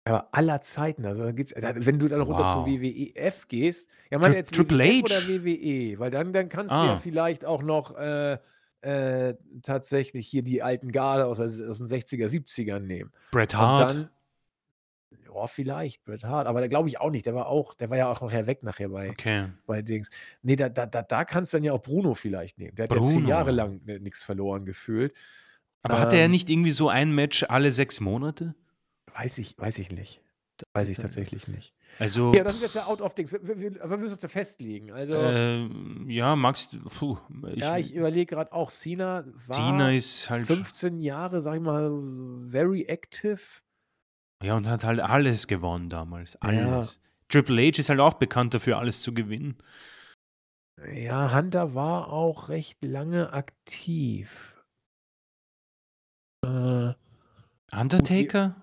[0.05, 2.67] Aber aller Zeiten, also da geht's, da- wenn du dann runter zu Wow.
[2.67, 5.05] WWF gehst, ja, meine Tri- jetzt Triple WWF H?
[5.05, 6.97] oder WWE, weil dann, dann kannst du ja Ah.
[6.99, 8.37] vielleicht auch noch äh,
[8.81, 13.11] äh, tatsächlich hier die alten Garde aus, aus den 60er, 70ern nehmen.
[13.31, 13.91] Bret Und Hart?
[13.91, 14.09] dann,
[15.33, 17.25] ja, vielleicht, Bret Hart, aber da glaube ich auch nicht.
[17.25, 19.47] Der war auch, der war ja auch nachher weg nachher bei, Okay.
[19.65, 20.09] bei Dings.
[20.41, 22.75] Nee, da, da, da, da kannst du dann ja auch Bruno vielleicht nehmen.
[22.75, 23.29] Der hat ja zehn Bruno.
[23.29, 25.13] Jahre lang nichts verloren gefühlt.
[25.81, 28.53] Aber hatte er Ähm, nicht irgendwie so ein Match alle sechs Monate?
[29.15, 30.21] Weiß ich, weiß ich nicht.
[30.73, 31.73] Weiß ich tatsächlich nicht.
[31.99, 33.33] Also, Ja, das ist jetzt der Out of Dings.
[33.33, 34.91] Wir, wir, wir müssen uns ja festlegen.
[34.91, 36.79] Also, ähm, ja, du.
[36.89, 37.17] Puh,
[37.53, 40.47] ich, ja, ich überlege gerade auch, Cena war Tina ist halt.
[40.47, 41.91] 15 Jahre, sag ich mal,
[42.49, 43.41] very active.
[44.43, 46.33] Ja, und hat halt alles gewonnen damals.
[46.33, 46.49] Ja.
[46.49, 46.99] Alles.
[47.29, 49.57] Triple H ist halt auch bekannt dafür, alles zu gewinnen.
[50.91, 54.63] Ja, Hunter war auch recht lange aktiv.
[56.45, 56.93] Äh,
[57.71, 58.62] Undertaker?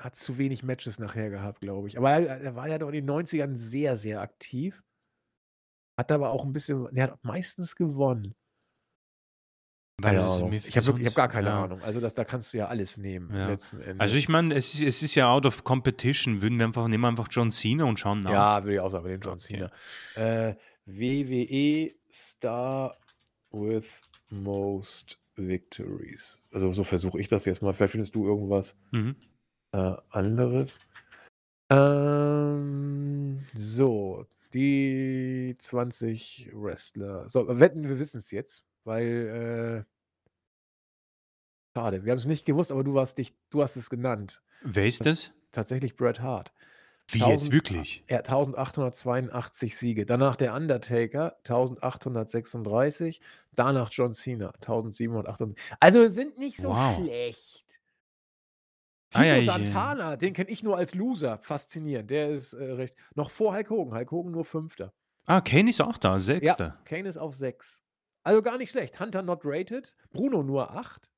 [0.00, 1.98] Hat zu wenig Matches nachher gehabt, glaube ich.
[1.98, 4.82] Aber er, er war ja doch in den 90ern sehr, sehr aktiv.
[5.96, 8.34] Hat aber auch ein bisschen, er hat meistens gewonnen.
[10.00, 10.52] Weil Keine Ahnung.
[10.52, 11.64] Ich habe hab gar keine ja.
[11.64, 11.82] Ahnung.
[11.82, 13.56] Also das, da kannst du ja alles nehmen Ja.
[13.98, 16.40] Also ich meine, es ist, es ist ja out of competition.
[16.40, 18.30] Würden wir einfach, nehmen wir einfach John Cena und schauen nach.
[18.30, 19.68] ja, will ich auch sagen, bei dem John Okay.
[20.14, 20.48] Cena.
[20.50, 20.54] Äh,
[20.86, 22.96] WWE Star
[23.50, 24.00] with
[24.30, 26.44] most victories.
[26.52, 27.72] Also so versuche ich das jetzt mal.
[27.72, 29.16] Vielleicht findest du irgendwas Mhm.
[29.72, 30.80] Äh, anderes.
[31.70, 37.28] Ähm, so, die 20 Wrestler.
[37.28, 42.84] So, wetten, wir wissen es jetzt, weil äh, schade, wir haben es nicht gewusst, aber
[42.84, 44.42] du warst dich, du hast es genannt.
[44.62, 45.32] Wer ist das?
[45.52, 46.52] Tatsächlich Bret Hart.
[47.10, 48.04] Wie 1000 jetzt wirklich?
[48.06, 50.04] Er hat 1882 Siege.
[50.04, 53.20] Danach der Undertaker 1836.
[53.54, 55.56] Danach John Cena 1788.
[55.80, 56.96] Also sind nicht so Wow.
[56.96, 57.64] schlecht.
[59.14, 61.38] Ah, Tito ja, ich, äh, Santana, den kenne ich nur als Loser.
[61.42, 62.10] Faszinierend.
[62.10, 62.94] Der ist äh, recht.
[63.14, 63.94] Noch vor Hulk Hogan.
[63.98, 64.92] Hulk Hogan nur Fünfter.
[65.26, 66.78] Ah, Kane ist auch da, Ja, Sechster.
[66.84, 67.82] Kane ist auf 6.
[68.22, 68.98] Also gar nicht schlecht.
[69.00, 69.94] Hunter not rated.
[70.10, 71.10] Bruno nur 8.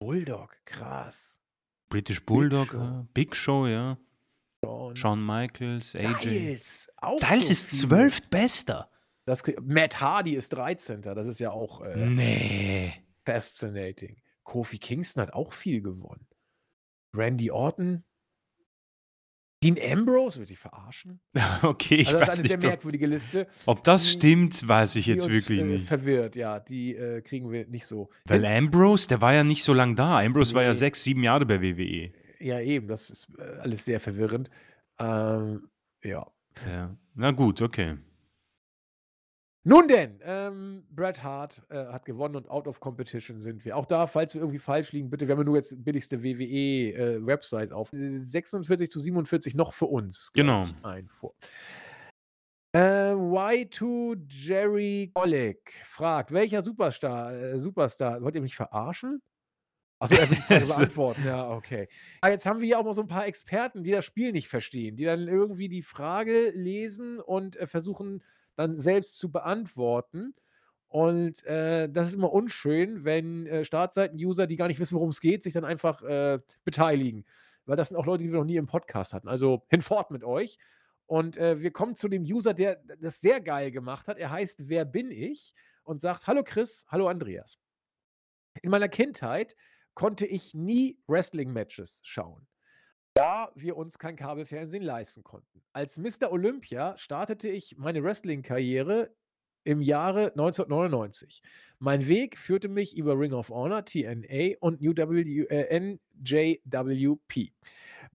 [0.00, 1.40] Bulldog, krass.
[1.88, 2.78] British Bulldog, Show.
[2.78, 3.98] äh, Big Show, ja.
[4.64, 6.14] Shawn Shawn Michaels, AJ.
[6.18, 8.90] Styles, auch Styles so ist zwölftbester.
[9.24, 11.02] Das, Matt Hardy ist 13.
[11.02, 12.94] Das ist ja auch äh, Nee.
[13.24, 14.20] fascinating.
[14.44, 16.26] Kofi Kingston hat auch viel gewonnen.
[17.16, 18.02] Randy Orton.
[19.64, 21.20] Dean Ambrose, wird die verarschen?
[21.62, 23.46] Okay, ich also das weiß ist eine sehr nicht, ob, merkwürdige Liste.
[23.64, 25.88] ob das die- stimmt, weiß ich jetzt uns, wirklich äh, nicht.
[25.88, 26.60] Verwirrt, ja.
[26.60, 28.10] Die äh, kriegen wir nicht so.
[28.26, 28.64] Weil hin.
[28.66, 30.18] Ambrose, der war ja nicht so lang da.
[30.20, 30.74] Ambrose war ja Nee.
[30.74, 32.12] sechs, sieben Jahre bei WWE.
[32.38, 34.50] Ja, eben, das ist äh, alles sehr verwirrend.
[34.98, 35.68] Ähm,
[36.04, 36.26] ja.
[36.68, 36.94] Ja.
[37.14, 37.96] Na gut, okay.
[39.68, 43.76] Nun denn, ähm, Bret Hart äh, hat gewonnen und out of competition sind wir.
[43.76, 47.72] Auch da, falls wir irgendwie falsch liegen, bitte, wir haben ja nur jetzt billigste WWE-Website
[47.72, 47.88] auf.
[47.90, 50.30] 46 zu 47 noch für uns.
[50.34, 50.66] Genau.
[50.84, 51.34] Ein vor.
[52.76, 59.20] Äh, Y2 Jerry Gollick fragt, welcher Superstar, äh, Superstar, wollt ihr mich verarschen?
[59.98, 61.22] Achso, er will die Frage beantworten.
[61.26, 61.88] Ja, okay.
[62.20, 64.46] Ah, jetzt haben wir ja auch mal so ein paar Experten, die das Spiel nicht
[64.46, 68.22] verstehen, die dann irgendwie die Frage lesen und äh, versuchen
[68.56, 70.34] dann selbst zu beantworten.
[70.88, 75.20] Und äh, das ist immer unschön, wenn äh, Startseiten-User, die gar nicht wissen, worum es
[75.20, 77.24] geht, sich dann einfach äh, beteiligen.
[77.66, 79.28] Weil das sind auch Leute, die wir noch nie im Podcast hatten.
[79.28, 80.58] Also hinfort mit euch.
[81.06, 84.18] Und äh, wir kommen zu dem User, der das sehr geil gemacht hat.
[84.18, 85.54] Er heißt Wer bin ich?
[85.84, 87.58] Und sagt: Hallo Chris, hallo Andreas.
[88.62, 89.54] In meiner Kindheit
[89.94, 92.46] konnte ich nie Wrestling-Matches schauen,
[93.16, 95.62] da wir uns kein Kabelfernsehen leisten konnten.
[95.72, 96.30] Als Mr.
[96.30, 99.10] Olympia startete ich meine Wrestling-Karriere
[99.64, 101.40] im Jahre 1999.
[101.78, 107.52] Mein Weg führte mich über Ring of Honor, TNA und New w, äh, NJWP,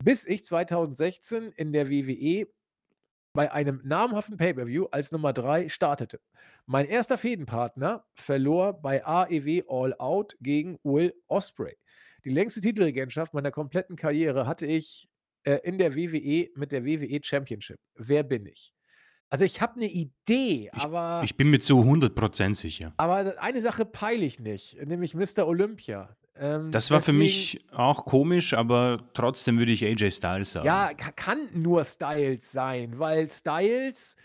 [0.04, 2.46] bis ich 2016 in der WWE
[3.32, 6.20] bei einem namhaften Pay-per-View als Nummer 3 startete.
[6.66, 11.76] Mein erster Fädenpartner verlor bei AEW All Out gegen Will Osprey.
[12.24, 15.08] Die längste Titelregentschaft meiner kompletten Karriere hatte ich
[15.44, 17.78] äh, in der WWE mit der WWE Championship.
[17.94, 18.72] Wer bin ich?
[19.32, 22.92] Also ich habe eine Idee, aber, Ich bin mir zu 100% sicher.
[22.96, 25.46] aber eine Sache peile ich nicht, nämlich Mr.
[25.46, 26.16] Olympia.
[26.34, 30.66] Ähm, Das war für deswegen, mich auch komisch, aber trotzdem würde ich AJ Styles sagen.
[30.66, 34.16] ja, ka- kann nur Styles sein, weil Styles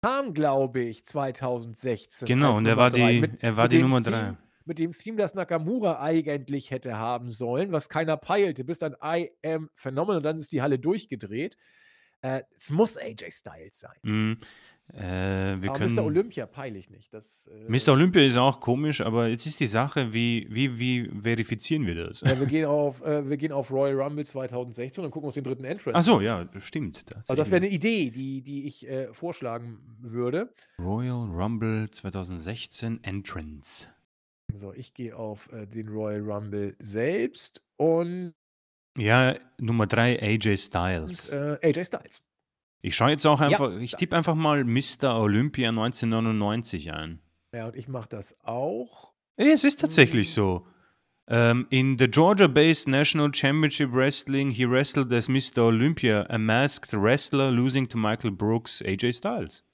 [0.00, 4.16] kam, glaube ich, 2016 Genau, und er war die, Mit, er war die Nummer Theme,
[4.16, 4.36] drei.
[4.66, 9.30] Mit dem Theme, das Nakamura eigentlich hätte haben sollen, was keiner peilte, bis dann I
[9.44, 11.56] Am Phenomenal und dann ist die Halle durchgedreht.
[12.22, 13.96] Äh, es muss AJ Styles sein.
[14.02, 14.38] Mhm.
[14.92, 15.86] Äh, wir Aber Mr.
[15.86, 15.98] können.
[15.98, 17.12] Olympia peile ich nicht.
[17.12, 17.92] Das, äh, Mr.
[17.92, 22.20] Olympia ist auch komisch, aber jetzt ist die Sache, wie, wie, wie verifizieren wir das?
[22.20, 25.42] ja, wir, gehen auf, äh, wir gehen auf Royal Rumble 2016 und gucken uns den
[25.42, 27.04] dritten Entrance Ach so, ja, stimmt.
[27.16, 30.50] Also das wäre eine Idee, die, die ich äh, vorschlagen würde.
[30.78, 33.88] Royal Rumble 2016 Entrance.
[34.54, 38.34] So, ich gehe auf äh, den Royal Rumble selbst und
[38.96, 41.32] Ja, Nummer 3, AJ Styles.
[41.32, 42.22] äh, AJ Styles.
[42.82, 45.18] Ich schaue jetzt auch Ja, einfach, ich tippe einfach mal Mr.
[45.18, 47.20] Olympia 1999 ein.
[47.52, 49.12] Ja, und ich mache das auch.
[49.36, 50.66] Es ist tatsächlich Hm, so.
[51.28, 55.58] Um, in the Georgia-based National Championship Wrestling, he wrestled as Mr.
[55.64, 59.64] Olympia, a masked wrestler, losing to Michael Brooks, AJ Styles.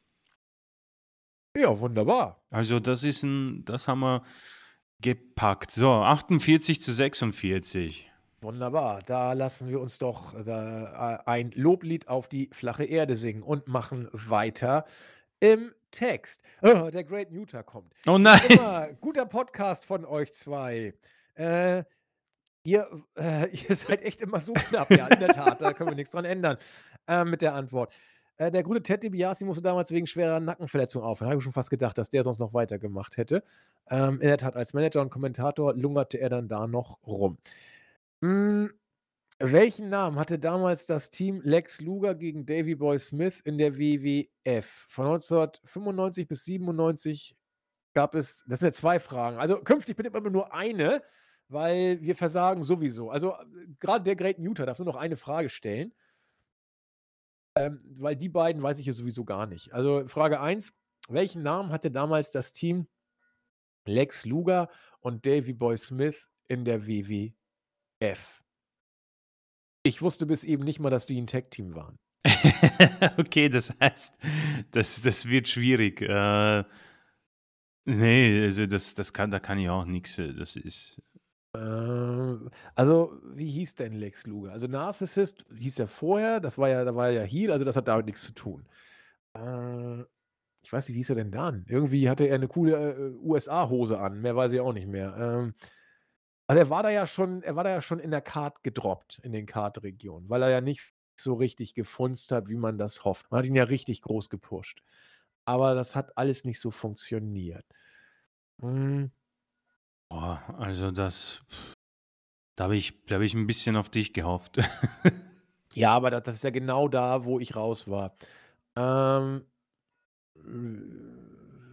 [1.55, 2.43] Ja, wunderbar.
[2.51, 4.23] Also das ist ein, das haben wir
[5.03, 5.70] gepackt.
[5.70, 8.11] So, 48 zu 46.
[8.41, 9.03] Wunderbar.
[9.05, 13.69] Da lassen wir uns doch äh, äh, ein Loblied auf die flache Erde singen und
[13.69, 14.85] machen weiter
[15.39, 16.43] im Text.
[16.62, 17.93] Oh, der Great Muta kommt.
[18.07, 18.41] Oh nein!
[18.49, 20.95] immer, guter Podcast von euch zwei.
[21.35, 21.85] Äh,
[22.65, 24.91] ihr, äh, ihr seid echt immer so knapp.
[24.91, 26.57] Ja, in der Tat, da können wir nichts dran ändern
[27.07, 27.93] äh, mit der Antwort.
[28.37, 31.31] Äh, der gute Ted DiBiase musste damals wegen schwerer Nackenverletzung aufhören.
[31.31, 33.43] Habe ich schon fast gedacht, dass der sonst noch weitergemacht hätte.
[33.91, 37.39] Ähm, in der Tat, als Manager und Kommentator lungerte er dann da noch rum.
[38.23, 38.73] Hm,
[39.39, 44.87] welchen Namen hatte damals das Team Lex Luger gegen Davy Boy Smith in der WWF?
[44.89, 47.37] Von 1995 bis 97
[47.93, 49.39] gab es, das sind ja zwei Fragen.
[49.39, 51.03] Also künftig bitte immer nur eine,
[51.49, 53.11] weil wir versagen sowieso.
[53.11, 55.93] Also äh, gerade der Great Muter darf nur noch eine Frage stellen,
[57.55, 59.73] ähm, weil die beiden weiß ich hier sowieso gar nicht.
[59.73, 60.73] Also Frage 1,
[61.09, 62.87] welchen Namen hatte damals das Team
[63.85, 64.70] Lex Luger
[65.01, 68.43] und Davy Boy Smith in der WWF?
[69.83, 71.99] Ich wusste bis eben nicht mal, dass die ein Tag-Team waren.
[73.19, 74.15] okay, das heißt,
[74.70, 76.03] das, das wird schwierig.
[76.03, 76.65] Äh,
[77.85, 80.16] nee, also das, das kann, da kann ich auch nichts.
[80.16, 81.03] Das ist.
[81.55, 81.61] Äh,
[82.74, 84.53] also, wie hieß denn Lex Luger?
[84.53, 87.77] Also, Narcissist hieß er vorher, das war ja, da war er ja Heal, also das
[87.77, 88.66] hat damit nichts zu tun.
[89.37, 90.03] Äh,
[90.62, 91.66] ich weiß nicht, wie hieß er denn dann?
[91.69, 95.16] Irgendwie hatte er eine coole äh, USA-Hose an, mehr weiß ich auch nicht mehr.
[95.19, 95.55] Ähm,
[96.47, 99.20] also er war da ja schon, er war da ja schon in der Card gedroppt,
[99.24, 103.31] in den Card-Regionen, weil er ja nicht so richtig gefunzt hat, wie man das hofft.
[103.31, 104.83] Man hat ihn ja richtig groß gepusht.
[105.47, 107.65] Aber das hat alles nicht so funktioniert.
[108.61, 109.11] Hm.
[110.13, 111.43] Boah, also das.
[112.55, 114.59] Da habe ich, da hab ich ein bisschen auf dich gehofft.
[115.75, 118.15] Ja, aber das, das ist ja genau da, wo ich raus war.
[118.77, 119.47] Ähm,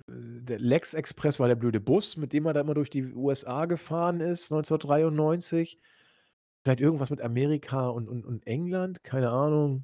[0.07, 3.66] der Lex Express war der blöde Bus, mit dem er da immer durch die USA
[3.66, 5.80] gefahren ist, 1993.
[6.64, 9.84] Vielleicht irgendwas mit Amerika und, und, und England, keine Ahnung.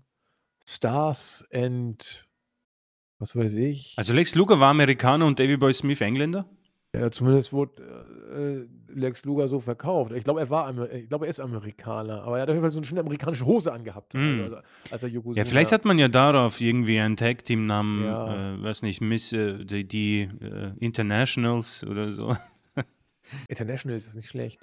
[0.65, 2.25] Stars and
[3.19, 3.95] was weiß ich.
[3.97, 6.49] Also Lex Luger war Amerikaner und Davy Boy Smith Engländer?
[6.99, 10.11] Ja, zumindest wurde äh, Lex Luger so verkauft.
[10.13, 12.63] Ich glaube, er war Amer ich glaube, er ist Amerikaner, aber er hat auf jeden
[12.63, 14.41] Fall so eine schöne amerikanische Hose angehabt, Mm.
[14.43, 14.55] also,
[14.91, 15.45] als er Ja, Yokozuna.
[15.45, 18.55] vielleicht hat man ja darauf irgendwie ein Tag-Team-Namen, Ja.
[18.55, 22.35] äh, weiß nicht, Miss, äh, die, die äh, Internationals oder so.
[23.49, 24.59] International ist nicht schlecht.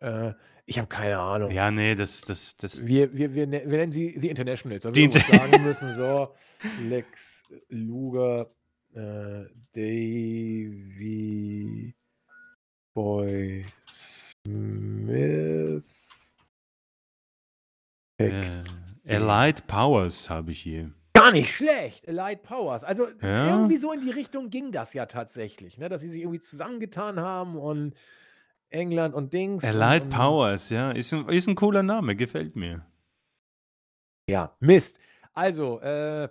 [0.00, 0.32] Äh,
[0.66, 1.50] ich habe keine Ahnung.
[1.50, 2.84] Ja, nee, das, das, das.
[2.86, 5.94] Wir, wir, wir, ne- wir nennen sie die Internationals, weil Die wir Inter- sagen müssen.
[5.94, 6.34] So,
[6.88, 8.50] Lex Luger,
[8.96, 10.94] äh, Davy
[12.94, 15.84] Boy Smith.
[18.18, 18.62] Äh,
[19.04, 20.90] Elite Powers habe ich hier.
[21.12, 22.06] Gar nicht schlecht.
[22.06, 22.84] Elite Powers.
[22.84, 23.50] Also Ja.
[23.50, 25.88] irgendwie so in die Richtung ging das ja tatsächlich, ne?
[25.88, 27.94] dass sie sich irgendwie zusammengetan haben und
[28.70, 29.62] England und Dings.
[29.62, 32.86] Elite und, Powers, ja, ist ein, ist ein cooler Name, gefällt mir.
[34.28, 34.98] Ja, Mist.
[35.34, 36.28] Also, äh,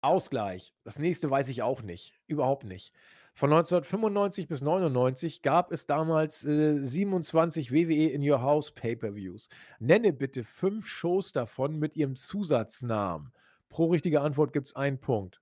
[0.00, 0.72] Ausgleich.
[0.84, 2.14] Das nächste weiß ich auch nicht.
[2.26, 2.92] Überhaupt nicht.
[3.34, 9.48] Von 1995 bis 99 gab es damals äh, 27 WWE in Your House Pay-per-Views.
[9.78, 13.32] Nenne bitte fünf Shows davon mit ihrem Zusatznamen.
[13.68, 15.40] Pro richtige Antwort gibt es einen Punkt.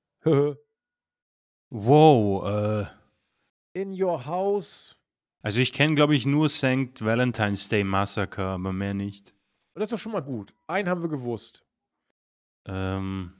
[1.70, 2.86] Wow, äh,
[3.72, 4.96] in Your House.
[5.42, 7.00] also ich kenne, glaube ich, nur St.
[7.00, 9.34] Valentine's Day Massacre, aber mehr nicht.
[9.74, 10.54] Das ist doch schon mal gut.
[10.66, 11.64] Einen haben wir gewusst.
[12.66, 13.32] Ähm,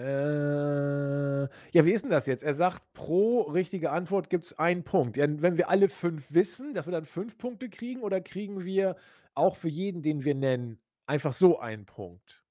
[0.00, 2.42] Äh, ja, wie ist denn das jetzt?
[2.42, 5.18] Er sagt, pro richtige Antwort gibt es einen Punkt.
[5.18, 8.96] Ja, wenn wir alle fünf wissen, dass wir dann fünf Punkte kriegen, oder kriegen wir
[9.34, 12.42] auch für jeden, den wir nennen, einfach so einen Punkt?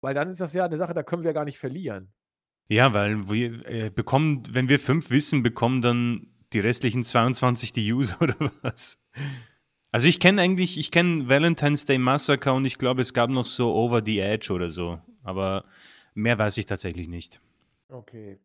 [0.00, 2.12] Weil dann ist das ja eine Sache, da können wir gar nicht verlieren.
[2.68, 7.92] Ja, weil wir äh, bekommen, wenn wir fünf wissen, bekommen dann die restlichen 22 die
[7.92, 8.98] User oder was?
[9.92, 13.46] Also ich kenne eigentlich, ich kenne Valentine's Day Massacre und ich glaube, es gab noch
[13.46, 15.00] so Over the Edge oder so.
[15.22, 15.64] Aber
[16.14, 17.40] mehr weiß ich tatsächlich nicht.
[17.88, 18.38] Okay.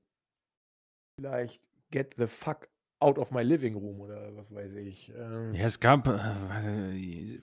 [1.20, 1.62] Vielleicht
[1.92, 2.68] Get the fuck
[3.00, 5.14] out of my living room oder was weiß ich.
[5.16, 5.54] Ähm.
[5.54, 7.40] Ja, es gab, äh,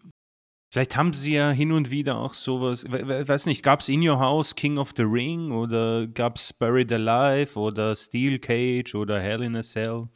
[0.72, 4.18] Vielleicht haben sie ja hin und wieder auch sowas, weiß nicht, gab es In Your
[4.18, 9.42] House King of the Ring oder gab es Buried Alive oder Steel Cage oder Hell
[9.42, 10.08] in a Cell?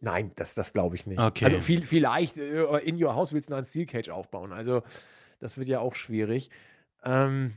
[0.00, 1.18] Nein, das, das glaube ich nicht.
[1.18, 1.44] Okay.
[1.44, 4.52] Also viel, vielleicht äh, In Your House willst du noch ein Steel Cage aufbauen.
[4.52, 4.82] Also
[5.40, 6.48] das wird ja auch schwierig.
[7.02, 7.54] Ähm,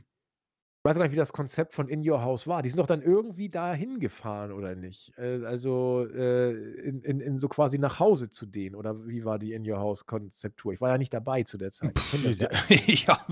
[0.86, 2.62] weiß gar nicht, wie das Konzept von In Your House war.
[2.62, 5.12] Die sind doch dann irgendwie dahin gefahren, oder nicht?
[5.18, 8.76] Äh, also äh, in, in, in so quasi nach Hause zu denen.
[8.76, 10.72] Oder wie war die In Your House Konzeptur?
[10.72, 11.98] Ich war ja nicht dabei zu der Zeit.
[12.24, 12.48] Ich ja,
[12.86, 13.26] ja,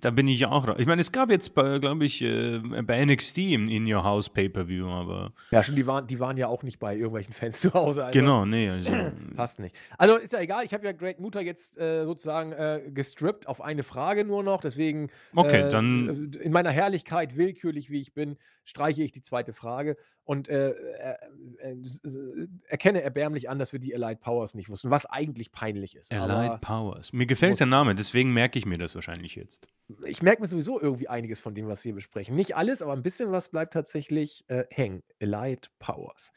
[0.00, 0.78] da bin ich auch.
[0.78, 4.86] Ich meine, es gab jetzt, glaube ich, äh, bei NXT im In Your House Pay-Per-View,
[4.86, 5.32] aber.
[5.50, 8.04] Ja, schon, die waren, die waren ja auch nicht bei irgendwelchen Fans zu Hause.
[8.04, 8.70] Also, genau, nee.
[8.70, 8.90] Also,
[9.36, 9.74] passt nicht.
[9.98, 13.60] Also ist ja egal, ich habe ja Great Mutter jetzt äh, sozusagen äh, gestrippt auf
[13.60, 14.60] eine Frage nur noch.
[14.60, 15.10] Deswegen.
[15.34, 16.32] Okay, äh, dann.
[16.40, 20.70] In meiner Herr Herrlichkeit, willkürlich wie ich bin, streiche ich die zweite Frage und äh,
[20.70, 21.16] äh,
[21.58, 26.12] äh, erkenne erbärmlich an, dass wir die Elite Powers nicht wussten, was eigentlich peinlich ist.
[26.12, 27.12] Elite Powers.
[27.12, 29.66] Mir gefällt der Name, deswegen merke ich mir das wahrscheinlich jetzt.
[30.04, 32.36] Ich merke mir sowieso irgendwie einiges von dem, was wir besprechen.
[32.36, 35.02] Nicht alles, aber ein bisschen was bleibt tatsächlich äh, hängen.
[35.18, 36.32] Elite Powers.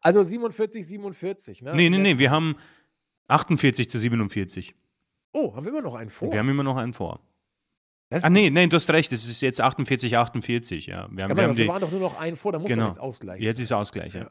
[0.00, 1.62] Also 47, 47.
[1.62, 1.74] Ne?
[1.74, 2.56] Nee, nee, nee, wir haben
[3.26, 4.74] 48 zu 47.
[5.32, 6.30] Oh, haben wir immer noch einen vor?
[6.32, 7.20] Wir haben immer noch einen vor.
[8.10, 10.92] Ah, nee, nee, du hast recht, es ist jetzt 48, 48, ja.
[10.94, 12.86] Wir, haben, ja, wir, haben die, waren doch nur noch einen vor, da muss genau.
[12.86, 13.40] jetzt Ausgleich.
[13.40, 14.22] Jetzt ist Ausgleich, ja.
[14.22, 14.30] ja.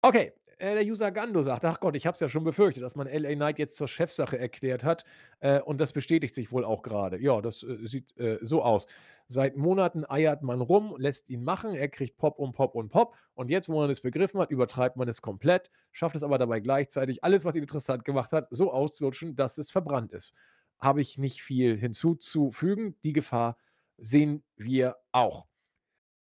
[0.00, 2.94] Okay, äh, der User Gando sagt, ach Gott, ich habe es ja schon befürchtet, dass
[2.94, 5.04] man LA Knight jetzt zur Chefsache erklärt hat
[5.40, 7.20] äh, und das bestätigt sich wohl auch gerade.
[7.20, 8.86] Ja, das äh, sieht äh, so aus.
[9.26, 13.14] Seit Monaten eiert man rum, lässt ihn machen, er kriegt Pop und Pop und Pop
[13.34, 16.60] und jetzt, wo man es begriffen hat, übertreibt man es komplett, schafft es aber dabei
[16.60, 20.34] gleichzeitig, alles, was ihn interessant gemacht hat, so auszulutschen, dass es verbrannt ist
[20.78, 22.96] habe ich nicht viel hinzuzufügen.
[23.04, 23.56] Die Gefahr
[23.98, 25.46] sehen wir auch.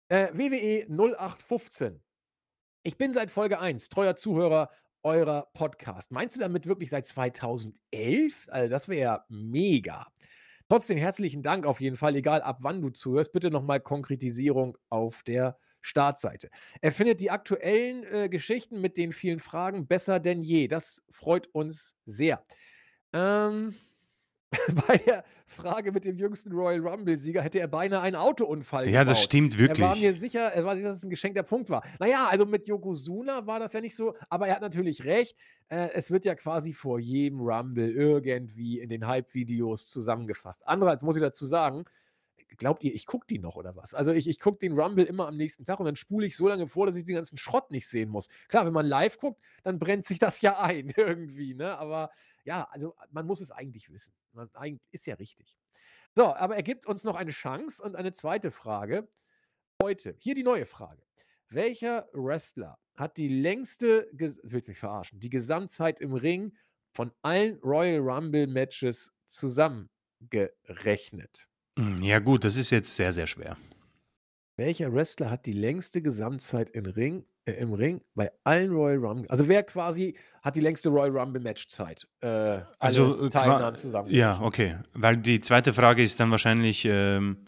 [0.09, 2.01] Äh, WWE 0815.
[2.83, 4.69] Ich bin seit Folge 1 treuer Zuhörer
[5.03, 6.11] eurer Podcast.
[6.11, 8.47] Meinst du damit wirklich seit 2011?
[8.49, 10.07] Also das wäre ja mega.
[10.69, 13.33] Trotzdem herzlichen Dank auf jeden Fall, egal ab wann du zuhörst.
[13.33, 16.49] Bitte nochmal Konkretisierung auf der Startseite.
[16.81, 20.69] Er findet die aktuellen äh, Geschichten mit den vielen Fragen besser denn je.
[20.69, 22.45] Das freut uns sehr.
[23.11, 23.75] Ähm,
[24.87, 29.23] bei der Frage mit dem jüngsten Royal Rumble-Sieger hätte er beinahe einen Autounfall Ja, das
[29.23, 29.79] stimmt wirklich.
[29.79, 31.83] Er war mir sicher, er war sicher, dass es ein geschenkter Punkt war.
[31.99, 35.37] Naja, also mit Yokozuna war das ja nicht so, aber er hat natürlich recht.
[35.69, 40.67] Äh, es wird ja quasi vor jedem Rumble irgendwie in den Hype-Videos zusammengefasst.
[40.67, 41.85] Andererseits muss ich dazu sagen,
[42.57, 43.93] glaubt ihr, ich gucke die noch oder was?
[43.93, 46.47] Also ich, ich gucke den Rumble immer am nächsten Tag und dann spule ich so
[46.47, 48.27] lange vor, dass ich den ganzen Schrott nicht sehen muss.
[48.47, 51.77] Klar, wenn man live guckt, dann brennt sich das ja ein irgendwie, ne?
[51.77, 52.11] Aber
[52.43, 54.13] ja, also man muss es eigentlich wissen.
[54.31, 54.49] Man,
[54.91, 55.57] ist ja richtig.
[56.15, 59.07] So, aber er gibt uns noch eine Chance und eine zweite Frage.
[59.81, 61.01] Heute, hier die neue Frage.
[61.49, 66.55] Welcher Wrestler hat die längste, willst mich verarschen, die Gesamtzeit im Ring
[66.93, 71.47] von allen Royal Rumble Matches zusammengerechnet?
[71.77, 73.57] Hm, ja, gut, das ist jetzt sehr, sehr schwer.
[74.55, 79.29] Welcher Wrestler hat die längste Gesamtzeit im Ring, äh, im Ring bei allen Royal Rumble?
[79.29, 82.07] Also wer quasi hat die längste Royal Rumble Matchzeit?
[82.21, 84.11] Äh, also Teilnahmen zusammen.
[84.11, 84.77] Ja, okay.
[84.93, 87.45] Weil die zweite Frage ist dann wahrscheinlich ähm,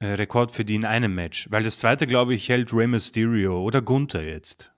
[0.00, 1.48] äh, Rekord für die in einem Match.
[1.52, 4.72] Weil das zweite, glaube ich, hält Rey Mysterio oder Gunther jetzt.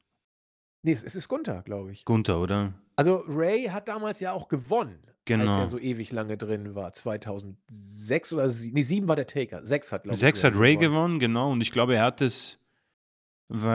[0.83, 2.05] Nee, es ist Gunther, glaube ich.
[2.05, 2.75] Gunther, oder?
[2.97, 5.03] Also Ray hat damals ja auch gewonnen.
[5.27, 5.45] Genau.
[5.45, 6.93] Als er so ewig lange drin war.
[6.93, 8.75] 2006 oder sieben.
[8.75, 9.65] Nee, sieben war der Taker.
[9.65, 10.21] Sechs hat, glaube ich.
[10.21, 11.53] Sechs hat Ray gewonnen, genau.
[11.53, 12.59] Und ich glaube, er hat es.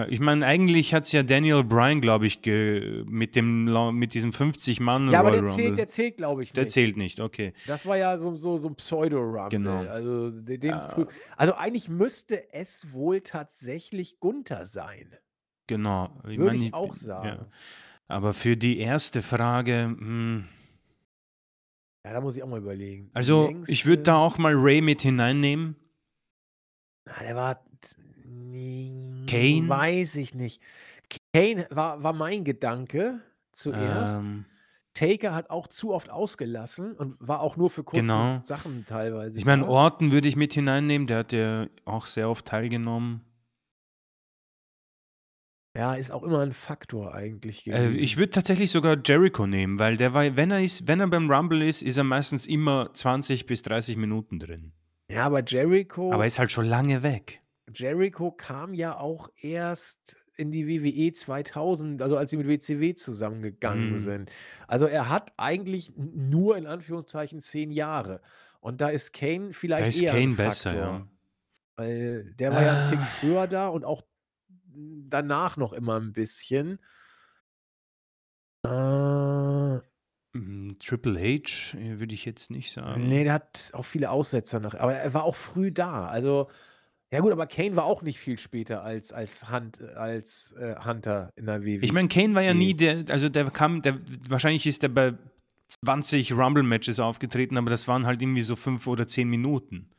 [0.09, 2.39] Ich meine, eigentlich hat es ja Daniel Bryan, glaube ich,
[3.05, 3.65] mit, dem,
[3.97, 6.57] mit diesem 50 Mann Ja, aber der zählt, der zählt, glaube ich, nicht.
[6.57, 7.53] Der zählt nicht, okay.
[7.67, 9.49] Das war ja so, so, so ein Pseudo-Rumble.
[9.49, 9.83] Genau.
[9.83, 11.07] Also, den, ja.
[11.37, 15.15] also eigentlich müsste es wohl tatsächlich Gunther sein.
[15.67, 16.09] Genau.
[16.27, 17.27] Ich Würde mein, ich auch sagen.
[17.27, 17.45] Ja.
[18.07, 20.45] Aber für die erste Frage, mh, hm,
[22.05, 23.09] ja, da muss ich auch mal überlegen.
[23.13, 23.71] Also, längste...
[23.71, 25.75] ich würde da auch mal Ray mit hineinnehmen.
[27.05, 27.65] Na, der war.
[29.27, 29.67] Kane?
[29.67, 30.61] Weiß ich nicht.
[31.33, 33.19] Kane war, war mein Gedanke
[33.51, 34.21] zuerst.
[34.21, 34.45] Ähm,
[34.93, 38.39] Taker hat auch zu oft ausgelassen und war auch nur für kurze Genau.
[38.43, 39.67] Sachen teilweise Ich meine.
[39.67, 43.21] Orton würde ich mit hineinnehmen, der hat ja auch sehr oft teilgenommen.
[45.75, 48.17] Ja, ist auch immer ein Faktor eigentlich Äh, ich gewesen.
[48.17, 51.67] würde tatsächlich sogar Jericho nehmen, weil der war, wenn er ist, wenn er beim Rumble
[51.67, 54.73] ist, ist er meistens immer 20 bis 30 Minuten drin.
[55.11, 55.41] Ja, aber
[56.11, 57.41] Aber er Jericho ist halt schon lange weg.
[57.73, 63.97] Jericho kam ja auch erst in die WWE 2000, also als sie mit WCW zusammengegangen
[63.97, 63.97] Mhm.
[63.97, 64.31] sind.
[64.67, 68.21] Also, er hat eigentlich n nur in Anführungszeichen 10 Jahre.
[68.61, 70.75] Und da ist Kane Da vielleicht ist eher 'n Kane besser, Faktor.
[70.75, 71.09] ja.
[71.77, 73.07] Weil der war ja 'n Tick Ah.
[73.07, 74.03] früher da und auch
[74.73, 76.79] danach noch immer 'n bisschen.
[78.65, 79.79] Äh
[80.79, 83.09] Triple H, äh, würde ich jetzt nicht sagen.
[83.09, 86.07] der hat auch viele Aussetzer nach aber er war auch früh da.
[86.07, 86.49] Also
[87.11, 91.31] ja gut, aber Kane war auch nicht viel später als als Hunt als, äh, Hunter
[91.35, 91.83] in der WWE.
[91.83, 95.13] Ich meine, Kane war ja nie der, also der kam, der, wahrscheinlich ist der bei
[95.83, 99.89] 20 Rumble-Matches aufgetreten, aber das waren halt irgendwie so 5 oder 10 Minuten.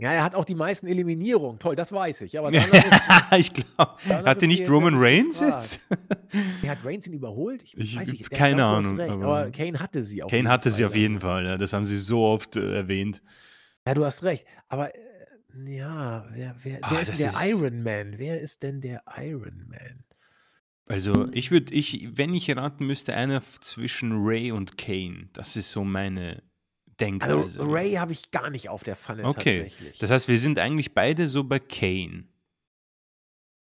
[0.00, 1.58] Ja, er hat auch die meisten Eliminierungen.
[1.58, 2.38] Toll, das weiß ich.
[2.38, 2.68] Aber ist
[3.36, 5.80] ich glaube, hatte nicht Roman Reigns jetzt?
[6.62, 7.62] Ja, hat Reigns ihn überholt?
[7.64, 8.30] Ich Ich- weiß nicht.
[8.30, 11.20] keine Ahnung, Recht, aber- aber Kane hatte sie auf Kane hatte Fall sie auf jeden
[11.20, 13.22] Fall, ja, das haben sie so oft äh, erwähnt.
[13.86, 14.44] Ja, du hast recht.
[14.68, 14.98] Aber äh,
[15.66, 18.18] ja, wer, wer, Ah, wer ist denn der ist- Iron Man?
[18.18, 20.04] Wer ist denn der Iron Man?
[20.86, 25.28] Also ich würde, ich, wenn ich raten müsste, einer zwischen Ray und Kane.
[25.32, 26.42] Das ist so meine
[27.00, 27.60] Denkweise.
[27.60, 29.98] Also Ray habe ich gar nicht auf der Pfanne Okay, tatsächlich.
[29.98, 32.24] das heißt, wir sind eigentlich beide so bei Kane.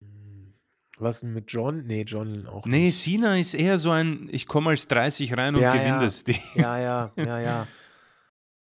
[0.01, 0.55] Hm,
[0.99, 1.85] Was denn mit John?
[1.87, 3.03] Nee, John auch Nee, nicht.
[3.03, 6.01] Cena ist eher so ein, ich komme als 30 rein und Ja, gewinne ja.
[6.01, 6.41] das Ding.
[6.55, 7.67] Ja, ja, ja, ja.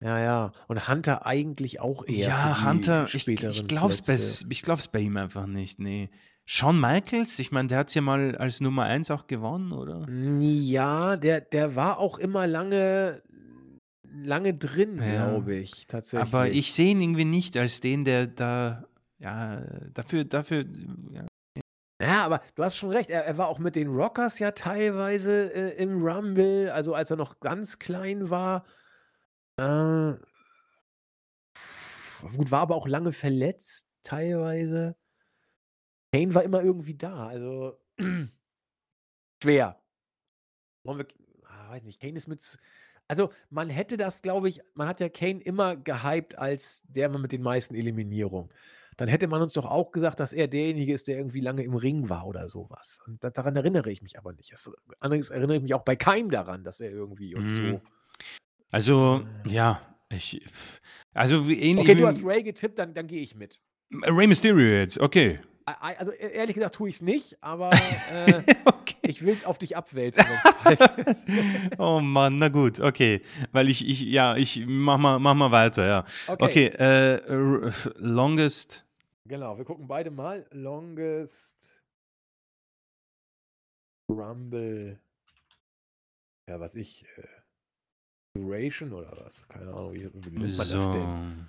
[0.02, 0.52] Ja, ja.
[0.68, 2.28] Und Hunter eigentlich auch eher.
[2.28, 4.46] Ja, Hunter, ich, ich glaub's bei, Plätze.
[4.50, 6.10] ich glaub's bei ihm einfach nicht, nee.
[6.48, 10.06] Shawn Michaels, ich meine, der hat's ja mal als Nummer 1 auch gewonnen, oder?
[10.12, 13.24] Ja, der, der war auch immer lange,
[14.24, 15.28] lange drin, Ja.
[15.30, 16.34] glaube ich, tatsächlich.
[16.34, 18.88] Aber ich sehe ihn irgendwie nicht als den, der da,
[19.20, 19.62] ja,
[19.94, 20.66] dafür, dafür,
[21.12, 21.26] ja.
[22.02, 23.10] Ja, aber du hast schon recht.
[23.10, 27.16] Er, er war auch mit den Rockers ja teilweise äh, im Rumble, also als er
[27.16, 28.66] noch ganz klein war.
[29.58, 30.14] Äh,
[32.36, 34.98] gut, war aber auch lange verletzt, teilweise.
[36.14, 37.80] Kane war immer irgendwie da, also
[39.42, 39.82] schwer.
[40.84, 41.08] Wollen wir,
[41.46, 42.58] ah, weiß nicht, Kane ist mit.
[43.08, 47.22] Also, man hätte das, glaube ich, man hat ja Kane immer gehypt als der Mann
[47.22, 48.50] mit den meisten Eliminierungen.
[48.98, 51.76] Dann hätte man uns doch auch gesagt, dass er derjenige ist, der irgendwie lange im
[51.76, 53.00] Ring war oder sowas.
[53.06, 54.54] Und da, daran erinnere ich mich aber nicht.
[54.54, 57.50] Das, allerdings erinnere ich mich auch bei keinem daran, dass er irgendwie und Mhm.
[57.50, 57.82] so.
[58.72, 59.50] Also, Äh.
[59.50, 60.46] ja, ich,
[61.14, 63.60] also wie ähnlich Okay, du hast Ray getippt, dann, dann gehe ich mit.
[63.92, 65.40] Ray Mysterio jetzt, okay.
[65.66, 67.72] Also e- ehrlich gesagt tue ich es nicht, aber
[68.14, 68.96] äh, okay.
[69.02, 70.24] ich will es auf dich abwälzen.
[71.78, 73.22] Oh Mann, na gut, okay.
[73.52, 76.06] Weil ich, ich, ja, ich mach mal, mach mal weiter, ja.
[76.28, 78.86] Okay, Okay, äh, longest,
[79.26, 80.46] genau, wir gucken beide mal.
[80.52, 81.82] Longest
[84.10, 85.00] Rumble.
[86.48, 87.06] Ja, was ich.
[87.18, 87.28] Äh,
[88.38, 89.48] Duration oder was?
[89.48, 90.94] Keine Ahnung, wie, wie nennt man das so.
[90.94, 91.48] denn?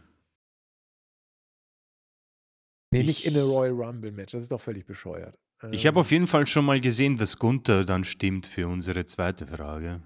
[2.93, 4.33] Nee, nicht in a Ich- Royal Rumble Match.
[4.33, 5.39] Das ist doch völlig bescheuert.
[5.73, 9.07] Ich habe Ähm, auf jeden Fall schon mal gesehen, dass Gunther dann stimmt für unsere
[9.07, 10.03] zweite Frage.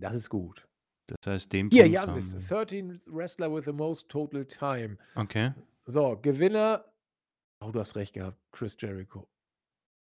[0.00, 0.66] Das ist gut.
[1.06, 4.98] Das heißt, den Hier, Punkt haben 13 Wrestler with the most total time.
[5.14, 5.52] Okay.
[5.86, 6.84] So, Gewinner.
[7.60, 8.38] Oh, du hast recht gehabt.
[8.52, 9.26] Chris Jericho.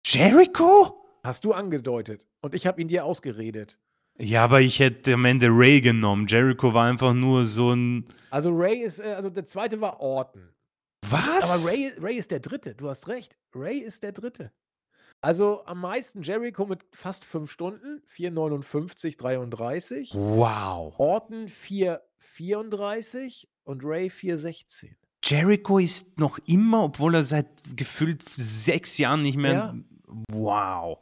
[0.05, 1.03] Jericho?
[1.23, 2.25] Hast du angedeutet.
[2.41, 3.79] Und ich habe ihn dir ausgeredet.
[4.21, 6.27] Ja, aber ich hätte am Ende Ray genommen.
[6.27, 8.05] Jericho war einfach nur so ein.
[8.29, 10.49] Also Ray ist, äh, also der zweite war Orton.
[11.09, 11.49] Was?
[11.49, 12.75] Aber Ray, Ray ist der dritte.
[12.75, 13.35] Du hast recht.
[13.55, 14.51] Ray ist der dritte.
[15.21, 18.01] Also am meisten Jericho mit fast 5 Stunden.
[18.15, 20.13] 4,59, 33.
[20.13, 20.93] Wow.
[20.99, 24.91] Orton 4,34 und Ray 4,16.
[25.23, 29.53] Jericho ist noch immer, obwohl er seit gefühlt sechs Jahren nicht mehr.
[29.53, 29.75] Ja.
[30.31, 30.99] Wow.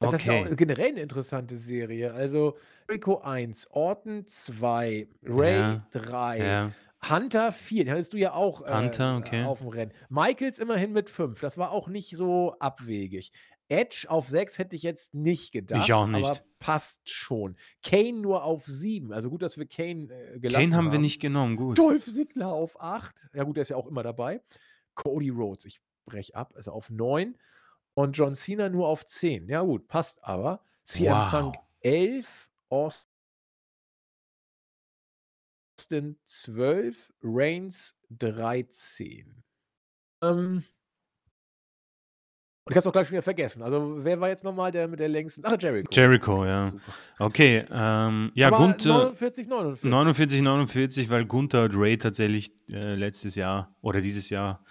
[0.00, 0.52] Das ist Okay.
[0.52, 2.12] auch generell eine interessante Serie.
[2.12, 2.56] Also
[2.88, 6.72] Jericho 1, Orton 2, Ray Ja, 3, Ja.
[7.08, 9.44] Hunter 4, den hattest du ja auch äh, Hunter, okay.
[9.44, 9.92] auf dem Rennen.
[10.08, 13.32] Michaels immerhin mit 5, das war auch nicht so abwegig.
[13.68, 15.90] Edge auf 6 hätte ich jetzt nicht gedacht.
[15.90, 16.44] auch Aber nicht.
[16.58, 17.56] passt schon.
[17.82, 19.12] Kane nur auf 7.
[19.12, 20.92] Also gut, dass wir Kane äh, gelassen Kane haben haben.
[20.92, 21.78] wir nicht genommen, gut.
[21.78, 23.30] Dolph Ziggler auf 8.
[23.34, 24.40] Ja gut, der ist ja auch immer dabei.
[24.94, 27.36] Cody Rhodes, ich brech ab, also auf 9.
[27.96, 29.48] Und John Cena nur auf 10.
[29.48, 30.62] Ja gut, passt aber.
[30.84, 31.30] CM Wow.
[31.30, 33.06] Punk 11, Austin
[36.26, 39.42] 12, Reigns 13.
[40.22, 40.62] Ähm,
[42.64, 43.62] Und ich habe es auch gleich schon wieder vergessen.
[43.62, 45.42] Also, wer war jetzt nochmal der mit der längsten?
[45.46, 45.88] Ach, Jericho.
[45.90, 46.66] Jericho, ja.
[46.70, 46.82] Super.
[47.18, 48.92] Okay, ähm, ja, Aber Gunther.
[48.92, 49.90] 49, 49.
[49.90, 54.62] 49, 49, weil Gunther und Ray tatsächlich äh, letztes Jahr oder dieses Jahr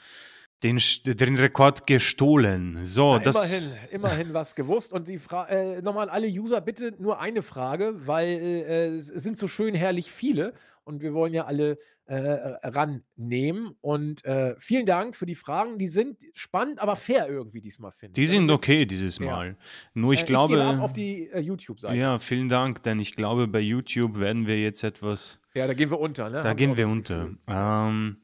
[0.65, 2.79] den, den Rekord gestohlen.
[2.83, 3.35] So, Ja, das.
[3.35, 4.91] immerhin, immerhin was gewusst.
[4.91, 9.07] Und die Frage, äh, nochmal an alle User, bitte nur eine Frage, weil äh, es
[9.07, 12.15] sind so schön herrlich viele und wir wollen ja alle äh,
[12.63, 13.75] rannehmen.
[13.81, 15.77] Und äh, vielen Dank für die Fragen.
[15.77, 18.29] Die sind spannend, aber fair irgendwie diesmal, finde Die ich.
[18.29, 19.25] Das sind okay dieses ja.
[19.25, 19.57] Mal.
[19.93, 20.55] Nur ich äh, glaube.
[20.55, 21.95] ich gebe ab auf die äh, YouTube-Seite.
[21.95, 25.39] ja, vielen Dank, denn ich glaube, bei YouTube werden wir jetzt etwas.
[25.53, 26.41] Ja, da gehen wir unter, ne?
[26.41, 27.29] Da Haben gehen wir unter.
[27.47, 28.17] Ähm,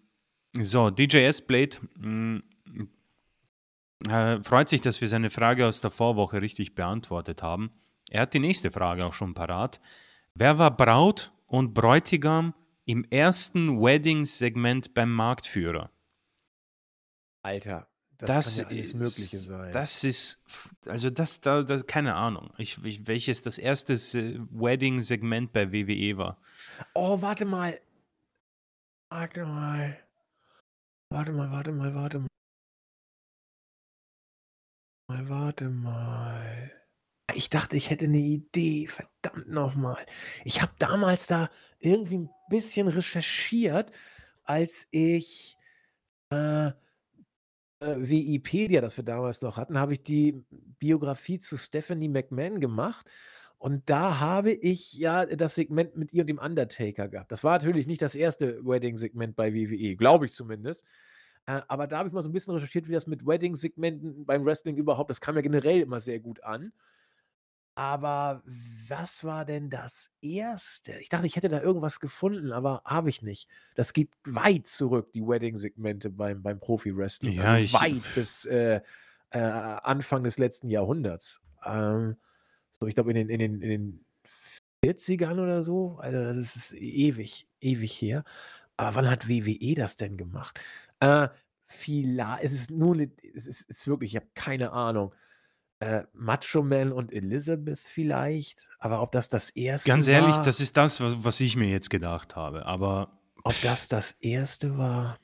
[0.53, 2.41] so, DJS Blade mh,
[4.09, 7.71] äh, freut sich, dass wir seine Frage aus der Vorwoche richtig beantwortet haben.
[8.09, 9.79] Er hat die nächste Frage auch schon parat.
[10.33, 12.53] Wer war Braut und Bräutigam
[12.85, 15.91] im ersten Wedding-Segment beim Marktführer?
[17.43, 17.87] Alter,
[18.17, 19.71] das, Das kann ja alles ist, Mögliche sein.
[19.71, 20.43] Das ist,
[20.85, 26.37] also das, da, das keine Ahnung, ich, ich, welches das erste Wedding-Segment bei WWE war.
[26.93, 27.79] Oh, warte mal.
[29.09, 29.97] Warte mal.
[31.11, 32.27] Warte mal, warte mal, warte mal.
[35.09, 36.71] Mal, warte mal.
[37.35, 38.87] Ich dachte, ich hätte eine Idee.
[38.87, 40.05] Verdammt nochmal.
[40.45, 43.91] Ich habe damals da irgendwie ein bisschen recherchiert,
[44.45, 45.57] als ich
[46.31, 46.71] äh, äh,
[47.81, 50.45] Wikipedia, das wir damals noch hatten, habe ich die
[50.79, 53.05] Biografie zu Stephanie McMahon gemacht.
[53.61, 57.31] Und da habe ich ja das Segment mit ihr und dem Undertaker gehabt.
[57.31, 60.83] Das war natürlich nicht das erste Wedding-Segment bei WWE, glaube ich zumindest.
[61.45, 64.43] Äh, aber da habe ich mal so ein bisschen recherchiert, wie das mit Wedding-Segmenten beim
[64.45, 66.73] Wrestling überhaupt, das kam ja generell immer sehr gut an.
[67.75, 68.41] Aber
[68.87, 70.93] was war denn das erste?
[70.93, 73.47] Ich dachte, ich hätte da irgendwas gefunden, aber habe ich nicht.
[73.75, 77.35] Das geht weit zurück, die Wedding-Segmente beim, beim Profi-Wrestling.
[77.35, 78.81] Ja, also weit bis äh,
[79.29, 81.43] äh, Anfang des letzten Jahrhunderts.
[81.63, 82.17] Ähm,
[82.81, 84.05] so, ich glaube, in den, in, den, in den
[84.83, 85.97] 40ern oder so.
[85.99, 88.23] Also, das ist, ist ewig, ewig her.
[88.75, 90.59] Aber wann hat WWE das denn gemacht?
[90.99, 91.29] Äh,
[91.67, 95.13] vielleicht, es ist nur, eine, es ist, ist wirklich, ich habe keine Ahnung.
[95.79, 100.59] Äh, Macho Man und Elizabeth vielleicht, aber ob das das erste Ganz ehrlich, war, das
[100.59, 102.65] ist das, was, was ich mir jetzt gedacht habe.
[102.65, 105.17] Aber ob das das erste war.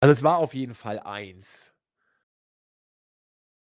[0.00, 1.74] Also es war auf jeden Fall eins.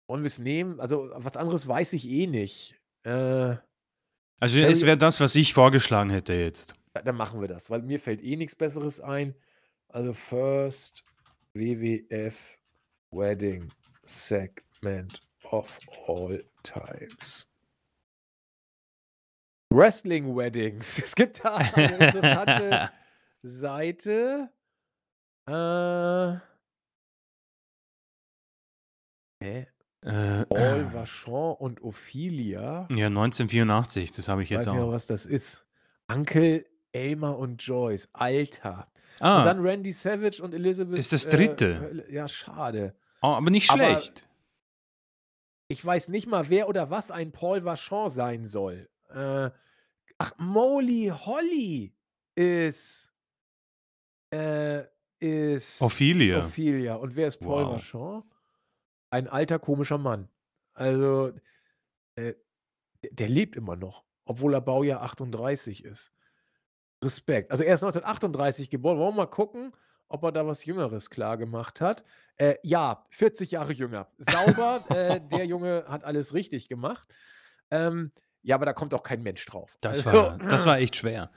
[0.08, 0.80] Wollen wir es nehmen?
[0.80, 2.76] Also was anderes weiß ich eh nicht.
[3.04, 3.56] Äh,
[4.40, 6.76] also Cherry- es wäre das, was ich vorgeschlagen hätte jetzt.
[6.94, 9.34] Dann machen wir das, weil mir fällt eh nichts Besseres ein.
[9.90, 11.04] Also First
[11.54, 12.58] WWF
[13.12, 13.72] Wedding
[14.06, 17.50] Segment of All Times.
[19.74, 21.00] Wrestling Weddings.
[21.04, 22.92] Es gibt da eine interessante
[23.42, 24.52] Seite.
[25.48, 26.40] Äh,
[29.44, 29.68] hä?
[30.06, 32.88] Äh, Paul Vachon und Ophelia.
[32.90, 34.92] ja, 1984, das habe ich Ich weiß jetzt nicht mehr, auch.
[34.94, 35.66] was das ist.
[36.12, 38.10] Uncle Elmer und Joyce.
[38.14, 38.88] Alter.
[39.20, 40.98] Und Ah, dann Randy Savage und Elizabeth.
[40.98, 42.04] Ist das dritte?
[42.10, 42.96] Äh, ja, schade.
[43.22, 44.28] oh, aber nicht Aber- schlecht.
[45.70, 48.90] Ich weiß nicht mal, wer oder was ein Paul Vachon sein soll.
[49.10, 49.50] Äh,
[50.18, 51.94] ach, Molly Holly
[52.36, 53.10] ist.
[54.32, 54.84] Äh,
[55.20, 55.82] ist.
[55.82, 56.40] Ophelia.
[56.46, 56.96] Ophelia.
[56.96, 57.74] Und wer ist Paul Wow.
[57.94, 58.24] Vachon?
[59.14, 60.28] Ein alter, komischer Mann.
[60.74, 61.34] Also,
[62.16, 62.34] äh,
[63.12, 66.12] der, lebt immer noch, obwohl er Baujahr 38 ist.
[67.04, 67.52] Respekt.
[67.52, 68.98] Also, er ist 1938 geboren.
[68.98, 69.72] Wollen wir mal gucken,
[70.08, 72.04] ob er da was Jüngeres klar gemacht hat?
[72.38, 74.08] Äh, ja, 40 Jahre jünger.
[74.18, 74.84] Sauber.
[74.90, 77.08] äh, der Junge hat alles richtig gemacht.
[77.70, 78.12] Ähm,
[78.42, 79.78] ja, aber da kommt auch kein Mensch drauf.
[79.82, 81.30] Das Also, war, das war echt schwer.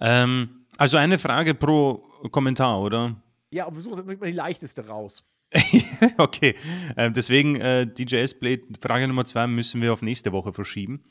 [0.00, 1.96] Ähm, also eine Frage pro
[2.30, 3.14] Kommentar, oder?
[3.50, 5.22] Ja, aber wir suchen mal die leichteste raus.
[6.18, 6.54] okay,
[6.96, 11.02] ähm, deswegen äh, DJS Blade, Frage Nummer zwei müssen wir auf nächste Woche verschieben.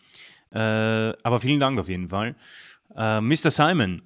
[0.52, 2.36] Äh, aber vielen Dank auf jeden Fall.
[2.96, 3.52] Äh, Mr.
[3.52, 4.02] Simon,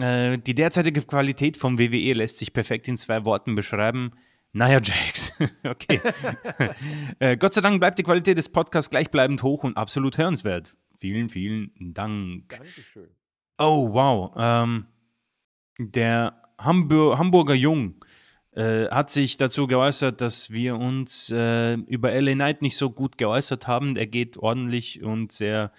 [0.00, 4.12] äh, die derzeitige Qualität vom WWE lässt sich perfekt in zwei Worten beschreiben.
[4.52, 5.32] Naja, Jax.
[5.64, 6.00] okay.
[7.18, 10.76] äh, Gott sei Dank bleibt die Qualität des Podcasts gleichbleibend hoch und absolut hörenswert.
[10.98, 12.50] Vielen, vielen Dank.
[12.50, 13.08] Dankeschön.
[13.58, 14.32] Oh, wow.
[14.36, 14.86] Ähm,
[15.78, 18.04] der Hambur Hamburger Jung
[18.52, 23.16] äh, hat sich dazu geäußert, dass wir uns äh, über LA Knight nicht so gut
[23.18, 23.96] geäußert haben.
[23.96, 25.72] Er geht ordentlich und sehr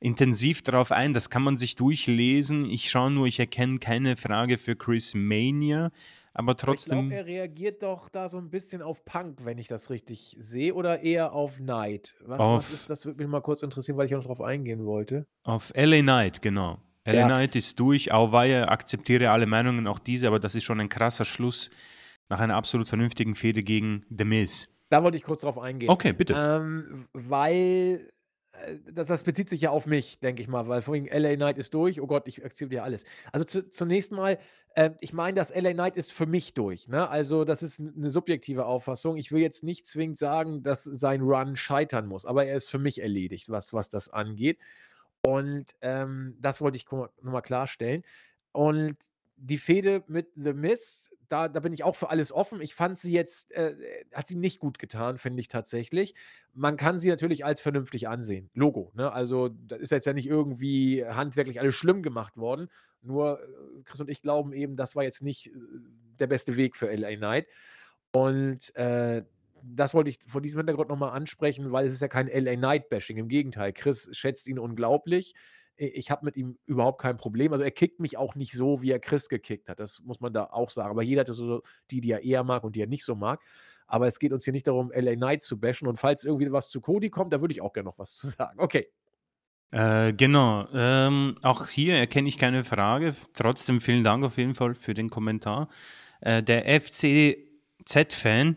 [0.00, 1.12] intensiv darauf ein.
[1.12, 2.68] Das kann man sich durchlesen.
[2.70, 5.90] Ich schaue nur, ich erkenne keine Frage für Chris Mania.
[6.36, 7.10] Aber Ich trotzdem.
[7.10, 10.74] glaube, er reagiert doch da so ein bisschen auf Punk, wenn ich das richtig sehe,
[10.74, 12.16] oder eher auf Night.
[12.26, 14.40] Was, Auf- was ist, das würde mich mal kurz interessieren, weil ich auch noch drauf
[14.40, 15.26] eingehen wollte.
[15.44, 16.78] Auf LA Knight, genau.
[17.04, 17.26] LA Ja.
[17.26, 18.12] Knight ist durch.
[18.12, 21.70] Auweia akzeptiere alle Meinungen, auch diese, aber das ist schon ein krasser Schluss
[22.28, 24.68] nach einer absolut vernünftigen Fehde gegen The Miz.
[24.90, 25.90] Da wollte ich kurz drauf eingehen.
[25.90, 26.34] Okay, bitte.
[26.36, 28.12] Ähm, weil
[28.52, 31.58] äh, das, das bezieht sich ja auf mich, denke ich mal, weil vorhin LA Knight
[31.58, 32.00] ist durch.
[32.00, 33.04] Oh Gott, ich akzeptiere alles.
[33.32, 34.38] Also zu, zunächst mal,
[34.74, 36.88] äh, ich meine, das LA Knight ist für mich durch.
[36.88, 37.08] Ne?
[37.08, 39.16] Also, das ist eine subjektive Auffassung.
[39.16, 42.78] Ich will jetzt nicht zwingend sagen, dass sein Run scheitern muss, aber er ist für
[42.78, 44.58] mich erledigt, was, was das angeht.
[45.26, 48.02] Und ähm, das wollte ich nochmal klarstellen.
[48.52, 48.96] Und
[49.36, 52.60] die Fehde mit The Miss, da, da bin ich auch für alles offen.
[52.60, 53.74] Ich fand sie jetzt, äh,
[54.12, 56.14] hat sie nicht gut getan, finde ich tatsächlich.
[56.52, 58.50] Man kann sie natürlich als vernünftig ansehen.
[58.54, 58.92] Logo.
[58.94, 59.12] Ne?
[59.12, 62.68] Also, da ist jetzt ja nicht irgendwie handwerklich alles schlimm gemacht worden.
[63.02, 65.50] Nur äh, Chris und ich glauben eben, das war jetzt nicht äh,
[66.18, 67.46] der beste Weg für LA Knight.
[68.12, 69.24] Und äh,
[69.62, 73.16] das wollte ich vor diesem Hintergrund nochmal ansprechen, weil es ist ja kein LA Knight-Bashing.
[73.16, 75.34] Im Gegenteil, Chris schätzt ihn unglaublich
[75.76, 77.52] ich habe mit ihm überhaupt kein Problem.
[77.52, 79.80] Also er kickt mich auch nicht so, wie er Chris gekickt hat.
[79.80, 80.90] Das muss man da auch sagen.
[80.90, 83.40] Aber jeder hat so die, die er eher mag und die er nicht so mag.
[83.86, 85.88] Aber es geht uns hier nicht darum, LA Knight zu bashen.
[85.88, 88.26] Und falls irgendwie was zu Cody kommt, da würde ich auch gerne noch was zu
[88.28, 88.58] sagen.
[88.60, 88.88] Okay.
[89.70, 90.68] Äh, genau.
[90.72, 93.16] Ähm, auch hier erkenne ich keine Frage.
[93.34, 95.68] Trotzdem vielen Dank auf jeden Fall für den Kommentar.
[96.20, 98.56] Äh, der FCZ-Fan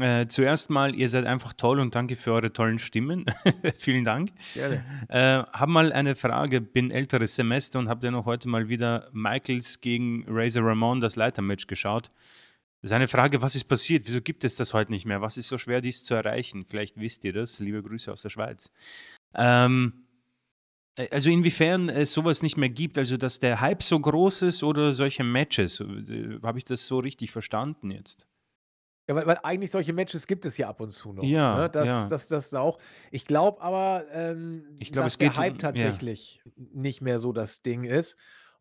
[0.00, 3.26] äh, zuerst mal, ihr seid einfach toll und danke für eure tollen Stimmen.
[3.76, 4.30] Vielen Dank.
[4.54, 4.84] Gerne.
[5.08, 9.08] Äh, hab mal eine Frage, bin älteres Semester und habe dann noch heute mal wieder
[9.12, 12.10] Michaels gegen Razor Ramon das Leitermatch geschaut.
[12.82, 14.04] Das ist eine Frage, was ist passiert?
[14.06, 15.22] Wieso gibt es das heute nicht mehr?
[15.22, 16.66] Was ist so schwer, dies zu erreichen?
[16.68, 17.58] Vielleicht wisst ihr das.
[17.58, 18.70] Liebe Grüße aus der Schweiz.
[19.34, 20.06] Ähm,
[20.96, 24.62] äh, also inwiefern es sowas nicht mehr gibt, also dass der Hype so groß ist
[24.62, 28.26] oder solche Matches, äh, habe ich das so richtig verstanden jetzt?
[29.08, 31.22] Ja, weil, weil eigentlich solche Matches gibt es ja ab und zu noch.
[31.22, 31.70] Ja, ne?
[31.70, 32.08] das, ja.
[32.08, 32.78] das, das auch.
[33.10, 36.52] Ich glaube aber, ähm, ich glaub, dass es der geht Hype um, tatsächlich ja.
[36.72, 38.16] nicht mehr so das Ding ist.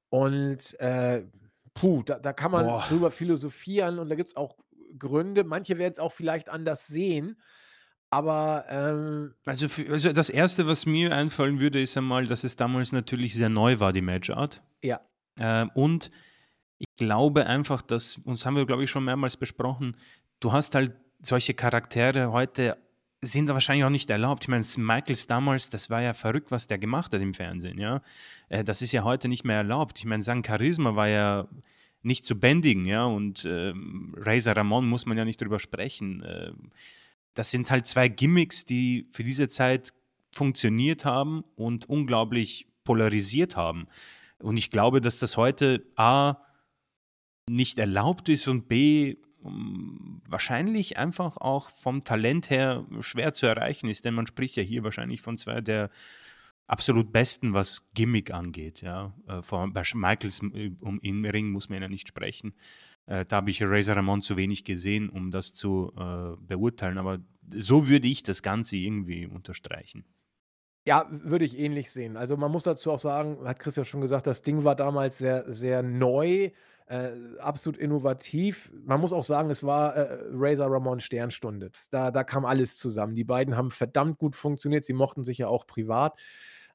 [0.09, 1.23] Und äh,
[1.73, 2.85] puh, da, da kann man Boah.
[2.87, 4.55] drüber philosophieren und da gibt es auch
[4.99, 5.43] Gründe.
[5.43, 7.37] Manche werden es auch vielleicht anders sehen.
[8.11, 12.55] Aber ähm, also, für, also das Erste, was mir einfallen würde, ist einmal, dass es
[12.55, 14.61] damals natürlich sehr neu war, die Matchart.
[14.83, 15.01] ja,
[15.37, 16.11] Ähm, und
[16.77, 19.97] ich glaube einfach, dass, und das haben wir, glaube ich, schon mehrmals besprochen,
[20.45, 20.93] du hast halt
[21.23, 22.77] solche Charaktere heute
[23.21, 24.43] sind wahrscheinlich auch nicht erlaubt.
[24.43, 28.03] Ich meine, Michaels damals, das war ja verrückt, was der gemacht hat im Fernsehen, ja.
[28.49, 29.97] Äh, das ist ja heute nicht mehr erlaubt.
[29.97, 31.47] Ich meine, sein Charisma war ja
[32.03, 36.21] nicht zu bändigen, ja, und ähm, Razor Ramon muss man ja nicht drüber sprechen.
[36.21, 36.51] Äh,
[37.33, 39.93] das sind halt zwei Gimmicks, die für diese Zeit
[40.31, 43.87] funktioniert haben und unglaublich polarisiert haben.
[44.37, 46.37] Und ich glaube, dass das heute A
[47.49, 49.15] nicht erlaubt ist und B
[50.27, 54.83] wahrscheinlich einfach auch vom Talent her schwer zu erreichen ist, denn man spricht ja hier
[54.83, 55.89] wahrscheinlich von zwei der
[56.67, 58.81] absolut besten, was Gimmick angeht.
[58.81, 59.13] Ja.
[59.27, 62.53] Äh, vor, bei Michaels äh, um, im Ring muss man ja nicht sprechen.
[63.05, 67.19] Äh, da habe ich Razor Ramon zu wenig gesehen, um das zu äh, beurteilen, aber
[67.51, 70.05] so würde ich das Ganze irgendwie unterstreichen.
[70.87, 72.15] Ja, würde ich ähnlich sehen.
[72.15, 75.17] Also man muss dazu auch sagen, hat Chris ja schon gesagt, das Ding war damals
[75.17, 76.51] sehr, sehr neu
[76.87, 78.71] äh, absolut innovativ.
[78.85, 81.71] Man muss auch sagen, es war äh, Razor Ramon Sternstunde.
[81.91, 83.15] Da, da kam alles zusammen.
[83.15, 84.85] Die beiden haben verdammt gut funktioniert.
[84.85, 86.19] Sie mochten sich ja auch privat.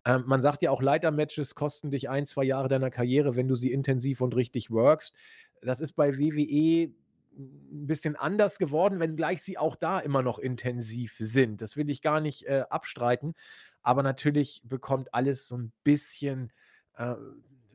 [0.05, 3.55] Ähm, man sagt ja auch, Leitermatches kosten dich ein, zwei Jahre deiner Karriere, wenn du
[3.55, 5.15] sie intensiv und richtig workst.
[5.62, 6.93] Das ist bei WWE
[7.39, 11.61] ein bisschen anders geworden, wenngleich sie auch da immer noch intensiv sind.
[11.61, 13.35] Das will ich gar nicht äh, abstreiten.
[13.82, 16.53] Aber natürlich bekommt alles so ein bisschen,
[16.97, 17.15] äh,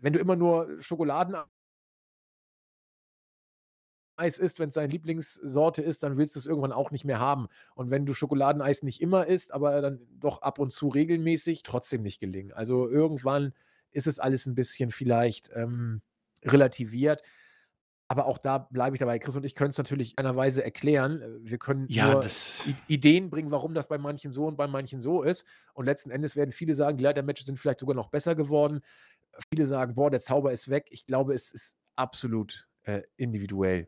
[0.02, 1.36] wenn du immer nur Schokoladen
[4.18, 7.20] Eis isst, wenn es deine Lieblingssorte ist, dann willst du es irgendwann auch nicht mehr
[7.20, 7.48] haben.
[7.76, 12.02] Und wenn du Schokoladeneis nicht immer isst, aber dann doch ab und zu regelmäßig, trotzdem
[12.02, 12.52] nicht gelingen.
[12.54, 13.54] Also irgendwann
[13.92, 16.02] ist es alles ein bisschen vielleicht ähm,
[16.44, 17.22] relativiert.
[18.08, 19.18] Aber auch da bleibe ich dabei.
[19.18, 21.22] Chris und ich können es natürlich einer Weise erklären.
[21.22, 22.26] Äh, wir können ja, nur
[22.88, 25.46] Ideen bringen, warum das bei manchen so und bei manchen so ist.
[25.74, 28.82] Und letzten Endes werden viele sagen, die Leitermatches sind vielleicht sogar noch besser geworden.
[29.52, 30.88] Viele sagen, boah, der Zauber ist weg.
[30.92, 33.88] Ich glaube, es ist absolut äh, individuell.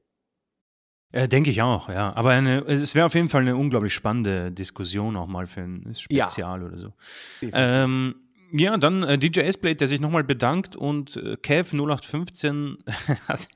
[1.11, 2.13] Äh, denke ich auch, ja.
[2.15, 5.95] Aber eine, es wäre auf jeden Fall eine unglaublich spannende Diskussion auch mal für ein
[5.95, 6.65] Spezial ja.
[6.65, 6.93] oder so.
[7.41, 8.15] Ähm,
[8.51, 12.77] ja, dann äh, DJ S-Blade, der sich nochmal bedankt und äh, Kev 0815
[13.27, 13.47] hat,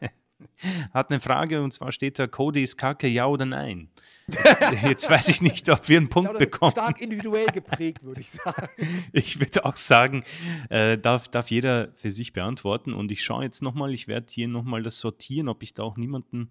[0.94, 3.90] hat, eine Frage und zwar steht da, Cody ist kacke, ja oder nein?
[4.84, 6.72] Jetzt weiß ich nicht, ob wir einen Punkt glaube, bekommen.
[6.72, 8.70] Stark individuell geprägt, würde ich sagen.
[9.14, 10.24] Ich würde auch sagen,
[10.70, 14.48] äh, darf, darf jeder für sich beantworten und ich schaue jetzt nochmal, ich werde hier
[14.48, 16.50] nochmal das sortieren, ob ich da auch niemanden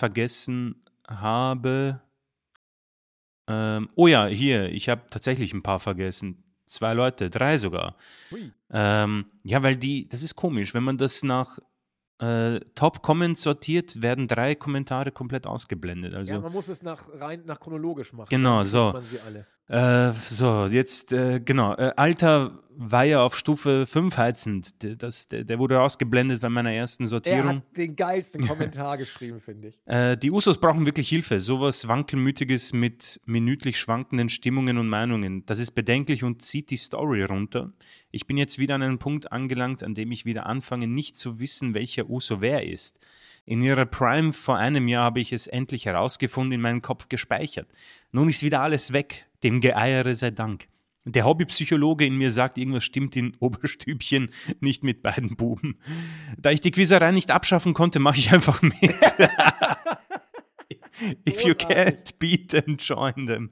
[0.00, 2.00] vergessen habe.
[3.46, 6.42] Ähm, oh ja, hier, ich habe tatsächlich ein paar vergessen.
[6.66, 7.96] Zwei Leute, drei sogar.
[8.70, 11.58] Ähm, ja, weil die, das ist komisch, wenn man das nach
[12.18, 16.14] äh, Top-Comments sortiert, werden drei Kommentare komplett ausgeblendet.
[16.14, 18.28] Also, ja, man muss es nach, rein nach chronologisch machen.
[18.30, 18.92] Genau, so.
[19.70, 21.74] Äh, so, jetzt, äh, genau.
[21.76, 24.82] Äh, Alter Weiher auf Stufe 5 heizend.
[24.82, 27.56] Der, das, der, der wurde ausgeblendet bei meiner ersten Er Sortierung.
[27.58, 29.78] hat den geilsten Kommentar geschrieben, finde ich.
[29.84, 31.40] Äh, die Usos brauchen wirklich Hilfe.
[31.40, 35.44] Sowas Wankelmütiges mit minütlich schwankenden Stimmungen und Meinungen.
[35.44, 37.70] Das ist bedenklich und zieht die Story runter.
[38.10, 41.38] Ich bin jetzt wieder an einem Punkt angelangt, an dem ich wieder anfange, nicht zu
[41.38, 42.98] wissen, welcher Uso wer ist.
[43.44, 47.68] In ihrer Prime vor einem Jahr habe ich es endlich herausgefunden, in meinem Kopf gespeichert.
[48.12, 50.68] Nun ist wieder alles weg, dem Geeiere sei Dank.
[51.04, 54.30] Der Hobbypsychologe in mir sagt, irgendwas stimmt in Oberstübchen
[54.60, 55.78] nicht mit beiden Buben.
[56.36, 58.74] Da ich die Quizerei nicht abschaffen konnte, mache ich einfach mit.
[61.26, 63.48] If you can't beat them, join them.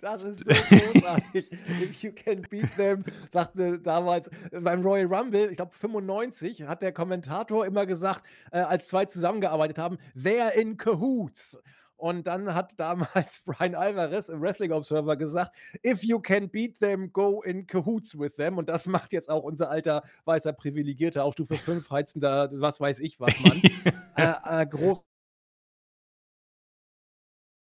[0.00, 1.50] Das ist so großartig.
[1.82, 6.92] If you can beat them, sagte damals beim Royal Rumble, ich glaube 95, hat der
[6.92, 8.22] Kommentator immer gesagt,
[8.52, 11.58] äh, als zwei zusammengearbeitet haben, they're in cahoots.
[12.02, 15.54] Und dann hat damals Brian Alvarez im Wrestling Observer gesagt,
[15.86, 18.58] if you can beat them, go in cahoots with them.
[18.58, 22.98] Und das macht jetzt auch unser alter weißer Privilegierter auf Stufe 5 heizender, was weiß
[22.98, 23.62] ich was, Mann.
[24.16, 25.04] äh, äh, groß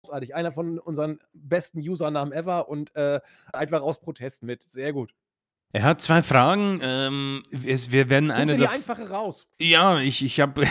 [0.02, 0.34] großartig.
[0.34, 3.20] Einer von unseren besten Usernamen ever und äh,
[3.52, 4.62] einfach aus Protest mit.
[4.62, 5.14] Sehr gut.
[5.74, 6.78] Er hat zwei Fragen.
[6.82, 9.48] Ähm, es, wir werden eine dir die einfache raus.
[9.58, 10.66] Ja, ich, ich habe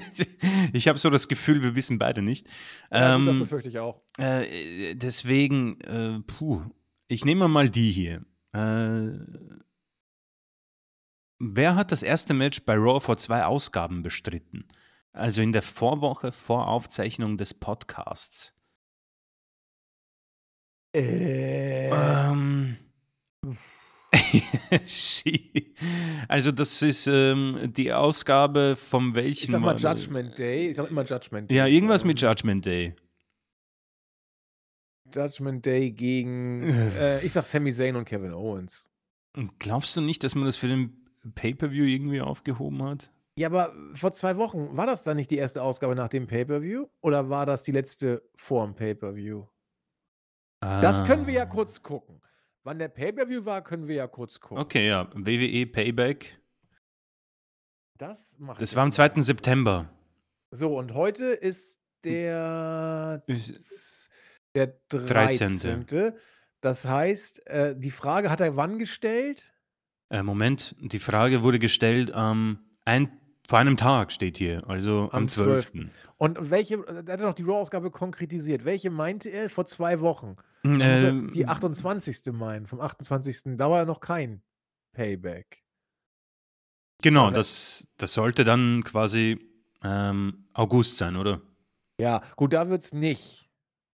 [0.74, 2.46] ich hab so das Gefühl, wir wissen beide nicht.
[2.90, 4.02] Ja, gut, das Ähm, befürchte ich auch.
[4.18, 6.60] äh, deswegen, äh, puh,
[7.08, 8.26] ich nehme mal die hier.
[8.52, 9.08] Äh,
[11.38, 14.68] wer hat das erste Match bei Raw vor zwei Ausgaben bestritten?
[15.14, 18.54] Also in der Vorwoche vor Aufzeichnung des Podcasts.
[20.94, 22.76] Äh, Ähm.
[26.28, 29.76] Also das ist ähm, die Ausgabe vom welchen ich sag mal?
[29.76, 30.70] Judgment Day.
[30.70, 31.56] Ich sag immer Judgment Day.
[31.56, 32.94] Ja, irgendwas mit Judgment Day.
[35.14, 36.62] Judgment Day gegen,
[36.98, 38.88] äh, ich sag Sami Zayn und Kevin Owens.
[39.36, 43.12] Und Glaubst du nicht, dass man das für den Pay-Per-View irgendwie aufgehoben hat?
[43.38, 46.86] Ja, aber vor zwei Wochen, war das dann nicht die erste Ausgabe nach dem Pay-Per-View?
[47.02, 49.44] Oder war das die letzte vor dem Pay-Per-View?
[50.60, 51.46] Das können wir ja Ah.
[51.46, 52.20] kurz gucken.
[52.66, 54.58] Wann der Pay-Per-View war, können wir ja kurz gucken.
[54.58, 55.08] Okay, ja.
[55.14, 56.40] WWE Payback.
[57.96, 59.22] Das macht Das war am 2.
[59.22, 59.88] September.
[60.50, 63.22] So, und heute ist der,
[64.56, 65.60] der 13..
[65.60, 66.12] 13.
[66.60, 69.54] Das heißt, äh, die Frage hat er wann gestellt?
[70.10, 73.16] Äh, Moment, die Frage wurde gestellt am ein,
[73.48, 75.70] vor einem Tag steht hier, also am, Am 12.
[75.70, 75.88] 12..
[76.18, 78.64] Und welche, da hat er noch die Raw-Ausgabe konkretisiert.
[78.64, 80.36] Welche meinte er vor zwei Wochen?
[80.64, 82.32] Ja die 28.
[82.32, 82.66] meinen.
[82.66, 83.56] Vom 28.
[83.56, 84.42] Da war noch kein
[84.92, 85.62] Payback.
[87.02, 89.38] Genau, das, das sollte dann quasi
[89.84, 91.42] ähm, August sein, oder?
[92.00, 93.50] Ja, gut, da wird es nicht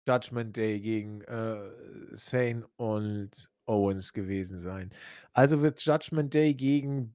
[0.07, 1.71] Judgment Day gegen äh,
[2.11, 4.91] Sane und Owens gewesen sein.
[5.33, 7.13] Also wird Judgment Day gegen.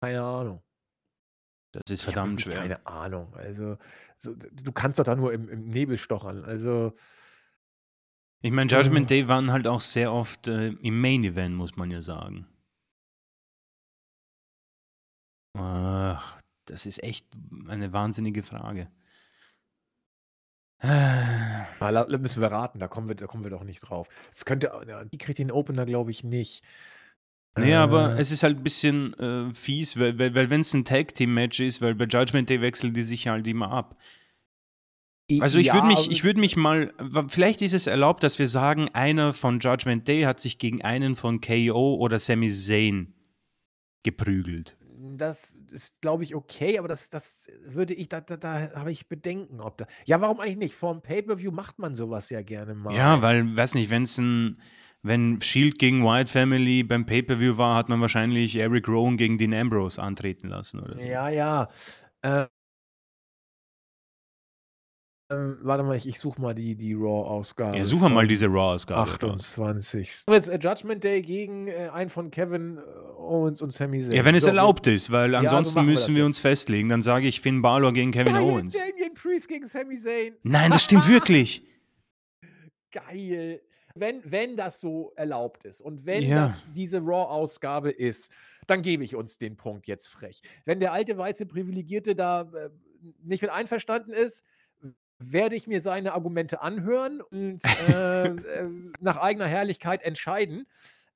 [0.00, 0.62] Keine Ahnung.
[1.72, 2.56] Das ist Ich verdammt schwer.
[2.56, 3.34] Keine Ahnung.
[3.34, 3.76] Also,
[4.16, 6.44] so, du kannst doch da nur im, im Nebel stochern.
[6.44, 6.94] Also,
[8.40, 9.22] Ich meine, Judgment Äh.
[9.22, 12.46] Day waren halt auch sehr oft äh, im Main Event, muss man ja sagen.
[15.54, 17.26] Ach, das ist echt
[17.68, 18.90] eine wahnsinnige Frage.
[20.78, 20.86] Äh,
[21.80, 22.78] ah, müssen wir raten.
[22.78, 24.08] Da kommen wir, da kommen wir doch nicht drauf.
[24.32, 24.72] Es könnte.
[24.86, 26.64] Ja, die kriegt den Opener, glaube ich, nicht.
[27.56, 30.74] Nee, aber Äh, es ist halt ein bisschen äh, fies, weil, weil, weil wenn es
[30.74, 33.96] ein Tag-Team-Match ist, weil bei Judgment Day wechseln die sich halt immer ab.
[35.40, 36.92] Also ich ja, würde mich, aber ich würde mich mal,
[37.28, 41.16] vielleicht ist es erlaubt, dass wir sagen, einer von Judgment Day hat sich gegen einen
[41.16, 43.12] von KO oder Sami Zayn
[44.04, 44.76] geprügelt.
[45.16, 49.08] Das ist, glaube ich, okay, aber das, das würde ich, da, da, da habe ich
[49.08, 49.86] Bedenken, ob da.
[50.04, 50.74] Ja, warum eigentlich nicht?
[50.74, 52.94] Vor dem Pay-Per-View macht man sowas ja gerne mal.
[52.94, 54.60] Ja, weil, weiß nicht, wenn es ein,
[55.06, 59.54] wenn Shield gegen White Family beim Pay-Per-View war, hat man wahrscheinlich Eric Rowan gegen Dean
[59.54, 61.00] Ambrose antreten lassen oder so.
[61.00, 61.68] Ja, ja.
[62.22, 62.46] Äh,
[65.28, 67.76] ähm, warte mal, ich, ich suche mal die, die Raw-Ausgabe.
[67.76, 69.10] Ja, suche mal diese Raw-Ausgabe.
[69.26, 69.58] raus.
[69.58, 70.24] 28.
[70.30, 72.80] Jetzt äh, Judgment Day gegen äh, einen von Kevin äh,
[73.18, 74.12] Owens und Sami Zayn.
[74.12, 76.26] Ja, wenn es So, erlaubt ist, weil so ansonsten wir müssen wir jetzt.
[76.26, 76.88] uns festlegen.
[76.88, 78.74] Dann sage ich Finn Balor gegen Kevin Geil, Owens.
[78.74, 80.34] Damien Priest gegen Sami Zayn.
[80.44, 81.66] Nein, das stimmt wirklich.
[82.92, 83.60] Geil.
[83.98, 86.42] Wenn, wenn das so erlaubt ist und wenn Ja.
[86.44, 88.32] das diese Raw-Ausgabe ist,
[88.66, 90.42] dann gebe ich uns den Punkt jetzt frech.
[90.64, 92.70] Wenn der alte weiße Privilegierte da äh,
[93.22, 94.44] nicht mit einverstanden ist,
[95.18, 98.68] werde ich mir seine Argumente anhören und äh, äh,
[99.00, 100.66] nach eigener Herrlichkeit entscheiden.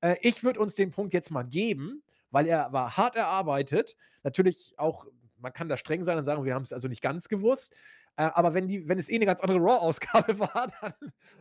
[0.01, 3.95] Äh, ich würde uns den Punkt jetzt mal geben, weil er war hart erarbeitet.
[4.23, 5.05] Natürlich auch,
[5.37, 7.75] man kann da streng sein und sagen, wir haben es also nicht ganz gewusst.
[8.21, 10.93] Äh, aber wenn, die, wenn es eh eine ganz andere Raw-Ausgabe war, dann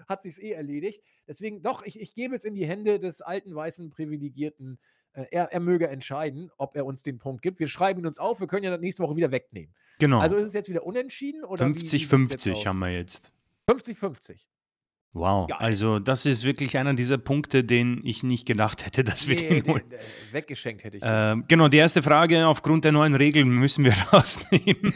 [0.08, 1.02] hat sich eh erledigt.
[1.28, 4.78] Deswegen, doch, ich, ich gebe es in die Hände des alten, weißen, privilegierten.
[5.12, 7.58] Äh, er, er möge entscheiden, ob er uns den Punkt gibt.
[7.58, 9.74] Wir schreiben ihn uns auf, wir können ja nächste Woche wieder wegnehmen.
[9.98, 10.20] Genau.
[10.20, 11.44] Also ist es jetzt wieder unentschieden?
[11.44, 13.30] 50-50 haben wir jetzt.
[13.68, 14.46] 50-50.
[15.12, 15.58] Wow, Geil.
[15.58, 19.60] also das ist wirklich einer dieser Punkte, den ich nicht gedacht hätte, dass wir nee,
[19.60, 19.82] den holen.
[20.30, 21.02] weggeschenkt hätte ich.
[21.04, 24.94] Ähm, genau, die erste Frage, aufgrund der neuen Regeln müssen wir rausnehmen.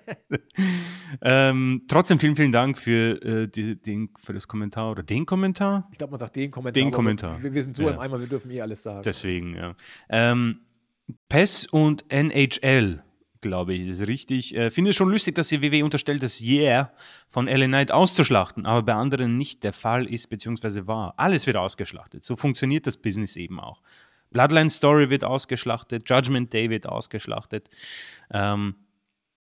[1.22, 5.86] ähm, trotzdem vielen, vielen Dank für, äh, die, den, für das Kommentar oder den Kommentar.
[5.92, 6.82] Ich glaube, man sagt den Kommentar.
[6.82, 7.42] Den Kommentar.
[7.42, 7.90] Wir, wir, sind so ja.
[7.90, 9.02] im Eimer, wir dürfen eh alles sagen.
[9.04, 9.74] Deswegen, ja.
[10.08, 10.60] Ähm,
[11.28, 13.02] PES und NHL
[13.40, 14.54] glaube ich, ist richtig.
[14.54, 16.92] Äh, finde es schon lustig, dass die WW unterstellt, das Yeah
[17.28, 20.86] von LA Knight auszuschlachten, aber bei anderen nicht der Fall ist bzw.
[20.86, 21.14] war.
[21.16, 22.24] Alles wird ausgeschlachtet.
[22.24, 23.82] So funktioniert das Business eben auch.
[24.30, 27.68] Bloodline Story wird ausgeschlachtet, Judgment Day wird ausgeschlachtet.
[28.30, 28.76] Ähm,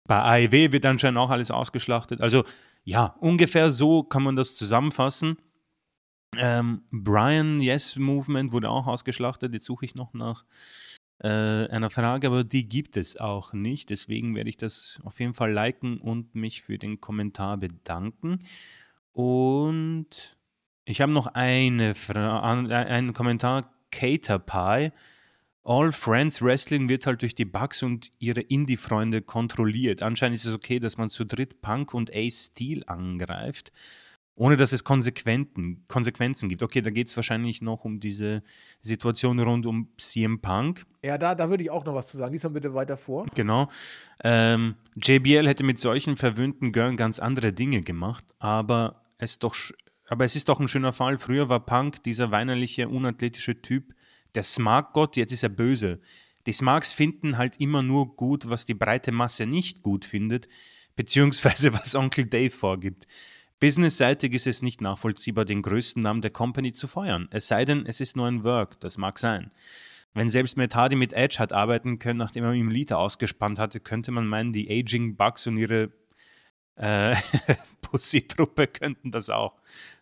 [0.06, 2.22] bei AEW wird anscheinend auch alles ausgeschlachtet.
[2.22, 2.44] Also
[2.84, 5.38] ja, ungefähr so kann man das zusammenfassen.
[6.38, 9.54] Ähm, Brian Yes Movement wurde auch ausgeschlachtet.
[9.54, 10.46] Jetzt suche ich noch nach
[11.20, 13.90] äh, einer Frage, aber die gibt es auch nicht.
[13.90, 18.44] Deswegen werde ich das auf jeden Fall liken und mich für den Kommentar bedanken.
[19.14, 20.38] Und
[20.86, 23.72] ich habe noch eine Fra einen Kommentar.
[23.92, 24.92] Cater Pie.
[25.64, 30.04] All Friends Wrestling wird halt durch die Bugs und ihre Indie-Freunde kontrolliert.
[30.04, 33.72] Anscheinend ist es okay, dass man zu dritt Punk und Ace Steel angreift
[34.36, 36.62] ohne dass es Konsequenzen, Konsequenzen gibt.
[36.62, 38.44] Okay, da geht es wahrscheinlich noch um diese
[38.82, 40.86] Situation rund um CM Punk.
[41.04, 42.34] Ja, da, da würde ich auch noch was zu sagen.
[42.34, 43.26] Lies mal bitte weiter vor.
[43.34, 43.70] Genau.
[44.24, 49.56] Ähm, JBL hätte mit solchen verwöhnten Girls ganz andere Dinge gemacht, aber es, doch,
[50.10, 51.18] aber es ist doch ein schöner Fall.
[51.18, 53.94] Früher war Punk dieser weinerliche, unathletische Typ,
[54.36, 56.02] der Smart-Gott, jetzt ist er böse.
[56.46, 60.48] Die Smarks finden halt immer nur gut, was die breite Masse nicht gut findet,
[60.96, 63.08] beziehungsweise was Onkel Dave vorgibt.
[63.60, 67.28] Businessseitig ist es nicht nachvollziehbar, den größten Namen der Company zu feuern.
[67.32, 69.52] Es sei denn, es ist nur ein Work, das mag sein.
[70.14, 73.80] Wenn selbst Matt Hardy mit Edge hat arbeiten können, nachdem er ihm Liter ausgespannt hatte,
[73.80, 75.92] könnte man meinen, die Aging Bugs und ihre
[76.78, 77.16] äh,
[77.82, 79.54] Pussy-Truppe könnten das auch.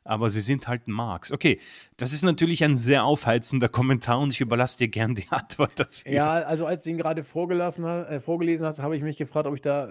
[0.03, 1.31] Aber sie sind halt Marks.
[1.31, 1.59] Okay,
[1.97, 6.11] das ist natürlich ein sehr aufheizender Kommentar und ich überlasse dir gern die Antwort dafür.
[6.11, 9.55] Ja, also als du ihn gerade vorgelesen, äh, vorgelesen hast, habe ich mich gefragt, ob
[9.55, 9.89] ich da,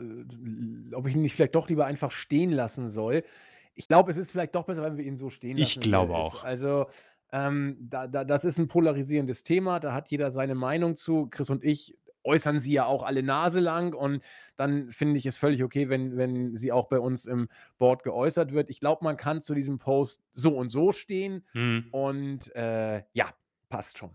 [0.93, 3.25] ob ich ihn nicht vielleicht doch lieber einfach stehen lassen soll.
[3.75, 5.79] Ich glaube, es ist vielleicht doch besser, wenn wir ihn so stehen lassen.
[5.79, 6.45] Ich glaube auch.
[6.45, 6.87] Also,
[7.33, 11.29] ähm, da, da, das ist ein polarisierendes Thema, da hat jeder seine Meinung zu.
[11.31, 14.23] Chris und ich äußern sie ja auch alle Nase lang und
[14.57, 18.53] dann finde ich es völlig okay, wenn, wenn sie auch bei uns im Board geäußert
[18.53, 18.71] wird.
[18.71, 21.89] Ich glaube, man kann zu diesem Post so und so stehen mhm.
[21.91, 23.35] und äh, ja,
[23.69, 24.11] passt schon.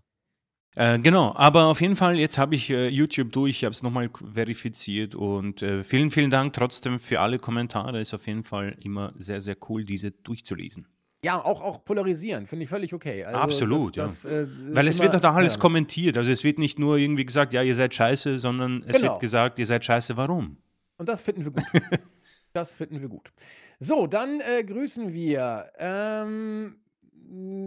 [0.78, 3.82] Äh, genau, aber auf jeden Fall, jetzt habe ich äh, YouTube durch, ich habe es
[3.82, 8.00] nochmal verifiziert und äh, vielen, vielen Dank trotzdem für alle Kommentare.
[8.00, 10.86] Ist auf jeden Fall immer sehr, sehr cool, diese durchzulesen.
[11.24, 13.26] Ja, auch, auch polarisieren, finde ich völlig okay.
[13.26, 14.30] Also Absolut, das, ja.
[14.30, 15.60] Das, äh, Weil es wird doch alles ja.
[15.60, 16.16] kommentiert.
[16.16, 19.14] Also es wird nicht nur irgendwie gesagt, ja, ihr seid scheiße, sondern es genau.
[19.14, 20.58] wird gesagt, ihr seid scheiße, warum?
[21.00, 21.64] Und das finden wir gut.
[22.54, 23.34] das finden wir gut.
[23.80, 26.76] So, dann äh, grüßen wir ähm,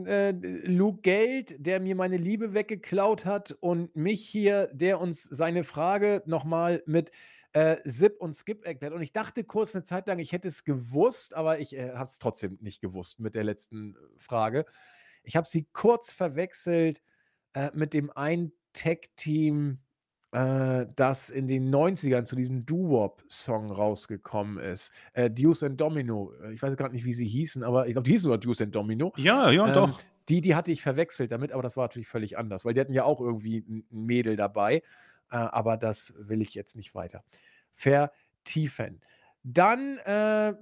[0.07, 5.65] äh, Luke Geld, der mir meine Liebe weggeklaut hat und mich hier, der uns seine
[5.65, 7.11] Frage nochmal mit
[7.53, 8.93] äh, Zip und Skip erklärt.
[8.93, 12.09] Und ich dachte kurz eine Zeit lang, ich hätte es gewusst, aber ich äh, habe
[12.09, 14.67] es trotzdem nicht gewusst mit der letzten äh, Frage.
[15.23, 17.03] Ich habe sie kurz verwechselt
[17.55, 19.79] äh, mit dem einen Tech-Team,
[20.33, 24.93] äh, das in den 90ern zu diesem Doo-Wop-Song rausgekommen ist.
[25.13, 26.33] Äh, Deuce and Domino.
[26.53, 28.75] Ich weiß gerade nicht, wie sie hießen, aber ich glaube, die hießen nur Deuce and
[28.75, 29.13] Domino.
[29.17, 30.01] Ja, ja, ähm, doch.
[30.29, 32.93] Die, die hatte ich verwechselt damit, aber das war natürlich völlig anders, weil die hatten
[32.93, 34.83] ja auch irgendwie ein Mädel dabei.
[35.31, 37.25] Äh, aber das will ich jetzt nicht weiter
[37.73, 39.01] vertiefen.
[39.43, 40.55] Dann, äh,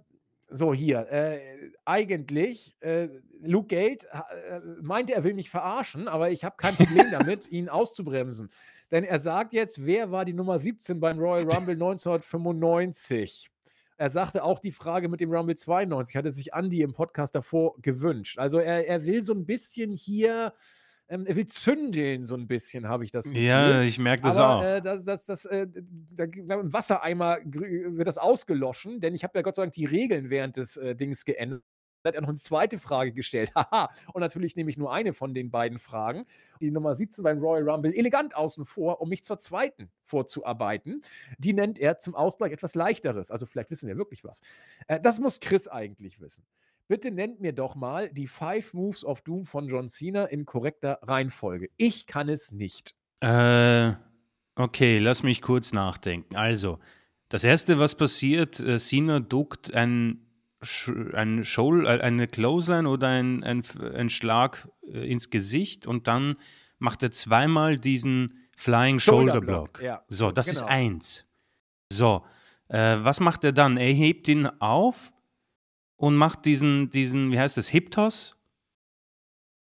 [0.51, 1.41] so hier, äh,
[1.85, 3.09] eigentlich, äh,
[3.43, 7.69] Luke Gate äh, meinte, er will mich verarschen, aber ich habe kein Problem damit, ihn
[7.69, 8.51] auszubremsen.
[8.91, 13.51] Denn er sagt jetzt, wer war die Nummer 17 beim Royal Rumble 1995?
[13.97, 17.75] Er sagte auch die Frage mit dem Rumble 92, hatte sich Andy im Podcast davor
[17.83, 18.39] gewünscht.
[18.39, 20.53] Also er, er will so ein bisschen hier
[21.11, 23.43] ähm, er will zündeln, so ein bisschen, habe ich das Gefühl.
[23.43, 24.63] Ja, ich merke das Aber, auch.
[24.63, 25.67] Äh, das, das, das, äh,
[26.11, 30.29] da, Im Wassereimer wird das ausgeloschen, denn ich habe ja Gott sei Dank die Regeln
[30.29, 31.63] während des äh, Dings geändert.
[32.03, 33.53] Er hat noch eine zweite Frage gestellt.
[33.55, 33.91] Haha.
[34.13, 36.25] Und natürlich nehme ich nur eine von den beiden Fragen.
[36.61, 41.01] Die Nummer 17 beim Royal Rumble elegant außen vor, um mich zur zweiten vorzuarbeiten.
[41.39, 43.31] Die nennt er zum Ausgleich etwas leichteres.
[43.31, 44.41] Also vielleicht wissen wir wirklich was.
[44.87, 46.45] Äh, das muss Chris eigentlich wissen.
[46.89, 50.99] Bitte nennt mir doch mal die Five Moves of Doom von John Cena in korrekter
[51.03, 51.69] Reihenfolge.
[51.77, 52.95] Ich kann es nicht.
[53.21, 53.93] Äh,
[54.57, 56.35] okay, lass mich kurz nachdenken.
[56.35, 56.79] Also,
[57.29, 60.28] das erste, was passiert, äh, Cena duckt ein,
[60.61, 63.63] ein Shoal, äh, eine Clothesline oder ein, ein,
[63.95, 66.37] ein Schlag äh, ins Gesicht und dann
[66.79, 69.73] macht er zweimal diesen Flying Shoulder, Shoulder Block.
[69.75, 69.83] Block.
[69.83, 70.03] Ja.
[70.09, 70.59] So, das genau.
[70.59, 71.27] ist eins.
[71.93, 72.25] So,
[72.69, 73.77] äh, was macht er dann?
[73.77, 75.13] Er hebt ihn auf
[75.97, 78.37] und macht diesen, diesen, wie heißt das, Hip Toss,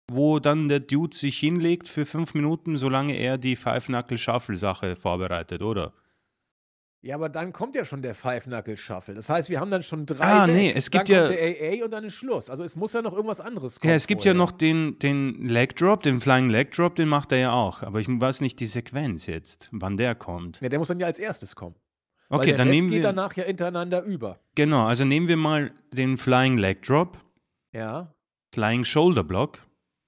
[0.10, 5.94] wo dann der Dude sich hinlegt für fünf Minuten, solange er die Five-Knuckle-Shuffle-Sache vorbereitet, oder?
[7.04, 9.16] Ja, aber dann kommt ja schon der Five-Knuckle-Shuffle.
[9.16, 10.24] Das heißt, wir haben dann schon drei.
[10.24, 11.28] Ah, nee, es gibt dann ja.
[11.28, 12.50] Kommt der AA und dann ist Schluss.
[12.52, 13.90] Also es muss ja noch irgendwas anderes kommen.
[13.90, 14.34] Ja, es gibt vorher.
[14.34, 17.82] ja noch den, den Leg Drop, den Flying Leg Drop, den macht er ja auch.
[17.82, 20.62] Aber ich weiß nicht die Sequenz jetzt, wann der kommt.
[20.62, 21.76] Ja, der muss dann ja als erstes kommen.
[22.30, 22.98] Okay, Weil der dann Rest nehmen wir.
[23.00, 24.40] geht danach ja hintereinander über.
[24.54, 27.18] Genau, also nehmen wir mal den Flying Leg Drop.
[27.74, 28.14] Ja.
[28.54, 29.60] Flying Shoulder Block.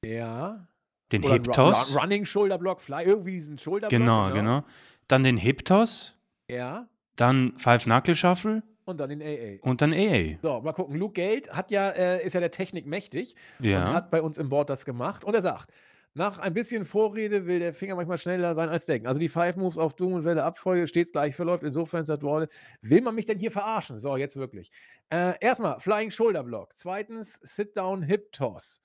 [0.06, 0.68] Ja.
[1.12, 1.96] Den Hip Toss.
[2.00, 4.00] Running Shoulder Block, Fly, irgendwie diesen Shoulder Block.
[4.00, 4.64] Genau, genau, genau.
[5.08, 6.16] Dann den Hip Toss.
[6.48, 6.88] Ja.
[7.16, 8.64] Dann Five Knuckle Shuffle.
[8.86, 9.60] Und dann den AA.
[9.62, 10.38] Und dann AA.
[10.42, 10.98] So, mal gucken.
[10.98, 13.82] Luke Gate hat ja, äh, ist ja der Technik mächtig ja.
[13.82, 15.24] und hat bei uns im Board das gemacht.
[15.24, 15.72] Und er sagt,
[16.16, 19.08] nach ein bisschen Vorrede will der Finger manchmal schneller sein als denken.
[19.08, 21.64] Also die Five Moves auf Doom und Welle Abfolge stets gleich verläuft.
[21.64, 22.50] Insofern sagt Wall,
[22.82, 24.00] will man mich denn hier verarschen?
[24.00, 24.70] So, jetzt wirklich.
[25.10, 26.72] Äh, erstmal Flying Shoulder Block.
[26.76, 28.82] Zweitens Sit Down Hip Toss.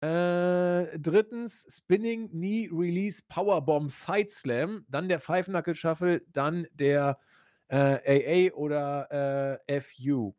[0.00, 4.84] Äh, drittens Spinning Knee Release Powerbomb Side Slam.
[4.88, 6.22] Dann der Five Knuckle Shuffle.
[6.32, 7.18] Dann der
[7.68, 10.34] äh, AA oder äh, FU.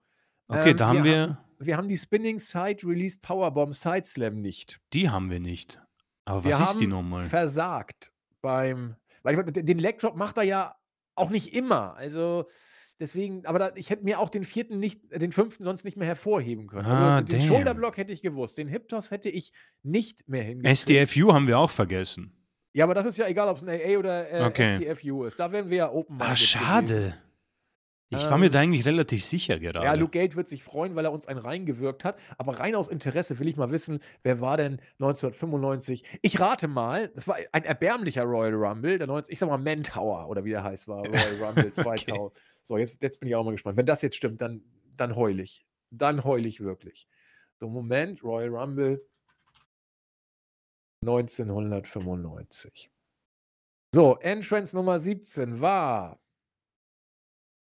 [0.48, 1.22] Okay, ähm, da haben wir.
[1.22, 4.82] Haben, wir haben die Spinning Side Release Powerbomb Side Slam nicht.
[4.94, 5.80] Die haben wir nicht.
[6.26, 7.24] Aber was wir ist die nochmal?
[7.24, 8.12] Versagt
[8.42, 8.96] beim.
[9.24, 10.76] Weil den Leg Drop macht er ja
[11.14, 11.96] auch nicht immer.
[11.96, 12.48] Also
[13.02, 16.08] deswegen, aber da, ich hätte mir auch den vierten nicht, den fünften sonst nicht mehr
[16.08, 16.86] hervorheben können.
[16.86, 18.58] Also ah, also den Shoulderblock hätte ich gewusst.
[18.58, 19.52] Den Hip Toss hätte ich
[19.84, 20.78] nicht mehr hingekriegt.
[20.78, 22.32] SDFU haben wir auch vergessen.
[22.74, 24.76] Ja, aber das ist ja egal, ob es ein AA oder äh, okay.
[24.76, 25.38] SDFU ist.
[25.38, 26.94] Da werden wir ja open Ah, schade.
[26.94, 27.14] Gewesen.
[28.14, 29.86] Ich war mir ähm, da eigentlich relativ sicher gerade.
[29.86, 32.20] Ja, Luke Gate wird sich freuen, weil er uns einen reingewirkt hat.
[32.38, 36.04] Aber rein aus Interesse will ich mal wissen, wer war denn 1995?
[36.22, 38.98] Ich rate mal, das war ein erbärmlicher Royal Rumble.
[38.98, 42.12] Der 90, ich sag mal Mantower oder wie der heißt, war Royal Rumble 2000.
[42.12, 42.40] okay.
[42.64, 43.78] So, jetzt, jetzt bin ich auch mal gespannt.
[43.78, 44.64] Wenn das jetzt stimmt, dann,
[44.96, 45.66] dann heul ich.
[45.90, 47.08] Dann heul ich wirklich.
[47.60, 49.06] So, Moment, Royal Rumble
[51.02, 52.92] 1995.
[53.94, 56.20] So, Entrance Nummer 17 war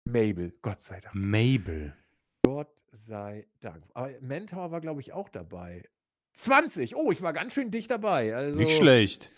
[0.04, 1.14] Mabel, Gott sei Dank.
[1.14, 1.96] Mabel.
[2.44, 3.84] Gott sei Dank.
[3.94, 5.88] Aber Mentor war, glaube ich, auch dabei.
[6.32, 6.96] 20.
[6.96, 8.34] Oh, ich war ganz schön dicht dabei.
[8.34, 9.30] Also, Nicht schlecht.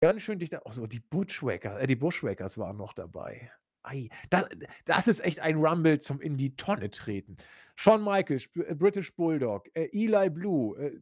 [0.00, 0.64] Ganz schön dicht dabei.
[0.66, 3.50] Oh, so, die Bushwackers, äh, die Bushwackers waren noch dabei.
[3.82, 4.48] Ei, das,
[4.84, 7.36] das ist echt ein Rumble zum in die Tonne treten.
[7.76, 10.98] Shawn Michaels, äh, British Bulldog, äh, Eli Blue, äh,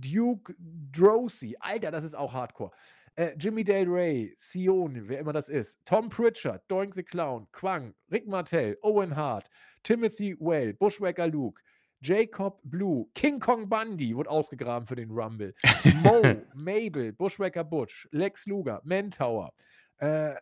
[0.00, 0.54] Duke
[0.92, 1.56] Drosy.
[1.60, 2.72] Alter, das ist auch Hardcore.
[3.14, 7.94] Äh, Jimmy Dale Ray, Sione, wer immer das ist, Tom Pritchard, Doink the Clown, Quang,
[8.10, 9.50] Rick Martell, Owen Hart,
[9.82, 11.60] Timothy Well, Bushwacker Luke,
[12.00, 15.54] Jacob Blue, King Kong Bundy wurde ausgegraben für den Rumble,
[16.02, 16.22] Mo,
[16.54, 19.52] Mabel, Bushwacker Butch, Lex Luger, Mantower,
[19.98, 20.34] äh,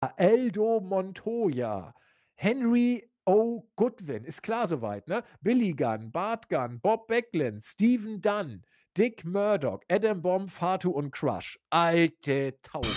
[0.00, 1.92] Aldo Montoya,
[2.34, 3.66] Henry O.
[3.76, 5.22] Goodwin, ist klar soweit, ne?
[5.42, 8.64] Billy Gunn, Bart Gunn, Bob Backlund, Stephen Dunn,
[8.96, 11.58] Dick Murdoch, Adam Bomb, Fatu und Crush.
[11.68, 12.88] Alte Taube.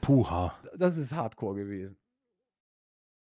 [0.00, 0.54] Puha.
[0.76, 1.98] Das ist Hardcore gewesen.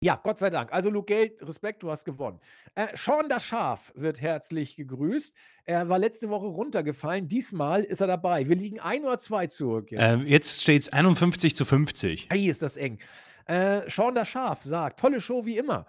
[0.03, 0.73] Ja, Gott sei Dank.
[0.73, 2.41] Also Luke Geld, Respekt, du hast gewonnen.
[2.75, 5.35] Äh, Sean das Schaf wird herzlich gegrüßt.
[5.67, 7.29] Er war letzte Woche runtergefallen.
[7.29, 8.49] Diesmal ist er dabei.
[8.49, 10.01] Wir liegen ein oder zwei zurück jetzt.
[10.01, 12.29] Ähm, jetzt steht es 51 zu 50.
[12.31, 12.99] Hey, ist das eng.
[13.45, 15.85] Äh, Sean das Schaf sagt, tolle Show wie immer.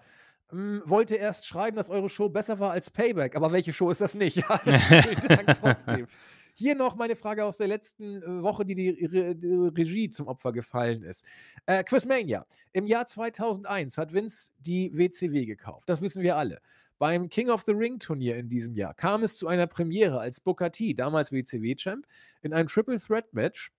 [0.52, 3.34] Ähm, wollte erst schreiben, dass eure Show besser war als Payback.
[3.34, 4.44] Aber welche Show ist das nicht?
[4.64, 6.06] vielen Dank trotzdem.
[6.54, 10.28] Hier noch meine Frage aus der letzten äh, Woche, die die, Re die Regie zum
[10.28, 11.24] Opfer gefallen ist.
[11.66, 12.46] Äh, Quizmania.
[12.72, 15.88] Im Jahr 2001 hat Vince die WCW gekauft.
[15.88, 16.60] Das wissen wir alle.
[16.98, 20.40] Beim King of the Ring Turnier in diesem Jahr kam es zu einer Premiere als
[20.40, 22.06] Booker T, damals WCW-Champ,
[22.42, 23.72] in einem Triple Threat Match,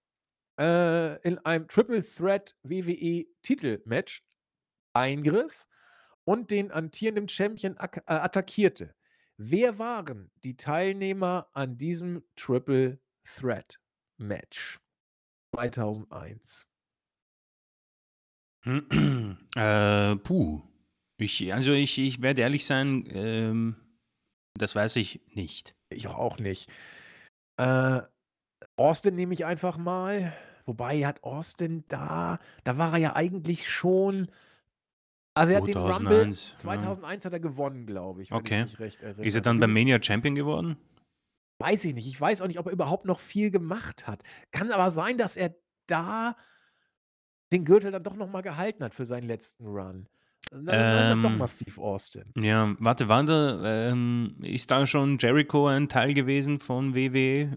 [0.59, 4.23] äh, in einem Triple Threat WWE Titelmatch
[4.93, 5.65] eingriff
[6.25, 8.93] und den amtierenden Champion äh, attackierte.
[9.38, 13.80] Wer waren die Teilnehmer an diesem Triple Threat
[14.18, 14.80] Match
[15.55, 16.68] 2001?
[19.55, 20.61] äh, puh.
[21.18, 23.76] Ich, also ich, ich werde ehrlich sein, ähm,
[24.57, 25.76] das weiß ich nicht.
[25.89, 26.69] Ich auch nicht.
[27.57, 28.01] Äh,
[28.76, 30.34] Austin nehme ich einfach mal.
[30.65, 34.30] Wobei hat Austin da, da war er ja eigentlich schon
[35.34, 37.27] also er hat den Rumble 2001 ja.
[37.27, 38.31] hat er gewonnen, glaube ich.
[38.31, 38.65] Okay.
[38.68, 40.77] Ich recht Ist er dann beim Mania Champion geworden?
[41.60, 42.07] Weiß ich nicht.
[42.07, 44.23] Ich weiß auch nicht, ob er überhaupt noch viel gemacht hat.
[44.51, 45.55] Kann aber sein, dass er
[45.88, 46.35] da
[47.51, 50.07] den Gürtel dann doch noch mal gehalten hat für seinen letzten Run.
[50.51, 52.23] Dann, dann doch mal Ähm, Steve Austin.
[52.37, 57.49] ja, warte, war da, ähm, ist da schon Jericho ein Teil gewesen von WWE?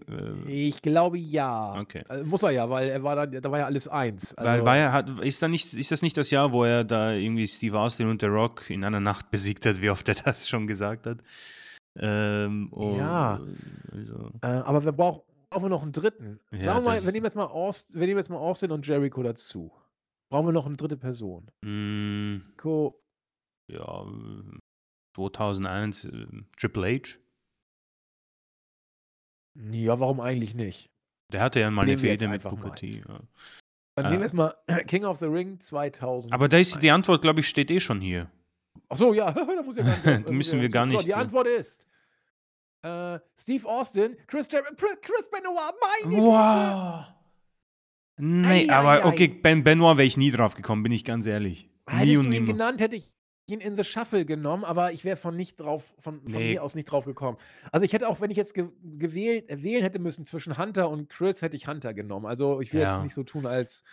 [0.47, 1.79] Äh, Ich glaube ja.
[1.79, 2.03] okay.
[2.09, 4.33] Äh, muss er ja, weil er war dann, da war ja alles eins.
[4.37, 6.83] Weil Also, war er, hat, ist, da nicht, ist das nicht das Jahr, wo er
[6.83, 10.15] da irgendwie Steve Austin und The Rock in einer Nacht besiegt hat, wie oft er
[10.15, 11.19] das schon gesagt hat?
[11.99, 13.39] Ähm, und, Ja.
[13.91, 16.39] Also, äh, aber wir brauchen, brauchen wir noch einen dritten.
[16.51, 19.71] Ja, mal, wir, nehmen jetzt mal Austin, wir nehmen jetzt mal Austin und Jericho dazu.
[20.29, 21.49] Brauchen wir noch eine dritte Person.
[21.63, 23.01] mh, Co
[23.71, 24.57] ja, äh,
[25.15, 26.27] 2001 äh,
[26.57, 27.17] Triple H.
[29.71, 30.89] ja, warum eigentlich nicht?
[31.33, 32.73] Der hatte ja mal eine Fehde mit Booker.
[32.75, 32.99] T.
[33.07, 33.19] Ja.
[33.95, 34.09] Dann Ah.
[34.09, 34.55] nehmen wir jetzt mal
[34.87, 36.31] King of the Ring 2000.
[36.31, 38.29] Aber da ist die Antwort, glaube ich, steht eh schon hier.
[38.89, 40.29] Ach so, ja, da muss ja gar nicht.
[40.31, 41.83] Müssen wir gar So, nicht die so- Antwort ist
[42.83, 46.15] äh, Steve Austin, Chris, Jer Chris Benoit, meine.
[46.15, 47.05] Wow.
[48.17, 49.05] Nee, Ei, aber ei, ei.
[49.05, 51.69] okay, Ben Benoit wäre ich nie drauf gekommen, bin ich ganz ehrlich.
[51.89, 52.47] Nie Hättest du und ihn nimmer.
[52.53, 53.13] genannt, hätte ich
[53.49, 56.53] ihn in the Shuffle genommen, aber ich wäre von nicht drauf, von, von Nee.
[56.53, 57.37] mir aus nicht drauf gekommen.
[57.71, 58.67] Also ich hätte auch, wenn ich jetzt ge
[58.97, 62.25] gewählt, äh, wählen hätte müssen zwischen Hunter und Chris, hätte ich Hunter genommen.
[62.25, 62.95] Also ich will Ja.
[62.95, 63.83] jetzt nicht so tun als.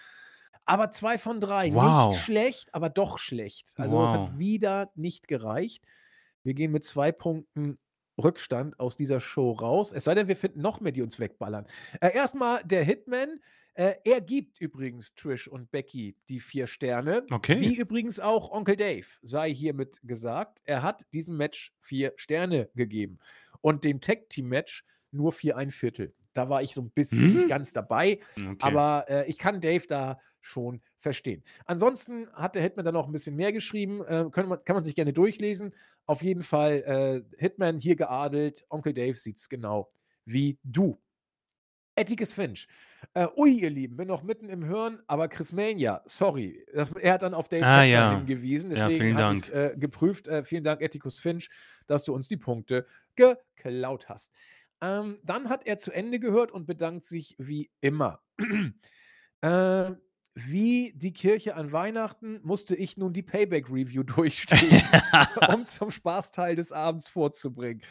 [0.64, 1.72] Aber zwei von drei.
[1.74, 2.12] Wow.
[2.14, 3.74] Nicht schlecht, aber doch schlecht.
[3.76, 4.30] Also es Wow.
[4.30, 5.84] hat wieder nicht gereicht.
[6.42, 7.78] Wir gehen mit zwei Punkten
[8.20, 9.92] Rückstand aus dieser Show raus.
[9.92, 11.66] Es sei denn, wir finden noch mehr, die uns wegballern.
[12.00, 13.40] Äh, erstmal der Hitman.
[13.74, 17.26] Äh, er gibt übrigens Trish und Becky die vier Sterne.
[17.30, 17.60] Okay.
[17.60, 20.60] Wie übrigens auch Onkel Dave, sei hiermit gesagt.
[20.64, 23.18] Er hat diesem Match vier Sterne gegeben.
[23.60, 26.14] Und dem Tag-Team-Match nur vier ein Viertel.
[26.34, 27.36] Da war ich so ein bisschen Mhm.
[27.36, 28.18] nicht ganz dabei.
[28.36, 28.56] Okay.
[28.60, 31.42] Aber äh, ich kann Dave da schon verstehen.
[31.64, 34.04] Ansonsten hat der Hitman dann noch ein bisschen mehr geschrieben.
[34.04, 35.74] Äh, kann, man, kann man sich gerne durchlesen.
[36.06, 38.64] Auf jeden Fall äh, Hitman hier geadelt.
[38.68, 39.90] Onkel Dave sieht es genau
[40.26, 41.00] wie du.
[41.96, 42.66] Ettikes Finch.
[43.14, 46.64] Äh, ui, ihr Lieben, bin noch mitten im Hören, aber Chris Mania, sorry.
[46.74, 48.16] Das, er hat dann auf Dave Ah, ja.
[48.16, 48.70] hingewiesen.
[48.70, 50.26] Ja, Deswegen vielen habe ich äh, geprüft.
[50.26, 51.48] Äh, vielen Dank, Etikus Finch,
[51.86, 54.32] dass du uns die Punkte geklaut hast.
[54.80, 58.20] Ähm, dann hat er zu Ende gehört und bedankt sich wie immer.
[59.42, 59.90] äh,
[60.34, 64.82] wie die Kirche an Weihnachten musste ich nun die Payback-Review durchstehen,
[65.54, 67.82] um zum Spaßteil des Abends vorzubringen.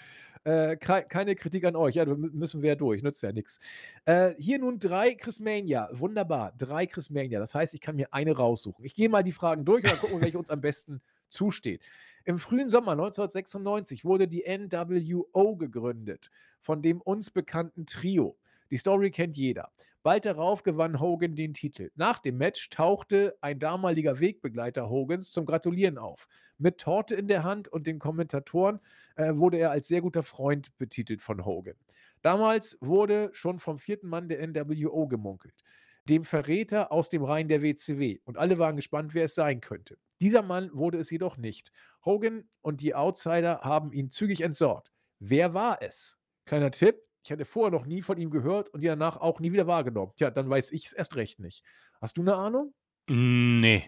[0.46, 1.96] Äh, kei- keine Kritik an euch.
[1.96, 3.02] Ja, da mü- müssen wir ja durch.
[3.02, 3.60] Nützt ja nichts.
[4.06, 5.90] Äh, hier nun drei Chris Mania.
[5.94, 6.54] Wunderbar.
[6.58, 7.40] Drei Chris Mania.
[7.40, 8.84] Das heißt, ich kann mir eine raussuchen.
[8.84, 11.82] Ich gehe mal die Fragen durch und dann gucken welche uns am besten zusteht.
[12.26, 16.30] Im frühen Sommer 1996 wurde die NWO gegründet,
[16.60, 18.38] von dem uns bekannten Trio.
[18.70, 19.72] Die Story kennt jeder.
[20.04, 21.90] Bald darauf gewann Hogan den Titel.
[21.96, 26.28] Nach dem Match tauchte ein damaliger Wegbegleiter Hogans zum Gratulieren auf.
[26.58, 28.80] Mit Torte in der Hand und den Kommentatoren
[29.16, 31.76] äh, wurde er als sehr guter Freund betitelt von Hogan.
[32.22, 35.64] Damals wurde schon vom vierten Mann der NWO gemunkelt,
[36.06, 38.20] dem Verräter aus dem Reihen der WCW.
[38.24, 39.98] Und alle waren gespannt, wer es sein könnte.
[40.22, 41.72] Dieser Mann wurde es jedoch nicht.
[42.06, 44.92] Hogan und die Outsider haben ihn zügig entsorgt.
[45.20, 46.18] Wer war es?
[46.46, 49.52] Kleiner Tipp, ich hatte vorher noch nie von ihm gehört und die danach auch nie
[49.54, 50.12] wieder wahrgenommen.
[50.18, 51.64] Tja, dann weiß ich es erst recht nicht.
[52.02, 52.74] Hast du eine Ahnung?
[53.08, 53.84] nee.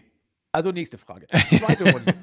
[0.52, 1.28] Also nächste Frage.
[1.58, 2.14] Zweite Runde.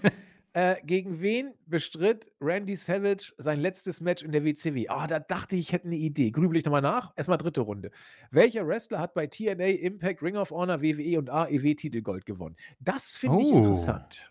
[0.54, 4.86] Äh, gegen wen bestritt Randy Savage sein letztes Match in der WCW?
[4.88, 6.30] Ah, da dachte ich, ich hätte eine Idee.
[6.30, 7.12] Grübel ich nochmal nach.
[7.16, 7.90] Erstmal dritte Runde.
[8.30, 12.56] Welcher Wrestler hat bei TNA, Impact, Ring of Honor, WWE und AEW Titelgold gewonnen?
[12.80, 13.56] Das finde ich Oh.
[13.58, 14.30] interessant.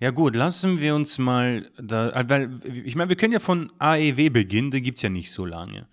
[0.00, 3.72] Ja gut, lassen wir uns mal da, äh, weil ich meine, wir können ja von
[3.78, 5.86] AEW beginnen, da gibt es ja nicht so lange.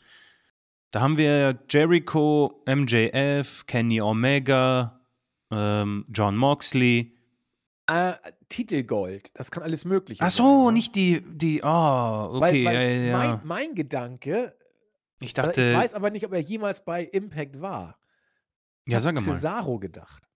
[0.89, 4.99] Da haben wir Jericho, MJF, Kenny Omega,
[5.51, 7.15] ähm, John Moxley.
[7.85, 8.13] Äh,
[8.49, 10.73] Titelgold, das kann alles Mögliche Ach sein, so, ne?
[10.73, 13.17] nicht die, die, oh, okay, Weil, weil ja, ja.
[13.17, 14.55] Mein, mein Gedanke,
[15.19, 17.99] ich also dachte, ich weiß aber nicht, ob er jemals bei Impact war.
[18.87, 20.27] Ja, sag mal, Cesaro gedacht.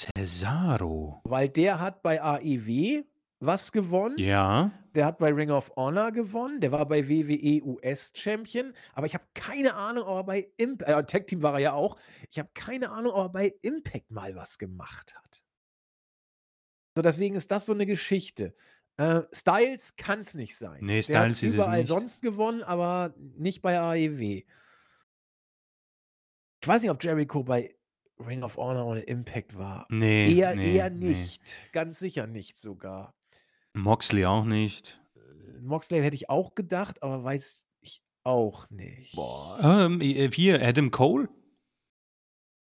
[0.00, 1.20] Cesaro.
[1.24, 3.04] Weil der hat bei AEW
[3.38, 4.18] was gewonnen.
[4.18, 6.60] Ja, Der hat bei Ring of Honor gewonnen.
[6.60, 8.72] Der war bei WWE US Champion.
[8.94, 11.72] Aber ich habe keine Ahnung, ob er bei Impact, äh, Tag Team war er ja
[11.74, 11.96] auch.
[12.30, 15.44] Ich habe keine Ahnung, ob er bei Impact mal was gemacht hat.
[16.96, 18.54] So, deswegen ist das so eine Geschichte.
[18.96, 20.78] Äh, Styles kann es nicht sein.
[20.82, 21.88] Nee, Der hat's Styles ist es überall nicht.
[21.88, 24.42] sonst gewonnen, aber nicht bei AEW.
[26.62, 27.74] Ich weiß nicht, ob Jericho bei
[28.18, 29.86] Ring of Honor oder Impact war.
[29.90, 31.08] nee, Eher, nee, eher nee.
[31.10, 31.42] nicht.
[31.72, 33.14] Ganz sicher nicht sogar.
[33.74, 34.98] Moxley auch nicht.
[35.60, 39.14] Moxley hätte ich auch gedacht, aber weiß ich auch nicht.
[39.60, 41.28] Ähm, äh, hier, Adam Cole?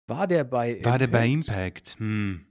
[0.06, 1.90] War der bei War der bei Impact?
[1.90, 1.98] Impact?
[1.98, 2.46] Hm.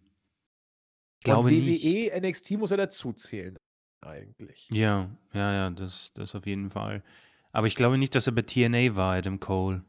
[1.24, 2.14] Glaube WWE, nicht.
[2.14, 3.58] NXT muss er dazuzählen,
[4.02, 4.68] eigentlich.
[4.72, 7.04] Ja, ja, ja, das, das auf jeden Fall.
[7.52, 9.84] Aber ich glaube nicht, dass er bei TNA war, Adam Cole.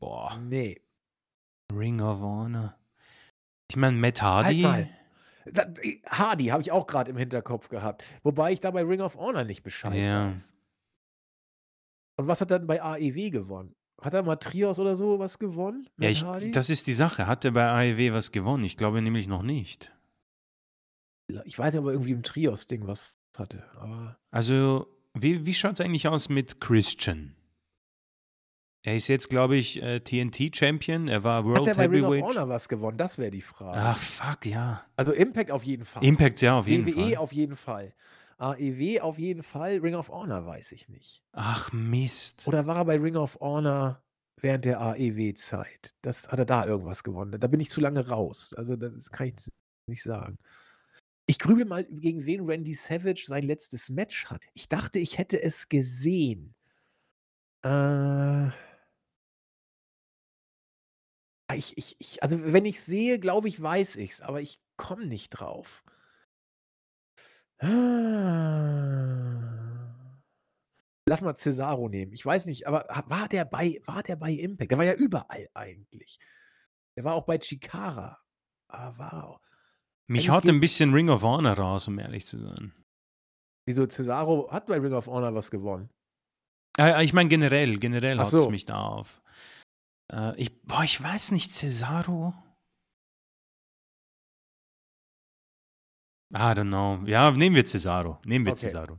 [0.00, 0.80] Boah, Nee.
[1.72, 2.76] Ring of Honor.
[3.70, 4.62] Ich meine, Matt Halt Hardy.
[4.62, 4.90] mal.
[5.46, 5.72] Da-
[6.08, 8.04] Hardy habe ich auch gerade im Hinterkopf gehabt.
[8.24, 10.32] Wobei ich da bei Ring of Honor nicht Bescheid Ja.
[10.32, 10.54] weiß.
[12.16, 13.74] Und was hat er denn bei AEW gewonnen?
[14.02, 15.88] Hat er mal Trios oder so was gewonnen?
[15.98, 17.26] Ja, ich, das ist die Sache.
[17.26, 18.64] Hat er bei AEW was gewonnen?
[18.64, 19.92] Ich glaube nämlich noch nicht.
[21.44, 23.64] ich weiß aber irgendwie im Trios-Ding was hatte.
[23.78, 27.36] Aber Also, wie, wie schaut es eigentlich aus mit Christian?
[28.82, 31.08] Er ist jetzt, glaube ich, äh, TNT-Champion.
[31.08, 32.16] Er war hat World er bei Ring of.
[32.16, 32.96] Honor was gewonnen?
[32.96, 33.78] Das wäre die Frage.
[33.78, 34.82] Ach, fuck, ja.
[34.96, 36.02] Also Impact auf jeden Fall.
[36.02, 37.16] Impact, ja, auf jeden WWE Fall.
[37.16, 37.92] auf jeden Fall.
[38.40, 39.78] AEW auf jeden Fall.
[39.78, 41.22] Ring of Honor weiß ich nicht.
[41.32, 42.48] Ach, Mist.
[42.48, 44.02] Oder war er bei Ring of Honor
[44.40, 45.94] während der AEW-Zeit?
[46.00, 47.38] Das hat er da irgendwas gewonnen.
[47.38, 48.54] Da bin ich zu lange raus.
[48.56, 49.34] Also das kann ich
[49.86, 50.38] nicht sagen.
[51.26, 54.42] Ich grübel mal, gegen wen Randy Savage sein letztes Match hat.
[54.54, 56.54] Ich dachte, ich hätte es gesehen.
[57.62, 58.48] Äh.
[61.54, 65.30] Ich, ich, ich, also wenn ich sehe, glaube ich, weiß ich's, aber ich komme nicht
[65.30, 65.84] drauf.
[67.62, 69.20] Ah.
[71.08, 72.12] Lass mal Cesaro nehmen.
[72.12, 74.70] Ich weiß nicht, aber war der bei, war der bei Impact?
[74.70, 76.18] Der war ja überall eigentlich.
[76.96, 78.18] Der war auch bei Chikara.
[78.68, 79.40] Ah, auch.
[80.06, 82.72] Mich eigentlich haut ein bisschen Ring of Honor raus, um ehrlich zu sein.
[83.66, 85.90] Wieso Cesaro hat bei Ring of Honor was gewonnen?
[86.78, 88.50] Äh, ich meine generell, generell haut es so.
[88.50, 89.22] mich da auf.
[90.12, 92.34] Äh, ich, boah, ich weiß nicht, Cesaro.
[96.32, 97.04] I don't know.
[97.06, 98.18] Ja, nehmen wir Cesaro.
[98.24, 98.68] Nehmen wir Okay.
[98.68, 98.98] Cesaro.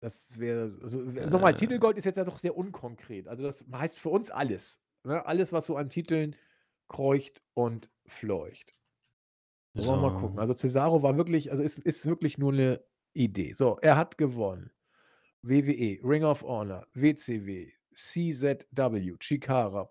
[0.00, 1.56] Das wäre, also nochmal, Äh.
[1.56, 3.28] Titelgold ist jetzt ja doch sehr unkonkret.
[3.28, 4.82] Also das heißt für uns alles.
[5.04, 5.24] Ne?
[5.26, 6.34] Alles, was so an Titeln
[6.88, 8.74] kreucht und fleucht.
[9.74, 10.38] Wollen wir mal gucken.
[10.38, 12.84] Also Cesaro war wirklich, also ist, ist wirklich nur eine
[13.14, 13.52] Idee.
[13.52, 14.70] So, er hat gewonnen.
[15.42, 19.90] WWE, Ring of Honor, WCW, CZW, Chikara,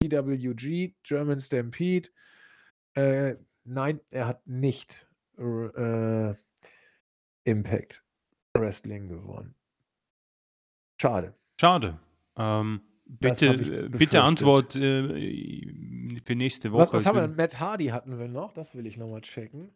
[0.00, 2.10] PWG, German Stampede.
[2.94, 5.05] Äh, nein, er hat nicht
[5.38, 6.34] äh,
[7.44, 8.02] Impact
[8.54, 9.54] Wrestling gewonnen.
[11.00, 11.34] Schade.
[11.60, 11.98] Schade.
[12.36, 16.82] Ähm, bitte, äh, bitte Antwort äh, für nächste Woche.
[16.82, 17.36] Was, was haben wir will- denn?
[17.36, 18.52] Matt Hardy hatten wir noch.
[18.54, 19.70] Das will ich nochmal checken.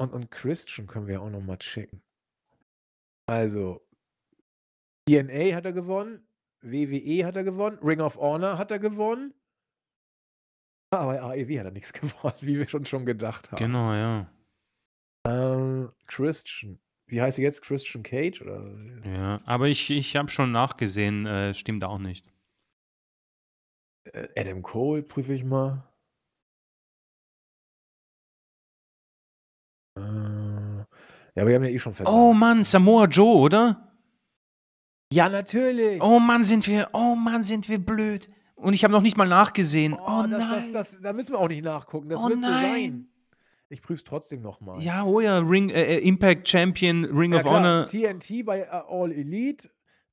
[0.00, 2.02] Und, und Christian können wir auch nochmal checken.
[3.26, 3.84] Also,
[5.08, 6.26] DNA hat er gewonnen.
[6.60, 7.78] WWE hat er gewonnen.
[7.82, 9.34] Ring of Honor hat er gewonnen.
[10.90, 13.58] Bei AEW hat er nichts gewonnen, wie wir schon schon gedacht haben.
[13.58, 14.26] Genau, ja.
[15.26, 16.78] Ähm, Christian.
[17.06, 17.62] Wie heißt er jetzt?
[17.62, 18.42] Christian Cage?
[18.42, 18.62] Oder?
[19.04, 19.38] ja.
[19.46, 22.26] Aber ich, ich habe schon nachgesehen, äh, stimmt auch nicht.
[24.12, 25.84] Äh, Adam Cole prüfe ich mal.
[29.96, 32.14] Äh, ja, wir haben ja eh schon versagt.
[32.16, 33.84] Oh Mann, Samoa Joe, oder?
[35.12, 36.02] ja, natürlich.
[36.02, 38.28] Oh Mann, sind wir, oh Mann, sind wir blöd.
[38.60, 39.94] Und ich habe noch nicht mal nachgesehen.
[39.94, 40.72] Oh, das, nein.
[40.72, 42.08] Das, das, da müssen wir auch nicht nachgucken.
[42.08, 42.62] Das Oh wird so nein.
[42.62, 43.08] sein.
[43.70, 44.80] Ich prüfe es trotzdem nochmal.
[44.82, 47.86] ja, oh ja, Ring, äh, äh, Impact Champion, Ring of Honor.
[47.86, 49.68] TNT bei äh, All Elite.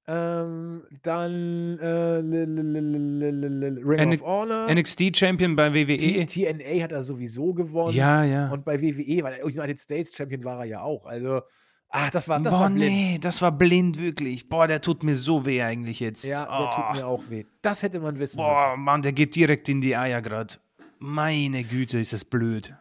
[0.08, 4.68] Ähm, dann äh, Ring N- of Honor.
[4.74, 5.98] NXT Champion bei WWE.
[5.98, 7.96] T TNA hat er sowieso gewonnen.
[7.96, 8.50] Ja, ja.
[8.52, 11.06] Und bei WWE, weil United States Champion war er ja auch.
[11.06, 11.42] Also,
[11.90, 12.92] ach, das war, das Boah, war blind.
[12.92, 14.50] nee, das war blind, wirklich.
[14.50, 16.24] Boah, der tut mir so weh eigentlich jetzt.
[16.26, 16.76] Ja, der oh.
[16.76, 17.46] tut mir auch weh.
[17.62, 18.84] Das hätte man wissen Boah, müssen.
[18.84, 20.56] Mann, der geht direkt in die Eier gerade.
[21.00, 22.76] Meine Güte, ist das blöd.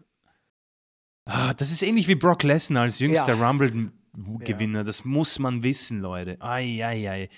[1.27, 3.47] Ah, das ist ähnlich wie Brock Lesnar als jüngster Ja.
[3.47, 4.85] Rumble-Gewinner.
[4.85, 6.37] Das muss man wissen, Leute.
[6.41, 7.29] Ei, ei, ei.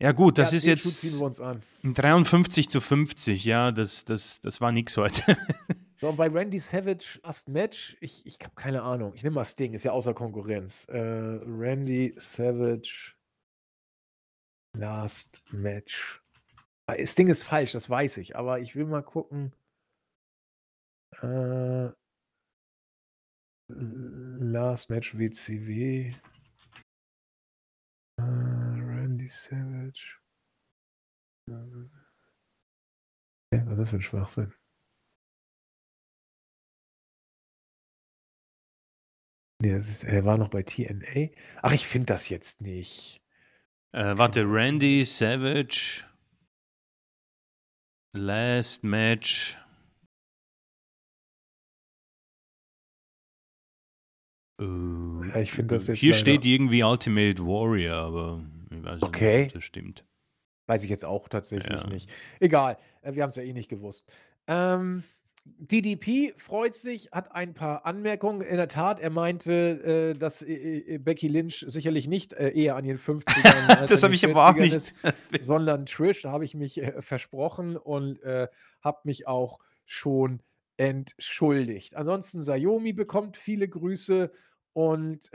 [0.00, 1.62] Ja, gut, das ja, ist jetzt wir uns an.
[1.84, 3.44] 53 zu 50.
[3.44, 5.36] Ja, das, das, das war nix heute.
[6.02, 9.14] So, bei Randy Savage Last Match, ich, ich habe keine Ahnung.
[9.14, 10.84] Ich nehme mal Sting, ist ja außer Konkurrenz.
[10.88, 13.14] Äh, Randy Savage
[14.76, 16.20] Last Match.
[16.88, 19.54] Ah, Sting ist falsch, das weiß ich, aber ich will mal gucken.
[21.20, 21.92] Äh,
[23.68, 26.12] Last Match WCW.
[28.18, 30.18] Äh, Randy Savage.
[31.48, 31.54] Äh,
[33.52, 34.52] was ist das für ein Schwachsinn?
[39.62, 41.30] Nee, das ist, er war noch bei TNA.
[41.62, 43.22] Ach, ich finde das jetzt nicht.
[43.92, 46.02] äh, warte, Randy Savage.
[48.12, 49.56] Last Match.
[54.60, 59.02] Äh, Ja, ich finde das jetzt Hier leider- steht irgendwie Ultimate Warrior, aber ich weiß
[59.02, 59.38] Okay.
[59.44, 60.04] nicht, ob das stimmt.
[60.66, 61.86] Weiß ich jetzt auch tatsächlich Ja.
[61.86, 62.10] nicht.
[62.40, 64.10] Egal, äh, wir haben es ja eh nicht gewusst.
[64.46, 65.04] Ähm,
[65.44, 68.42] DDP freut sich, hat ein paar Anmerkungen.
[68.42, 72.76] In der Tat, er meinte, äh, dass äh, äh Becky Lynch sicherlich nicht äh, eher
[72.76, 74.76] an den 50ern das habe ich aber auch nicht.
[74.76, 74.94] Ist,
[75.40, 78.46] sondern Trish, da habe ich mich äh, versprochen und äh,
[78.82, 80.40] habe mich auch schon
[80.76, 81.96] entschuldigt.
[81.96, 84.32] Ansonsten Sayomi bekommt viele Grüße
[84.72, 85.30] und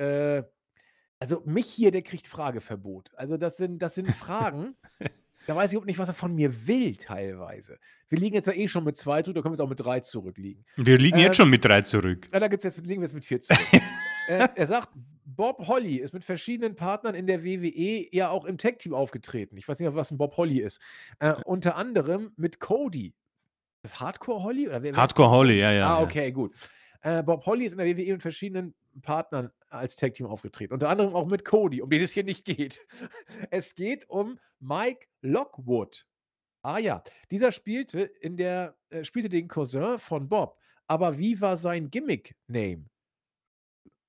[1.20, 3.12] also mich hier, der kriegt Frageverbot.
[3.16, 4.76] Also das sind, das sind Fragen,
[5.48, 7.80] da weiß ich überhaupt nicht, was er von mir will, teilweise.
[8.10, 9.80] Wir liegen jetzt ja eh schon mit zwei zurück, da können wir jetzt auch mit
[9.80, 10.66] drei zurückliegen.
[10.76, 12.28] Wir liegen ähm, jetzt schon mit drei zurück.
[12.34, 13.60] Ja, da gibt's jetzt, liegen wir jetzt mit vier zurück.
[14.28, 14.90] äh, er sagt,
[15.24, 19.56] Bob Holly ist mit verschiedenen Partnern in der WWE ja auch im Tech-Team aufgetreten.
[19.56, 20.82] Ich weiß nicht, was ein Bob Holly ist.
[21.20, 23.14] Äh, unter anderem mit Cody.
[23.84, 24.68] Ist das Hardcore Holly?
[24.68, 25.96] Oder wer, Hardcore Holly, ja, ja.
[25.96, 26.32] Ah, okay, ja.
[26.32, 26.54] gut.
[27.02, 30.74] Äh, Bob Holly ist in der WWE mit verschiedenen Partnern als Tag-Team aufgetreten.
[30.74, 32.86] Unter anderem auch mit Cody, um den es hier nicht geht.
[33.52, 36.06] Es geht um Mike Lockwood.
[36.62, 40.58] Ah ja, dieser spielte in der äh, spielte den Cousin von Bob.
[40.88, 42.86] Aber wie war sein Gimmick-Name?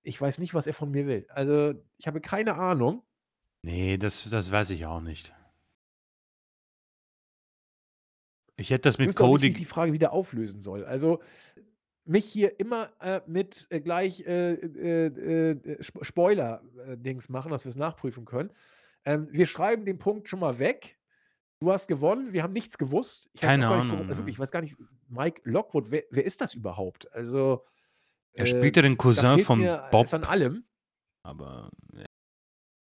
[0.02, 1.26] Ich weiß nicht, was er von mir will.
[1.28, 3.02] Also, ich habe keine Ahnung.
[3.62, 5.34] Nee, das, das weiß ich auch nicht.
[8.56, 9.48] Ich hätte das mit Cody.
[9.48, 10.84] Nicht, wie die Frage wieder auflösen soll.
[10.84, 11.22] Also,
[12.08, 17.76] mich hier immer äh, mit äh, gleich äh, äh, äh Spoiler-Dings machen, dass wir es
[17.76, 18.50] nachprüfen können.
[19.04, 20.98] Ähm, wir schreiben den Punkt schon mal weg.
[21.60, 23.28] Du hast gewonnen, wir haben nichts gewusst.
[23.32, 24.00] Ich Keine Ahnung.
[24.00, 24.76] Nicht, also, ich weiß gar nicht,
[25.08, 27.12] Mike Lockwood, wer, wer ist das überhaupt?
[27.12, 27.64] Also.
[28.32, 29.60] Er spielt ja den Cousin von
[29.90, 30.12] Bob.
[30.12, 30.64] an allem.
[31.24, 31.70] Aber.
[31.94, 32.04] Ja.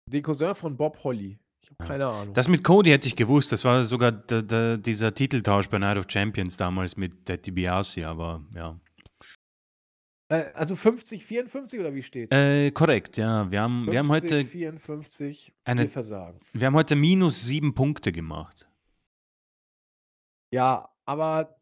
[0.10, 1.40] Den Cousin von Bob Holly.
[1.62, 2.34] Ich habe keine Ahnung.
[2.34, 3.52] Das mit Cody hätte ich gewusst.
[3.52, 8.06] Das war sogar der, der, dieser Titeltausch bei Night of Champions damals mit Teddy DiBiase,
[8.06, 8.80] aber ja.
[10.30, 13.50] Äh, also 50, 54 oder wie steht Äh, korrekt, ja.
[13.52, 14.45] Wir haben, 50, wir haben heute.
[14.45, 16.40] 54, eine, Versagen.
[16.54, 18.68] Wir haben heute minus sieben Punkte gemacht.
[20.52, 21.56] Ja, aber.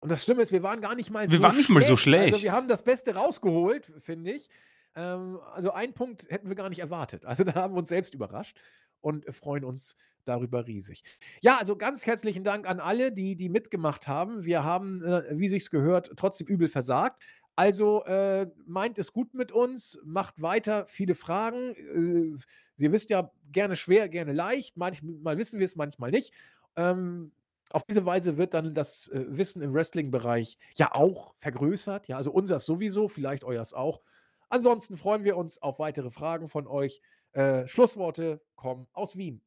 [0.00, 1.96] Und das Schlimme ist, wir waren gar nicht mal so Wir waren nicht mal so
[1.96, 2.34] schlecht.
[2.34, 4.48] Also wir haben das Beste rausgeholt, finde ich.
[4.94, 7.26] Ähm, also einen Punkt hätten wir gar nicht erwartet.
[7.26, 8.56] Also da haben wir uns selbst überrascht
[9.00, 11.02] und freuen uns darüber riesig.
[11.40, 14.44] Ja, also ganz herzlichen Dank an alle, die, die mitgemacht haben.
[14.44, 17.22] Wir haben, äh, wie sich's gehört, trotzdem übel versagt.
[17.54, 21.74] Also äh, meint es gut mit uns, macht weiter, viele Fragen.
[21.74, 24.76] Äh, ihr wisst ja, gerne schwer, gerne leicht.
[24.76, 26.34] Manchmal wissen wir es, manchmal nicht.
[26.76, 27.32] Ähm,
[27.70, 32.08] auf diese Weise wird dann das äh, Wissen im Wrestling-Bereich ja auch vergrößert.
[32.08, 34.02] Ja, also unseres sowieso, vielleicht euers auch.
[34.48, 37.00] Ansonsten freuen wir uns auf weitere Fragen von euch.
[37.36, 39.42] Äh, Schlussworte kommen aus Wien.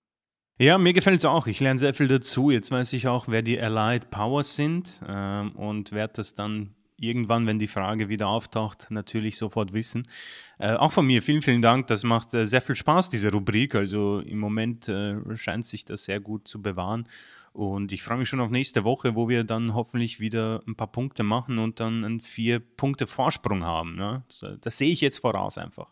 [0.60, 1.48] Ja, mir gefällt es auch.
[1.48, 2.52] Ich lerne sehr viel dazu.
[2.52, 7.48] Jetzt weiß ich auch, wer die Allied Powers sind ähm, und werde das dann irgendwann,
[7.48, 10.03] wenn die Frage wieder auftaucht, natürlich sofort wissen.
[10.60, 11.88] Äh, auch von mir vielen, vielen Dank.
[11.88, 13.74] Das macht äh, sehr viel Spaß, diese Rubrik.
[13.74, 17.07] Also im Moment äh, scheint sich das sehr gut zu bewahren.
[17.53, 20.91] Und ich freue mich schon auf nächste Woche, wo wir dann hoffentlich wieder ein paar
[20.91, 23.95] Punkte machen und dann einen vier Punkte Vorsprung haben.
[23.95, 24.24] Ne?
[24.28, 25.91] Das, das sehe ich jetzt voraus einfach.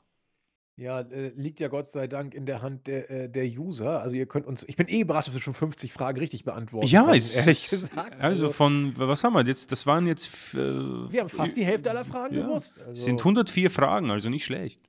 [0.79, 3.99] Ja, äh, liegt ja Gott sei Dank in der Hand der, äh, der User.
[3.99, 6.85] Also ihr könnt uns, ich bin eh überrascht, dass wir schon 50 Fragen richtig beantworten.
[6.85, 8.13] Ja, ist, ehrlich gesagt.
[8.19, 9.71] Also, also, von, was haben wir jetzt?
[9.71, 10.29] Das waren jetzt.
[10.53, 12.79] Äh, wir haben fast die Hälfte aller Fragen ja, gewusst.
[12.79, 14.79] Also, sind 104 Fragen, also nicht schlecht.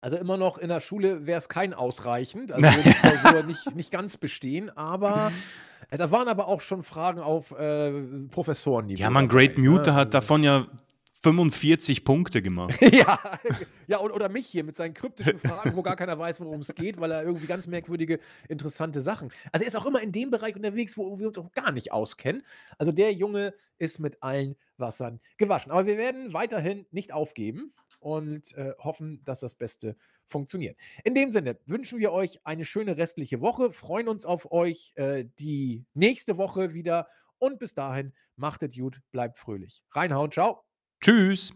[0.00, 3.74] Also immer noch in der Schule wäre es kein ausreichend, also würde die Klausur nicht,
[3.74, 5.32] nicht ganz bestehen, aber
[5.90, 7.90] äh, da waren aber auch schon Fragen auf äh,
[8.30, 9.02] Professorenniveau.
[9.02, 9.96] Ja, man, Great Mute ne?
[9.96, 10.66] hat also davon ja
[11.24, 12.78] 45 Punkte gemacht.
[12.92, 13.18] ja,
[13.86, 16.74] ja und, oder mich hier mit seinen kryptischen Fragen, wo gar keiner weiß, worum es
[16.74, 18.20] geht, weil er irgendwie ganz merkwürdige,
[18.50, 19.32] interessante Sachen.
[19.50, 21.92] Also er ist auch immer in dem Bereich unterwegs, wo wir uns auch gar nicht
[21.92, 22.42] auskennen.
[22.76, 25.72] Also der Junge ist mit allen Wassern gewaschen.
[25.72, 29.96] Aber wir werden weiterhin nicht aufgeben und äh, hoffen, dass das Beste
[30.26, 30.78] funktioniert.
[31.04, 35.24] In dem Sinne wünschen wir euch eine schöne restliche Woche, freuen uns auf euch äh,
[35.38, 39.84] die nächste Woche wieder und bis dahin machtet gut, bleibt fröhlich.
[39.90, 40.63] Reinhauen, ciao.
[41.04, 41.52] Tschüss.